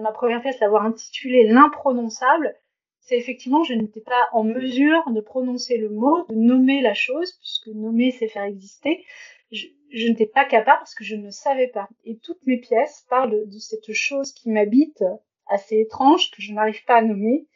ma 0.00 0.12
première 0.12 0.40
pièce, 0.40 0.60
l'avoir 0.60 0.84
intitulée 0.84 1.44
l'imprononçable, 1.44 2.54
c'est 3.00 3.16
effectivement, 3.16 3.64
je 3.64 3.74
n'étais 3.74 4.00
pas 4.00 4.28
en 4.32 4.44
mesure 4.44 5.02
de 5.10 5.20
prononcer 5.20 5.78
le 5.78 5.88
mot, 5.88 6.24
de 6.28 6.34
nommer 6.34 6.80
la 6.80 6.94
chose, 6.94 7.32
puisque 7.40 7.68
nommer, 7.68 8.10
c'est 8.10 8.28
faire 8.28 8.44
exister. 8.44 9.04
Je, 9.50 9.66
n'étais 10.06 10.26
pas 10.26 10.44
capable 10.44 10.78
parce 10.78 10.94
que 10.94 11.02
je 11.02 11.16
ne 11.16 11.30
savais 11.30 11.66
pas. 11.66 11.88
Et 12.04 12.18
toutes 12.18 12.46
mes 12.46 12.58
pièces 12.58 13.06
parlent 13.08 13.48
de 13.48 13.58
cette 13.58 13.92
chose 13.92 14.32
qui 14.32 14.50
m'habite 14.50 15.02
assez 15.48 15.80
étrange 15.80 16.30
que 16.30 16.40
je 16.40 16.52
n'arrive 16.52 16.84
pas 16.84 16.98
à 16.98 17.02
nommer, 17.02 17.48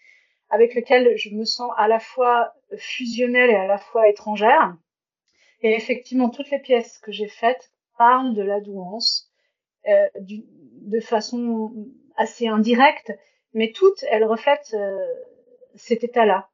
avec 0.51 0.75
lequel 0.75 1.17
je 1.17 1.31
me 1.31 1.45
sens 1.45 1.71
à 1.77 1.87
la 1.87 2.01
fois 2.01 2.55
fusionnelle 2.77 3.51
et 3.51 3.55
à 3.55 3.67
la 3.67 3.79
fois 3.79 4.09
étrangère. 4.09 4.77
Et 5.63 5.75
effectivement, 5.75 6.31
toutes 6.31 6.51
les 6.51 6.59
pièces 6.59 6.99
que 6.99 7.13
j'ai 7.13 7.29
faites 7.29 7.71
parlent 7.97 8.35
de 8.35 8.43
la 8.43 8.61
douance 8.61 9.31
euh, 9.87 10.09
de 10.17 11.01
façon 11.01 11.73
assez 12.17 12.47
indirecte, 12.47 13.13
mais 13.53 13.73
toutes, 13.73 14.05
elles 14.11 14.25
reflètent 14.25 14.75
euh, 14.75 15.07
cet 15.75 16.05
état-là. 16.05 16.49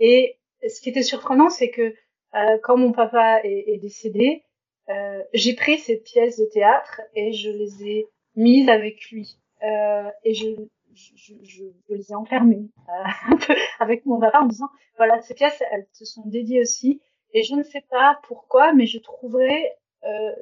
Et 0.00 0.38
ce 0.68 0.80
qui 0.80 0.90
était 0.90 1.02
surprenant, 1.02 1.50
c'est 1.50 1.70
que 1.70 1.94
euh, 2.34 2.58
quand 2.62 2.76
mon 2.76 2.92
papa 2.92 3.40
est, 3.44 3.64
est 3.68 3.78
décédé, 3.78 4.42
euh, 4.90 5.22
j'ai 5.32 5.54
pris 5.54 5.78
ces 5.78 5.96
pièces 5.96 6.38
de 6.38 6.44
théâtre 6.46 7.00
et 7.14 7.32
je 7.32 7.50
les 7.50 7.88
ai 7.88 8.06
mises 8.36 8.68
avec 8.68 9.10
lui. 9.10 9.38
Euh, 9.62 10.10
et 10.24 10.34
je, 10.34 10.48
je, 10.94 11.12
je, 11.16 11.34
je, 11.42 11.94
les 11.94 12.12
ai 12.12 12.14
enfermées 12.14 12.68
euh, 12.88 13.54
avec 13.78 14.04
mon 14.04 14.20
papa 14.20 14.40
en 14.40 14.46
disant 14.46 14.68
voilà 14.96 15.22
ces 15.22 15.34
pièces 15.34 15.62
elles 15.70 15.86
te 15.98 16.04
sont 16.04 16.26
dédiées 16.26 16.60
aussi 16.60 17.00
et 17.32 17.42
je 17.42 17.54
ne 17.54 17.62
sais 17.62 17.82
pas 17.88 18.20
pourquoi 18.24 18.74
mais 18.74 18.86
je 18.86 18.98
trouverai 18.98 19.72
euh, 20.04 20.34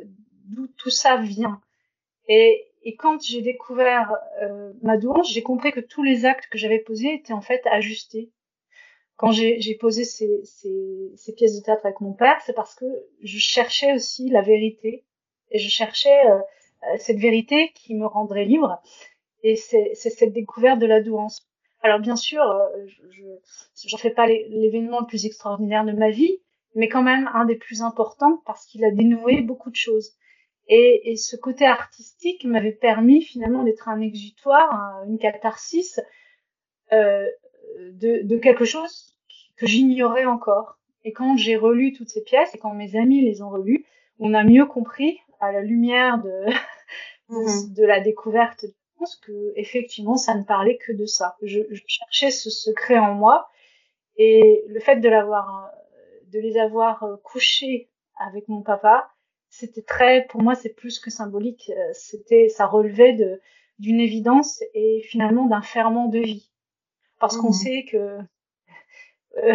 d'où 0.46 0.66
tout 0.76 0.90
ça 0.90 1.16
vient 1.16 1.60
et, 2.26 2.66
et 2.84 2.96
quand 2.96 3.22
j'ai 3.22 3.42
découvert 3.42 4.16
euh, 4.42 4.72
ma 4.82 4.96
douance 4.96 5.32
j'ai 5.32 5.42
compris 5.42 5.72
que 5.72 5.80
tous 5.80 6.02
les 6.02 6.24
actes 6.24 6.48
que 6.48 6.58
j'avais 6.58 6.80
posés 6.80 7.14
étaient 7.14 7.32
en 7.32 7.40
fait 7.40 7.62
ajustés 7.66 8.30
quand 9.22 9.30
j'ai 9.30 9.76
posé 9.80 10.04
ces, 10.04 10.40
ces, 10.42 11.12
ces, 11.14 11.32
pièces 11.32 11.56
de 11.56 11.62
théâtre 11.62 11.86
avec 11.86 12.00
mon 12.00 12.12
père, 12.12 12.40
c'est 12.44 12.54
parce 12.54 12.74
que 12.74 12.84
je 13.22 13.38
cherchais 13.38 13.94
aussi 13.94 14.28
la 14.28 14.42
vérité 14.42 15.04
et 15.52 15.60
je 15.60 15.68
cherchais 15.68 16.26
euh, 16.28 16.38
euh, 16.38 16.96
cette 16.98 17.18
vérité 17.18 17.70
qui 17.76 17.94
me 17.94 18.04
rendrait 18.04 18.44
libre. 18.44 18.82
Et 19.44 19.54
c'est 19.54 19.94
cette 19.94 20.32
découverte 20.32 20.80
de 20.80 20.86
la 20.86 21.00
douance. 21.00 21.48
Alors 21.82 22.00
bien 22.00 22.16
sûr, 22.16 22.42
euh, 22.42 22.66
je 23.10 23.88
j'en 23.88 23.96
fais 23.96 24.10
pas 24.10 24.26
l'événement 24.26 25.00
le 25.00 25.06
plus 25.06 25.24
extraordinaire 25.24 25.84
de 25.84 25.92
ma 25.92 26.10
vie, 26.10 26.38
mais 26.74 26.88
quand 26.88 27.02
même 27.02 27.30
un 27.32 27.44
des 27.44 27.56
plus 27.56 27.82
importants 27.82 28.42
parce 28.44 28.66
qu'il 28.66 28.84
a 28.84 28.90
dénoué 28.90 29.40
beaucoup 29.40 29.70
de 29.70 29.76
choses. 29.76 30.14
Et, 30.68 31.12
et 31.12 31.16
ce 31.16 31.36
côté 31.36 31.66
artistique 31.66 32.44
m'avait 32.44 32.72
permis 32.72 33.22
finalement 33.22 33.64
d'être 33.64 33.88
un 33.88 34.00
exutoire, 34.00 35.02
une 35.06 35.18
catharsis 35.18 36.00
euh, 36.92 37.26
de, 37.90 38.22
de, 38.22 38.38
quelque 38.38 38.64
chose 38.64 39.16
que 39.56 39.66
j'ignorais 39.66 40.24
encore. 40.24 40.78
Et 41.04 41.12
quand 41.12 41.36
j'ai 41.36 41.56
relu 41.56 41.92
toutes 41.92 42.08
ces 42.08 42.22
pièces 42.22 42.54
et 42.54 42.58
quand 42.58 42.74
mes 42.74 42.96
amis 42.96 43.22
les 43.22 43.42
ont 43.42 43.50
relues, 43.50 43.84
on 44.18 44.34
a 44.34 44.44
mieux 44.44 44.66
compris 44.66 45.18
à 45.40 45.50
la 45.50 45.62
lumière 45.62 46.18
de, 46.22 46.30
de, 47.28 47.34
mm-hmm. 47.34 47.74
de 47.74 47.84
la 47.84 48.00
découverte 48.00 48.66
que 49.22 49.52
effectivement 49.56 50.16
ça 50.16 50.34
ne 50.34 50.44
parlait 50.44 50.78
que 50.78 50.92
de 50.92 51.06
ça. 51.06 51.36
Je, 51.42 51.60
je, 51.70 51.82
cherchais 51.86 52.30
ce 52.30 52.50
secret 52.50 52.98
en 52.98 53.14
moi 53.14 53.48
et 54.16 54.64
le 54.68 54.80
fait 54.80 54.96
de 54.96 55.08
l'avoir, 55.08 55.70
de 56.28 56.38
les 56.38 56.56
avoir 56.56 57.02
euh, 57.02 57.16
couchés 57.22 57.90
avec 58.18 58.48
mon 58.48 58.62
papa, 58.62 59.10
c'était 59.52 59.82
très, 59.82 60.26
pour 60.28 60.42
moi 60.42 60.54
c'est 60.54 60.74
plus 60.74 60.98
que 60.98 61.10
symbolique. 61.10 61.70
Euh, 61.76 61.90
c'était, 61.92 62.48
ça 62.48 62.66
relevait 62.66 63.12
de 63.12 63.40
d'une 63.78 64.00
évidence 64.00 64.62
et 64.74 65.02
finalement 65.02 65.46
d'un 65.46 65.62
ferment 65.62 66.06
de 66.08 66.18
vie, 66.18 66.50
parce 67.18 67.36
qu'on 67.36 67.50
mmh. 67.50 67.64
sait 67.64 67.84
que 67.90 68.18
euh, 69.38 69.54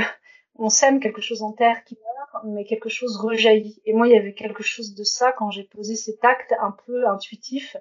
on 0.56 0.70
sème 0.70 1.00
quelque 1.00 1.22
chose 1.22 1.42
en 1.42 1.52
terre 1.52 1.84
qui 1.84 1.96
meurt, 1.96 2.46
mais 2.46 2.66
quelque 2.66 2.90
chose 2.90 3.18
rejaillit. 3.18 3.82
Et 3.86 3.94
moi, 3.94 4.08
il 4.08 4.14
y 4.14 4.18
avait 4.18 4.34
quelque 4.34 4.64
chose 4.64 4.96
de 4.96 5.04
ça 5.04 5.32
quand 5.32 5.50
j'ai 5.50 5.64
posé 5.64 5.96
cet 5.96 6.24
acte 6.26 6.54
un 6.60 6.76
peu 6.86 7.08
intuitif 7.08 7.78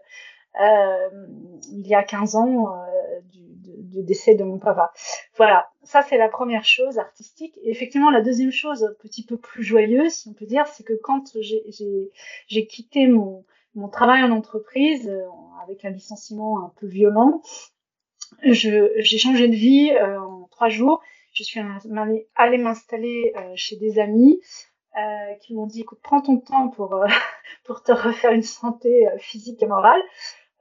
il 0.58 1.86
y 1.86 1.94
a 1.94 2.02
15 2.02 2.36
ans 2.36 2.74
euh, 2.74 3.20
du, 3.32 3.40
du, 3.82 4.02
décès 4.02 4.34
de 4.34 4.44
mon 4.44 4.58
papa. 4.58 4.92
Voilà, 5.36 5.68
ça 5.82 6.02
c'est 6.02 6.18
la 6.18 6.28
première 6.28 6.64
chose 6.64 6.98
artistique. 6.98 7.58
Et 7.62 7.70
effectivement, 7.70 8.10
la 8.10 8.22
deuxième 8.22 8.52
chose, 8.52 8.84
un 8.84 8.94
petit 9.00 9.24
peu 9.24 9.36
plus 9.36 9.62
joyeuse, 9.62 10.12
si 10.12 10.28
on 10.28 10.32
peut 10.32 10.46
dire, 10.46 10.66
c'est 10.66 10.84
que 10.84 10.94
quand 11.02 11.36
j'ai 12.48 12.66
quitté 12.66 13.06
mon, 13.06 13.44
mon 13.74 13.88
travail 13.88 14.22
en 14.22 14.30
entreprise 14.30 15.08
euh, 15.08 15.24
avec 15.62 15.84
un 15.84 15.90
licenciement 15.90 16.64
un 16.64 16.72
peu 16.76 16.86
violent, 16.86 17.42
j'ai 18.42 19.18
changé 19.18 19.48
de 19.48 19.54
vie 19.54 19.90
euh, 19.92 20.20
en 20.20 20.48
trois 20.50 20.68
jours. 20.68 21.02
Je 21.32 21.42
suis 21.42 21.60
allée 22.34 22.58
m'installer 22.58 23.32
euh, 23.36 23.52
chez 23.56 23.76
des 23.76 23.98
amis 23.98 24.40
euh, 24.96 25.34
qui 25.42 25.54
m'ont 25.54 25.66
dit 25.66 25.82
écoute 25.82 25.98
prends 26.02 26.22
ton 26.22 26.38
temps 26.38 26.68
pour 26.68 27.04
pour 27.64 27.82
te 27.82 27.92
refaire 27.92 28.32
une 28.32 28.42
santé 28.42 29.06
physique 29.18 29.62
et 29.62 29.66
morale 29.66 30.00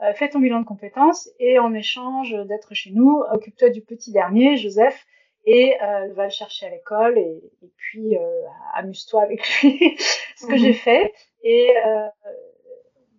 euh, 0.01 0.13
fais 0.13 0.29
ton 0.29 0.39
bilan 0.39 0.59
de 0.59 0.65
compétences 0.65 1.29
et 1.39 1.59
en 1.59 1.73
échange 1.73 2.35
d'être 2.47 2.73
chez 2.73 2.91
nous, 2.91 3.23
occupe-toi 3.31 3.69
du 3.69 3.81
petit 3.81 4.11
dernier, 4.11 4.57
Joseph, 4.57 5.05
et 5.45 5.75
euh, 5.81 6.13
va 6.13 6.25
le 6.25 6.29
chercher 6.29 6.65
à 6.65 6.69
l'école 6.69 7.17
et, 7.17 7.41
et 7.61 7.71
puis 7.77 8.17
euh, 8.17 8.41
amuse-toi 8.73 9.21
avec 9.21 9.47
lui. 9.61 9.95
Ce 10.35 10.47
que 10.47 10.53
mhm. 10.53 10.57
j'ai 10.57 10.73
fait. 10.73 11.13
Et 11.43 11.71
euh, 11.85 12.07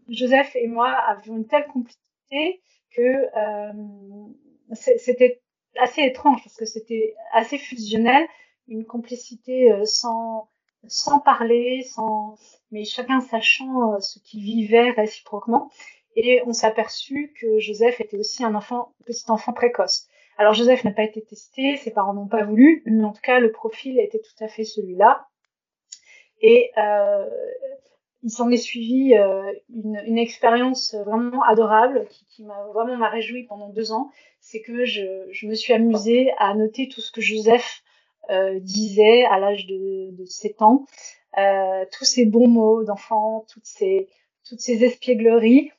Joseph 0.08 0.54
et 0.56 0.66
moi 0.66 0.90
avions 0.90 1.36
une 1.36 1.46
telle 1.46 1.66
complicité 1.68 2.62
que 2.94 3.28
c'était 4.74 5.42
assez 5.78 6.02
étrange 6.02 6.42
parce 6.42 6.56
que 6.56 6.64
c'était 6.64 7.14
assez 7.32 7.58
fusionnel, 7.58 8.26
une 8.68 8.84
complicité 8.84 9.72
sans 9.84 10.48
sans 10.88 11.18
parler, 11.18 11.82
sans 11.82 12.36
mais 12.70 12.84
chacun 12.84 13.20
sachant 13.20 14.00
ce 14.00 14.18
qu'il 14.20 14.42
vivait 14.42 14.90
réciproquement. 14.90 15.70
Et 16.16 16.42
on 16.46 16.52
s'est 16.52 16.66
aperçu 16.66 17.34
que 17.38 17.58
Joseph 17.58 18.00
était 18.00 18.16
aussi 18.16 18.42
un 18.42 18.54
enfant, 18.54 18.94
petit 19.04 19.30
enfant 19.30 19.52
précoce. 19.52 20.08
Alors 20.38 20.54
Joseph 20.54 20.84
n'a 20.84 20.90
pas 20.90 21.04
été 21.04 21.22
testé, 21.22 21.76
ses 21.76 21.90
parents 21.90 22.14
n'ont 22.14 22.26
pas 22.28 22.44
voulu, 22.44 22.82
mais 22.86 23.04
en 23.04 23.12
tout 23.12 23.22
cas 23.22 23.38
le 23.38 23.52
profil 23.52 24.00
était 24.00 24.20
tout 24.20 24.44
à 24.44 24.48
fait 24.48 24.64
celui-là. 24.64 25.26
Et 26.40 26.70
euh, 26.78 27.28
il 28.22 28.30
s'en 28.30 28.50
est 28.50 28.56
suivi 28.56 29.14
euh, 29.14 29.52
une, 29.68 30.02
une 30.06 30.18
expérience 30.18 30.94
vraiment 30.94 31.42
adorable 31.42 32.06
qui, 32.10 32.26
qui 32.26 32.44
m'a 32.44 32.66
vraiment 32.74 32.96
m'a 32.96 33.08
réjoui 33.08 33.44
pendant 33.44 33.68
deux 33.68 33.92
ans. 33.92 34.10
C'est 34.40 34.60
que 34.60 34.84
je, 34.84 35.28
je, 35.30 35.46
me 35.46 35.54
suis 35.54 35.72
amusée 35.72 36.32
à 36.38 36.54
noter 36.54 36.88
tout 36.88 37.00
ce 37.00 37.12
que 37.12 37.20
Joseph 37.20 37.82
euh, 38.30 38.58
disait 38.60 39.24
à 39.26 39.38
l'âge 39.38 39.66
de, 39.66 40.10
de 40.10 40.24
7 40.24 40.62
ans, 40.62 40.84
euh, 41.38 41.84
tous 41.92 42.04
ces 42.04 42.26
bons 42.26 42.48
mots 42.48 42.84
d'enfant, 42.84 43.44
toutes 43.52 43.66
ces 43.66 44.08
toutes 44.48 44.60
ces 44.60 44.84
espiègleries 44.84 45.72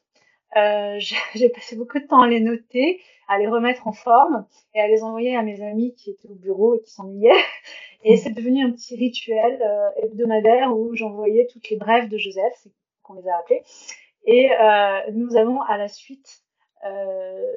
euh, 0.55 0.99
j'ai 1.35 1.49
passé 1.49 1.75
beaucoup 1.75 1.99
de 1.99 2.05
temps 2.05 2.21
à 2.21 2.27
les 2.27 2.39
noter, 2.39 3.01
à 3.27 3.37
les 3.37 3.47
remettre 3.47 3.87
en 3.87 3.91
forme 3.91 4.45
et 4.73 4.79
à 4.79 4.87
les 4.87 5.03
envoyer 5.03 5.35
à 5.35 5.41
mes 5.41 5.61
amis 5.61 5.93
qui 5.95 6.11
étaient 6.11 6.29
au 6.29 6.35
bureau 6.35 6.75
et 6.75 6.81
qui 6.81 6.91
s'ennuyaient. 6.91 7.31
Et 8.03 8.15
c'est 8.15 8.29
devenu 8.29 8.63
un 8.63 8.71
petit 8.71 8.95
rituel 8.95 9.59
euh, 9.61 9.89
hebdomadaire 10.03 10.71
où 10.71 10.95
j'envoyais 10.95 11.47
toutes 11.51 11.67
les 11.71 11.77
brèves 11.77 12.07
de 12.09 12.17
Joseph, 12.17 12.53
c'est 12.61 12.69
qu'on 13.01 13.15
les 13.15 13.27
a 13.27 13.37
appelées. 13.37 13.63
Et 14.27 14.51
euh, 14.51 14.99
nous 15.13 15.35
avons 15.37 15.61
à 15.61 15.77
la 15.77 15.87
suite 15.87 16.43
euh, 16.85 17.53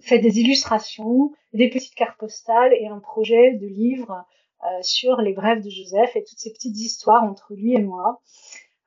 fait 0.00 0.18
des 0.18 0.40
illustrations, 0.40 1.32
des 1.52 1.70
petites 1.70 1.94
cartes 1.94 2.18
postales 2.18 2.74
et 2.74 2.88
un 2.88 2.98
projet 2.98 3.52
de 3.52 3.66
livre 3.66 4.26
euh, 4.64 4.82
sur 4.82 5.20
les 5.20 5.32
brèves 5.32 5.62
de 5.62 5.70
Joseph 5.70 6.16
et 6.16 6.24
toutes 6.24 6.38
ces 6.38 6.52
petites 6.52 6.76
histoires 6.76 7.22
entre 7.22 7.54
lui 7.54 7.74
et 7.74 7.80
moi, 7.80 8.20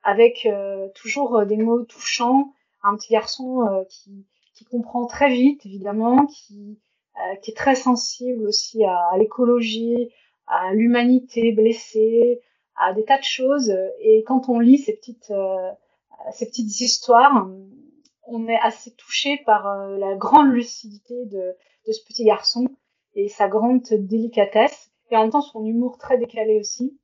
avec 0.02 0.48
toujours 0.94 1.44
des 1.44 1.56
mots 1.56 1.82
touchants 1.82 2.52
un 2.82 2.96
petit 2.96 3.12
garçon 3.12 3.66
euh, 3.66 3.84
qui, 3.88 4.26
qui, 4.54 4.64
comprend 4.64 5.06
très 5.06 5.32
vite, 5.32 5.64
évidemment, 5.66 6.26
qui, 6.26 6.78
euh, 7.16 7.36
qui 7.36 7.50
est 7.50 7.56
très 7.56 7.74
sensible 7.74 8.46
aussi 8.46 8.84
à, 8.84 9.16
l'écologie, 9.18 10.10
à 10.46 10.72
l'humanité 10.72 11.52
blessée, 11.52 12.40
à 12.76 12.92
des 12.92 13.04
tas 13.04 13.18
de 13.18 13.24
choses. 13.24 13.74
Et 14.00 14.24
quand 14.26 14.48
on 14.48 14.58
lit 14.58 14.78
ces 14.78 14.94
petites, 14.96 15.30
euh, 15.30 15.70
ces 16.32 16.46
petites 16.46 16.80
histoires, 16.80 17.48
on 18.26 18.48
est 18.48 18.58
assez 18.60 18.94
touché 18.94 19.38
par 19.46 19.88
la 19.88 20.14
grande 20.14 20.52
lucidité 20.52 21.24
de, 21.26 21.54
de 21.86 21.92
ce 21.92 22.04
petit 22.04 22.24
garçon 22.24 22.66
et 23.14 23.28
sa 23.28 23.48
grande 23.48 23.82
délicatesse 23.90 24.90
et 25.10 25.16
en 25.16 25.22
même 25.22 25.30
temps 25.30 25.40
son 25.40 25.64
humour 25.64 25.98
très 25.98 26.18
décalé 26.18 26.58
aussi. 26.58 26.98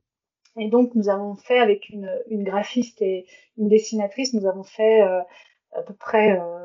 Et 0.57 0.69
donc 0.69 0.95
nous 0.95 1.09
avons 1.09 1.35
fait 1.35 1.59
avec 1.59 1.89
une, 1.89 2.11
une 2.29 2.45
graphiste 2.45 3.03
et 3.03 3.27
une 3.57 3.69
dessinatrice, 3.69 4.35
nous 4.35 4.47
avons 4.47 4.63
fait 4.63 5.03
euh, 5.03 5.21
à 5.75 5.83
peu 5.83 5.95
près 5.95 6.39
euh, 6.39 6.65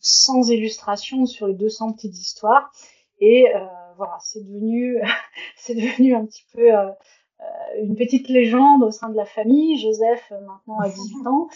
100 0.00 0.50
illustrations 0.50 1.26
sur 1.26 1.46
les 1.46 1.54
200 1.54 1.92
petites 1.92 2.18
histoires. 2.18 2.72
Et 3.18 3.54
euh, 3.54 3.66
voilà, 3.96 4.18
c'est 4.20 4.42
devenu, 4.42 5.00
c'est 5.56 5.74
devenu 5.74 6.14
un 6.14 6.26
petit 6.26 6.44
peu 6.52 6.74
euh, 6.74 6.90
euh, 7.40 7.82
une 7.82 7.96
petite 7.96 8.28
légende 8.28 8.82
au 8.82 8.90
sein 8.90 9.08
de 9.08 9.16
la 9.16 9.24
famille. 9.24 9.78
Joseph, 9.78 10.30
maintenant, 10.30 10.78
a 10.80 10.88
18 10.88 11.26
ans, 11.26 11.48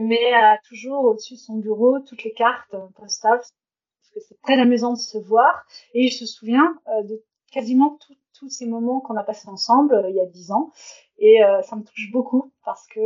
mais 0.00 0.32
a 0.34 0.58
toujours 0.68 1.04
au-dessus 1.04 1.34
de 1.34 1.38
son 1.38 1.56
bureau 1.56 1.98
toutes 2.00 2.24
les 2.24 2.32
cartes 2.32 2.74
postales, 2.96 3.38
parce 3.38 4.10
que 4.14 4.20
c'est 4.20 4.40
très 4.42 4.58
amusant 4.58 4.92
de 4.92 4.98
se 4.98 5.18
voir. 5.18 5.64
Et 5.94 6.04
il 6.04 6.12
se 6.12 6.26
souvient 6.26 6.78
de 7.04 7.22
quasiment 7.52 7.98
tous 8.34 8.48
ces 8.48 8.66
moments 8.66 9.00
qu'on 9.00 9.16
a 9.16 9.24
passés 9.24 9.48
ensemble 9.48 10.06
il 10.08 10.14
y 10.14 10.20
a 10.20 10.26
10 10.26 10.52
ans. 10.52 10.70
Et 11.18 11.40
ça 11.64 11.76
me 11.76 11.82
touche 11.82 12.10
beaucoup 12.10 12.52
parce 12.64 12.86
que 12.86 13.00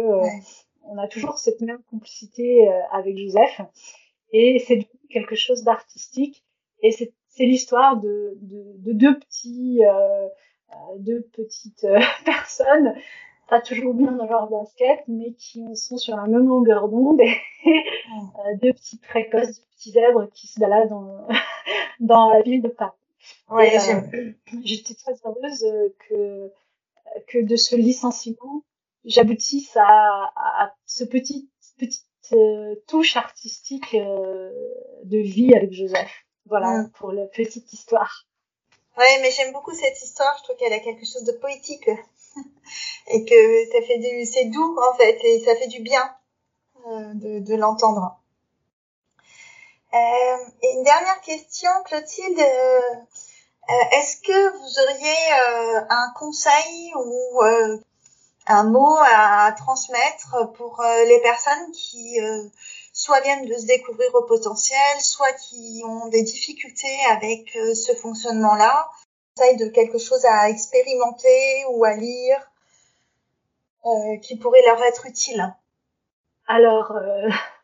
on 0.87 0.99
a 0.99 1.09
toujours 1.09 1.39
cette 1.39 1.61
même 1.61 1.82
complicité 1.91 2.68
euh, 2.68 2.80
avec 2.93 3.16
Joseph. 3.16 3.61
Et 4.32 4.59
c'est 4.59 4.89
quelque 5.11 5.35
chose 5.35 5.62
d'artistique. 5.62 6.45
Et 6.82 6.91
c'est 6.91 7.12
l'histoire 7.45 7.97
de, 7.97 8.37
de, 8.43 8.93
deux 8.93 9.18
petits, 9.18 9.85
euh, 9.85 10.26
euh 10.70 10.99
deux 10.99 11.22
petites 11.32 11.85
euh, 11.85 12.01
personnes, 12.24 12.95
pas 13.49 13.61
toujours 13.61 13.95
bien 13.95 14.12
dans 14.12 14.26
leur 14.26 14.49
basket, 14.49 15.01
mais 15.09 15.32
qui 15.32 15.64
sont 15.76 15.97
sur 15.97 16.16
la 16.16 16.26
même 16.26 16.47
longueur 16.47 16.89
d'onde. 16.89 17.20
Et 17.20 17.37
deux 18.62 18.72
petits 18.72 18.99
précoces, 18.99 19.61
deux 19.61 19.66
petits 19.76 19.91
zèbres 19.93 20.28
qui 20.32 20.47
se 20.47 20.61
baladent 20.61 20.91
dans, 20.91 21.28
dans 22.01 22.30
la 22.30 22.43
ville 22.43 22.62
de 22.62 22.68
Paris. 22.68 22.93
Ouais, 23.51 23.78
J'étais 24.64 24.95
très 24.95 25.14
heureuse 25.24 25.64
que, 26.09 26.53
que 27.28 27.39
de 27.39 27.57
ce 27.57 27.74
licenciement, 27.76 28.62
j'aboutisse 29.05 29.76
à, 29.76 30.32
à, 30.36 30.74
ce 30.86 31.05
petit 31.05 31.50
petite 31.78 32.07
euh, 32.32 32.74
touche 32.86 33.16
artistique 33.16 33.94
euh, 33.94 34.50
de 35.05 35.18
vie 35.18 35.55
avec 35.55 35.72
Joseph. 35.72 36.11
Voilà 36.46 36.68
mm. 36.68 36.90
pour 36.92 37.12
la 37.12 37.26
petite 37.26 37.72
histoire. 37.72 38.26
Ouais, 38.96 39.18
mais 39.20 39.30
j'aime 39.30 39.52
beaucoup 39.52 39.74
cette 39.74 40.00
histoire. 40.02 40.34
Je 40.38 40.44
trouve 40.44 40.57
qu'elle 40.57 40.72
a 40.72 40.78
quelque 40.78 41.05
chose 41.05 41.24
de 41.24 41.32
poétique 41.32 41.88
et 43.09 43.24
que 43.24 43.70
ça 43.72 43.82
fait 43.86 43.98
du, 43.98 44.24
c'est 44.24 44.46
doux 44.46 44.78
en 44.90 44.96
fait 44.96 45.18
et 45.24 45.44
ça 45.44 45.57
fait 45.57 45.68
du 45.68 45.80
bien 45.80 46.14
euh, 46.86 47.14
de, 47.14 47.38
de 47.40 47.55
l'entendre. 47.57 48.20
Euh, 49.92 50.36
et 50.62 50.76
une 50.76 50.84
dernière 50.84 51.20
question, 51.20 51.70
Clotilde. 51.84 52.44
Est-ce 53.92 54.20
que 54.20 54.59
vous 54.59 54.78
auriez 54.80 55.86
un 55.88 56.12
conseil 56.14 56.92
ou 56.96 57.40
un 58.47 58.64
mot 58.64 58.97
à, 59.01 59.53
transmettre 59.57 60.53
pour 60.55 60.82
les 61.07 61.20
personnes 61.20 61.72
qui 61.72 62.18
soit 62.92 63.20
viennent 63.20 63.47
de 63.47 63.55
se 63.55 63.66
découvrir 63.66 64.14
au 64.14 64.22
potentiel, 64.22 65.01
soit 65.01 65.32
qui 65.32 65.82
ont 65.84 66.09
des 66.09 66.22
difficultés 66.22 66.99
avec 67.11 67.51
ce 67.51 67.95
fonctionnement-là, 67.95 68.88
conseil 69.34 69.57
de 69.57 69.68
quelque 69.68 69.99
chose 69.99 70.24
à 70.26 70.51
expérimenter 70.51 71.64
ou 71.70 71.84
à 71.84 71.95
lire 71.95 72.51
qui 74.22 74.36
pourrait 74.36 74.64
leur 74.66 74.82
être 74.82 75.07
utile. 75.07 75.55
Alors, 76.47 76.92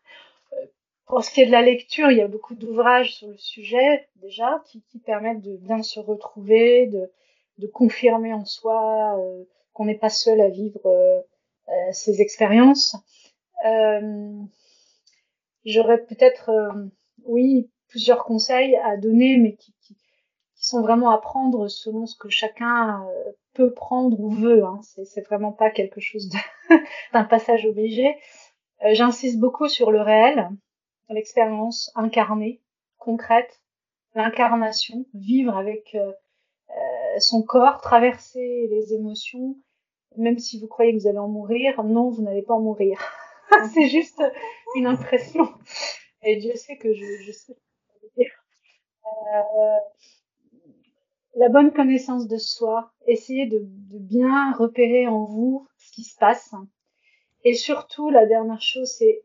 pour 1.11 1.25
ce 1.25 1.31
qui 1.31 1.41
est 1.41 1.45
de 1.45 1.51
la 1.51 1.61
lecture, 1.61 2.09
il 2.09 2.17
y 2.17 2.21
a 2.21 2.27
beaucoup 2.27 2.55
d'ouvrages 2.55 3.15
sur 3.15 3.27
le 3.27 3.37
sujet 3.37 4.07
déjà 4.21 4.63
qui, 4.67 4.81
qui, 4.89 4.97
permettent 4.97 5.41
de 5.41 5.57
bien 5.57 5.83
se 5.83 5.99
retrouver, 5.99 6.85
de, 6.87 7.11
de 7.57 7.67
confirmer 7.67 8.33
en 8.33 8.45
soi 8.45 9.17
euh, 9.19 9.43
qu'on 9.73 9.85
n'est 9.85 9.97
pas 9.97 10.09
seul 10.09 10.41
à 10.41 10.49
vivre 10.49 10.85
euh, 10.85 11.19
euh 11.69 11.91
ces 11.91 12.21
expériences. 12.21 12.95
Euh, 13.65 14.41
J'aurais 15.63 16.03
peut-être, 16.05 16.49
euh, 16.49 16.87
oui, 17.25 17.69
plusieurs 17.87 18.23
conseils 18.23 18.75
à 18.77 18.97
donner, 18.97 19.37
mais 19.37 19.55
qui, 19.55 19.73
qui, 19.81 19.95
qui, 20.55 20.65
sont 20.65 20.81
vraiment 20.81 21.11
à 21.11 21.19
prendre 21.19 21.67
selon 21.67 22.07
ce 22.07 22.15
que 22.17 22.29
chacun 22.29 23.05
peut 23.53 23.71
prendre 23.73 24.19
ou 24.19 24.29
veut. 24.29 24.63
Hein. 24.63 24.79
C'est 25.05 25.25
vraiment 25.27 25.51
pas 25.51 25.69
quelque 25.69 25.99
chose 25.99 26.29
d'un 27.13 27.23
passage 27.23 27.65
obligé. 27.65 28.15
J'insiste 28.93 29.39
beaucoup 29.39 29.67
sur 29.67 29.91
le 29.91 30.01
réel 30.01 30.49
l'expérience 31.13 31.91
incarnée, 31.95 32.61
concrète, 32.97 33.61
l'incarnation, 34.15 35.05
vivre 35.13 35.55
avec 35.55 35.95
euh, 35.95 36.11
son 37.19 37.43
corps, 37.43 37.81
traverser 37.81 38.67
les 38.69 38.93
émotions, 38.93 39.57
même 40.17 40.39
si 40.39 40.59
vous 40.59 40.67
croyez 40.67 40.93
que 40.93 41.01
vous 41.01 41.07
allez 41.07 41.17
en 41.17 41.27
mourir, 41.27 41.83
non, 41.83 42.09
vous 42.09 42.21
n'allez 42.21 42.41
pas 42.41 42.53
en 42.53 42.61
mourir. 42.61 42.99
c'est 43.73 43.87
juste 43.87 44.21
une 44.75 44.87
impression. 44.87 45.47
Et 46.23 46.37
Dieu 46.37 46.55
sait 46.55 46.77
que 46.77 46.93
je, 46.93 47.05
je 47.25 47.31
sais 47.31 47.55
euh, 49.33 49.77
la 51.35 51.49
bonne 51.49 51.71
connaissance 51.71 52.27
de 52.27 52.37
soi, 52.37 52.91
essayez 53.07 53.45
de, 53.45 53.61
bien 53.63 54.53
repérer 54.53 55.07
en 55.07 55.23
vous 55.23 55.67
ce 55.77 55.91
qui 55.93 56.03
se 56.03 56.17
passe. 56.17 56.53
Et 57.43 57.53
surtout, 57.53 58.09
la 58.09 58.25
dernière 58.25 58.61
chose, 58.61 58.89
c'est 58.97 59.23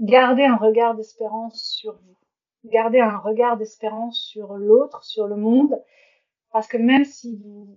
gardez 0.00 0.44
un 0.44 0.56
regard 0.56 0.94
d'espérance 0.94 1.62
sur 1.62 1.94
vous. 1.94 2.16
Gardez 2.64 3.00
un 3.00 3.16
regard 3.16 3.56
d'espérance 3.56 4.20
sur 4.20 4.54
l'autre, 4.54 5.04
sur 5.04 5.26
le 5.26 5.36
monde, 5.36 5.82
parce 6.52 6.68
que 6.68 6.76
même 6.76 7.04
si 7.04 7.36
vous, 7.36 7.76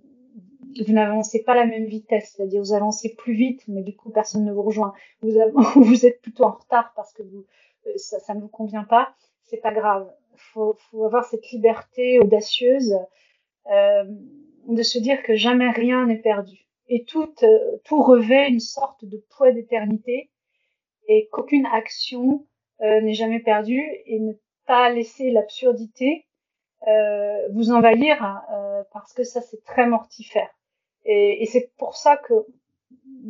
vous 0.86 0.92
n'avancez 0.92 1.42
pas 1.42 1.54
la 1.54 1.66
même 1.66 1.86
vitesse, 1.86 2.34
c'est-à-dire 2.36 2.60
vous 2.60 2.72
avancez 2.72 3.14
plus 3.14 3.34
vite, 3.34 3.62
mais 3.68 3.82
du 3.82 3.96
coup 3.96 4.10
personne 4.10 4.44
ne 4.44 4.52
vous 4.52 4.62
rejoint, 4.62 4.92
vous, 5.22 5.32
vous 5.82 6.06
êtes 6.06 6.20
plutôt 6.20 6.44
en 6.44 6.52
retard 6.52 6.92
parce 6.94 7.12
que 7.12 7.22
vous, 7.22 7.46
euh, 7.86 7.92
ça, 7.96 8.18
ça 8.20 8.34
ne 8.34 8.40
vous 8.40 8.48
convient 8.48 8.84
pas, 8.84 9.14
c'est 9.44 9.60
pas 9.60 9.72
grave. 9.72 10.10
Faut, 10.36 10.76
faut 10.90 11.04
avoir 11.04 11.24
cette 11.24 11.50
liberté 11.50 12.20
audacieuse 12.20 12.94
euh, 13.70 14.04
de 14.68 14.82
se 14.82 14.98
dire 14.98 15.22
que 15.22 15.34
jamais 15.34 15.70
rien 15.70 16.06
n'est 16.06 16.18
perdu 16.20 16.66
et 16.88 17.04
tout, 17.04 17.32
euh, 17.42 17.78
tout 17.84 18.02
revêt 18.02 18.48
une 18.48 18.60
sorte 18.60 19.04
de 19.04 19.22
poids 19.30 19.52
d'éternité 19.52 20.30
et 21.08 21.28
qu'aucune 21.32 21.66
action 21.66 22.46
euh, 22.80 23.00
n'est 23.00 23.14
jamais 23.14 23.40
perdue 23.40 23.82
et 24.06 24.20
ne 24.20 24.32
pas 24.66 24.90
laisser 24.90 25.30
l'absurdité 25.30 26.26
euh, 26.88 27.48
vous 27.52 27.70
envahir 27.72 28.42
euh, 28.52 28.82
parce 28.92 29.12
que 29.12 29.24
ça 29.24 29.40
c'est 29.40 29.62
très 29.64 29.86
mortifère. 29.86 30.50
Et, 31.04 31.42
et 31.42 31.46
c'est 31.46 31.70
pour 31.78 31.96
ça 31.96 32.16
que 32.16 32.34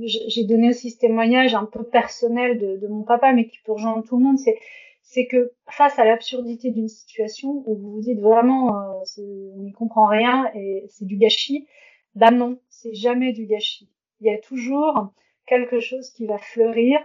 j'ai 0.03 0.45
donné 0.45 0.71
aussi 0.71 0.91
ce 0.91 0.99
témoignage 0.99 1.55
un 1.55 1.65
peu 1.65 1.83
personnel 1.83 2.59
de, 2.59 2.77
de 2.77 2.87
mon 2.87 3.03
papa, 3.03 3.33
mais 3.33 3.47
qui 3.49 3.59
peut 3.65 3.73
rejoindre 3.73 4.05
tout 4.05 4.17
le 4.19 4.25
monde. 4.25 4.39
C'est 4.39 4.59
c'est 5.03 5.27
que 5.27 5.53
face 5.69 5.99
à 6.01 6.05
l'absurdité 6.05 6.71
d'une 6.73 6.89
situation 6.89 7.63
où 7.67 7.77
vous 7.77 7.93
vous 7.93 8.01
dites 8.01 8.21
vraiment 8.21 8.77
euh, 8.77 9.23
on 9.55 9.63
n'y 9.63 9.73
comprend 9.73 10.07
rien 10.07 10.51
et 10.55 10.85
c'est 10.89 11.05
du 11.07 11.17
gâchis, 11.17 11.67
bah 12.17 12.33
non, 12.33 12.59
c'est 12.69 12.95
jamais 12.95 13.33
du 13.33 13.47
gâchis. 13.47 13.89
Il 14.21 14.27
y 14.27 14.31
a 14.31 14.39
toujours 14.39 15.13
quelque 15.47 15.79
chose 15.79 16.11
qui 16.11 16.27
va 16.27 16.39
fleurir 16.39 16.99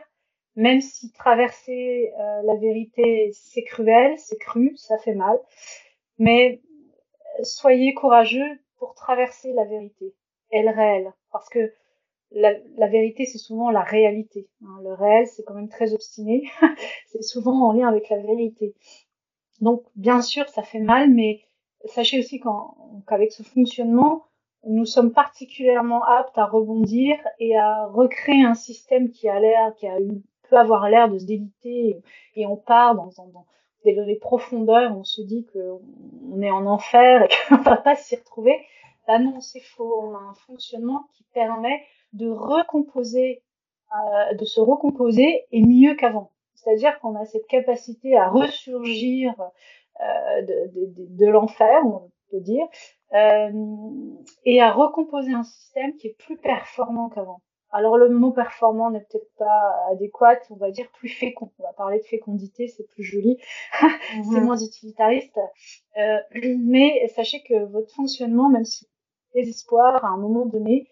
même 0.56 0.82
si 0.82 1.12
traverser 1.12 2.12
euh, 2.20 2.42
la 2.44 2.56
vérité, 2.56 3.32
c'est 3.34 3.64
cruel, 3.64 4.18
c'est 4.18 4.38
cru, 4.38 4.74
ça 4.76 4.98
fait 4.98 5.16
mal, 5.16 5.38
mais 6.22 6.62
soyez 7.42 7.96
courageux 7.96 8.60
pour 8.78 8.94
traverser 8.94 9.54
la 9.54 9.66
vérité 9.66 10.14
et 10.52 10.62
le 10.62 10.70
réel, 10.70 11.12
parce 11.32 11.50
que 11.50 11.74
la, 12.30 12.54
la 12.78 12.88
vérité, 12.88 13.26
c'est 13.26 13.40
souvent 13.40 13.72
la 13.72 13.82
réalité. 13.82 14.48
Hein. 14.64 14.80
Le 14.84 14.94
réel, 14.94 15.26
c'est 15.26 15.44
quand 15.44 15.56
même 15.56 15.68
très 15.68 15.96
obstiné, 15.96 16.44
c'est 17.08 17.24
souvent 17.24 17.68
en 17.68 17.74
lien 17.74 17.88
avec 17.88 18.08
la 18.10 18.20
vérité. 18.20 18.76
Donc, 19.62 19.84
bien 19.96 20.22
sûr, 20.22 20.48
ça 20.48 20.62
fait 20.62 20.80
mal, 20.80 21.10
mais 21.10 21.42
sachez 21.86 22.20
aussi 22.20 22.40
qu'avec 23.08 23.32
ce 23.32 23.42
fonctionnement, 23.42 24.26
nous 24.68 24.86
sommes 24.86 25.14
particulièrement 25.14 26.04
aptes 26.04 26.38
à 26.38 26.46
rebondir 26.46 27.18
et 27.40 27.58
à 27.58 27.88
recréer 27.88 28.44
un 28.44 28.54
système 28.54 29.10
qui 29.10 29.28
a 29.28 29.40
l'air, 29.40 29.74
qui 29.76 29.88
a 29.88 30.00
eu 30.00 30.22
peut 30.52 30.58
avoir 30.58 30.88
l'air 30.88 31.10
de 31.10 31.18
se 31.18 31.26
déliter 31.26 32.04
et 32.36 32.46
on 32.46 32.58
part 32.58 32.94
dans, 32.94 33.10
dans, 33.18 33.46
dans 33.86 34.06
les 34.06 34.18
profondeurs, 34.18 34.96
on 34.96 35.04
se 35.04 35.22
dit 35.22 35.46
qu'on 35.52 36.42
est 36.42 36.52
en 36.52 36.66
enfer 36.66 37.24
et 37.24 37.30
qu'on 37.50 37.62
va 37.62 37.78
pas 37.78 37.96
s'y 37.96 38.16
retrouver. 38.16 38.56
Là 39.08 39.20
non, 39.20 39.40
c'est 39.40 39.62
faux. 39.62 40.02
On 40.04 40.16
a 40.16 40.20
un 40.20 40.34
fonctionnement 40.34 41.06
qui 41.14 41.24
permet 41.34 41.82
de 42.14 42.30
recomposer, 42.30 43.44
euh, 43.96 44.36
de 44.36 44.46
se 44.46 44.60
recomposer 44.60 45.46
et 45.52 45.62
mieux 45.62 45.96
qu'avant. 45.96 46.32
C'est-à-dire 46.56 47.00
qu'on 47.00 47.16
a 47.16 47.26
cette 47.26 47.48
capacité 47.48 48.16
à 48.16 48.30
ressurgir 48.30 49.34
euh, 50.02 50.42
de, 50.44 50.72
de, 50.74 51.26
de 51.26 51.26
l'enfer, 51.26 51.82
on 51.86 52.12
peut 52.30 52.40
dire, 52.40 52.66
euh, 53.14 53.52
et 54.46 54.62
à 54.62 54.72
recomposer 54.72 55.34
un 55.34 55.44
système 55.44 55.96
qui 55.98 56.08
est 56.08 56.18
plus 56.18 56.38
performant 56.38 57.10
qu'avant. 57.10 57.42
Alors 57.72 57.98
le 57.98 58.10
mot 58.10 58.32
performant 58.32 58.92
n'est 58.92 59.00
peut-être 59.00 59.34
pas 59.38 59.88
adéquat, 59.92 60.40
on 60.50 60.56
va 60.56 60.72
dire 60.72 60.90
plus 60.92 61.08
fécond. 61.08 61.52
On 61.60 61.64
va 61.64 61.74
parler 61.74 62.00
de 62.00 62.04
fécondité, 62.04 62.68
c'est 62.68 62.88
plus 62.88 63.04
joli, 63.04 63.38
c'est 63.80 64.18
mhm. 64.18 64.44
moins 64.44 64.58
utilitariste. 64.58 65.40
Euh, 65.98 66.18
mais 66.60 67.08
sachez 67.16 67.42
que 67.44 67.66
votre 67.66 67.94
fonctionnement, 67.94 68.50
même 68.50 68.66
si 68.66 68.88
désespoir 69.34 70.04
à 70.04 70.10
un 70.10 70.18
moment 70.18 70.46
donné, 70.46 70.90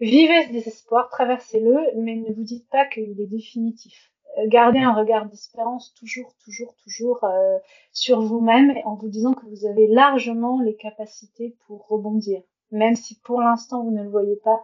vivez 0.00 0.46
ce 0.46 0.52
désespoir, 0.52 1.08
traversez-le, 1.08 1.78
mais 1.96 2.16
ne 2.16 2.32
vous 2.34 2.44
dites 2.44 2.68
pas 2.68 2.84
qu'il 2.86 3.18
est 3.20 3.26
définitif. 3.26 4.12
Euh, 4.36 4.46
gardez 4.46 4.80
un 4.80 4.92
regard 4.92 5.26
d'espérance 5.26 5.94
toujours, 5.94 6.34
toujours, 6.44 6.74
toujours 6.84 7.24
euh, 7.24 7.58
sur 7.92 8.20
vous-même 8.20 8.76
en 8.84 8.94
vous 8.94 9.08
disant 9.08 9.32
que 9.32 9.46
vous 9.46 9.64
avez 9.66 9.86
largement 9.86 10.60
les 10.60 10.76
capacités 10.76 11.56
pour 11.66 11.86
rebondir, 11.88 12.42
même 12.70 12.96
si 12.96 13.18
pour 13.20 13.40
l'instant 13.40 13.82
vous 13.82 13.90
ne 13.90 14.02
le 14.02 14.10
voyez 14.10 14.36
pas 14.36 14.60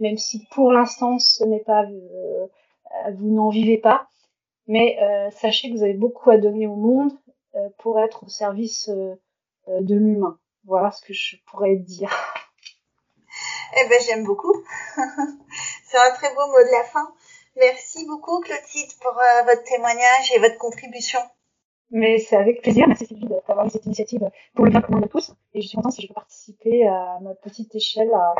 même 0.00 0.18
si 0.18 0.46
pour 0.50 0.72
l'instant 0.72 1.18
ce 1.18 1.44
n'est 1.44 1.60
pas, 1.60 1.84
euh, 1.84 2.46
vous 3.14 3.30
n'en 3.30 3.50
vivez 3.50 3.78
pas. 3.78 4.08
Mais 4.66 4.98
euh, 5.00 5.30
sachez 5.30 5.68
que 5.68 5.76
vous 5.76 5.82
avez 5.82 5.94
beaucoup 5.94 6.30
à 6.30 6.38
donner 6.38 6.66
au 6.66 6.76
monde 6.76 7.12
euh, 7.54 7.68
pour 7.78 8.00
être 8.00 8.24
au 8.24 8.28
service 8.28 8.88
de 8.88 9.94
l'humain. 9.94 10.38
Voilà 10.64 10.90
ce 10.90 11.02
que 11.02 11.12
je 11.12 11.36
pourrais 11.46 11.76
dire. 11.76 12.10
Eh 13.76 13.88
ben 13.88 14.00
j'aime 14.04 14.24
beaucoup. 14.24 14.52
C'est 15.84 15.96
un 15.96 16.10
très 16.14 16.34
beau 16.34 16.44
mot 16.48 16.58
de 16.58 16.72
la 16.72 16.82
fin. 16.82 17.08
Merci 17.54 18.04
beaucoup 18.04 18.40
Clotilde 18.40 18.90
pour 19.00 19.12
votre 19.44 19.62
témoignage 19.62 20.32
et 20.34 20.40
votre 20.40 20.58
contribution. 20.58 21.20
Mais 21.92 22.18
c'est 22.18 22.36
avec 22.36 22.62
plaisir. 22.62 22.88
Merci 22.88 23.06
Sylvie 23.06 23.28
d'avoir 23.28 23.66
eu 23.66 23.70
cette 23.70 23.86
initiative 23.86 24.28
pour 24.56 24.64
le 24.64 24.72
bien 24.72 24.80
commun 24.80 24.98
de 25.00 25.06
tous. 25.06 25.32
Et 25.54 25.62
je 25.62 25.68
suis 25.68 25.76
contente 25.76 25.92
si 25.92 26.02
je 26.02 26.08
peux 26.08 26.14
participer 26.14 26.88
à 26.88 27.18
ma 27.22 27.34
petite 27.36 27.72
échelle 27.76 28.12
à, 28.12 28.34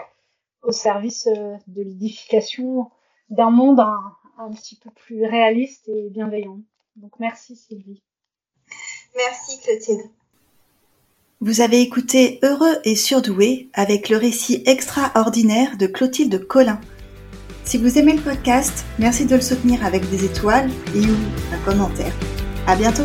au 0.63 0.73
service 0.73 1.27
euh, 1.27 1.57
de 1.67 1.83
l'édification 1.83 2.91
d'un 3.29 3.51
monde 3.51 3.81
un, 3.81 4.17
un, 4.39 4.51
petit 4.51 4.77
peu 4.77 4.91
plus 4.91 5.25
réaliste 5.25 5.89
et 5.89 6.11
bienveillant. 6.11 6.61
Donc 6.97 7.13
merci 7.19 7.57
Sylvie. 7.57 8.03
Merci 9.17 9.61
Clotilde. 9.61 10.11
Vous 11.41 11.63
avez 11.63 11.81
écouté 11.81 12.39
Heureux 12.43 12.77
et 12.85 12.95
surdoué 12.95 13.71
avec 13.73 14.11
le 14.11 14.19
récit 14.19 14.63
extraordinaire 14.67 15.79
de 15.79 15.87
Clotilde 15.87 16.47
Collin. 16.47 16.79
Si 17.65 17.79
vous 17.79 17.99
aimez 17.99 18.15
le 18.15 18.23
podcast, 18.23 18.85
merci 18.99 19.25
de 19.25 19.37
le 19.37 19.41
soutenir 19.41 19.85
avec 19.87 20.09
des 20.11 20.25
étoiles 20.25 20.71
et 20.95 21.01
ou 21.01 21.17
un 21.55 21.65
commentaire. 21.65 22.13
À 22.67 22.77
bientôt! 22.77 23.05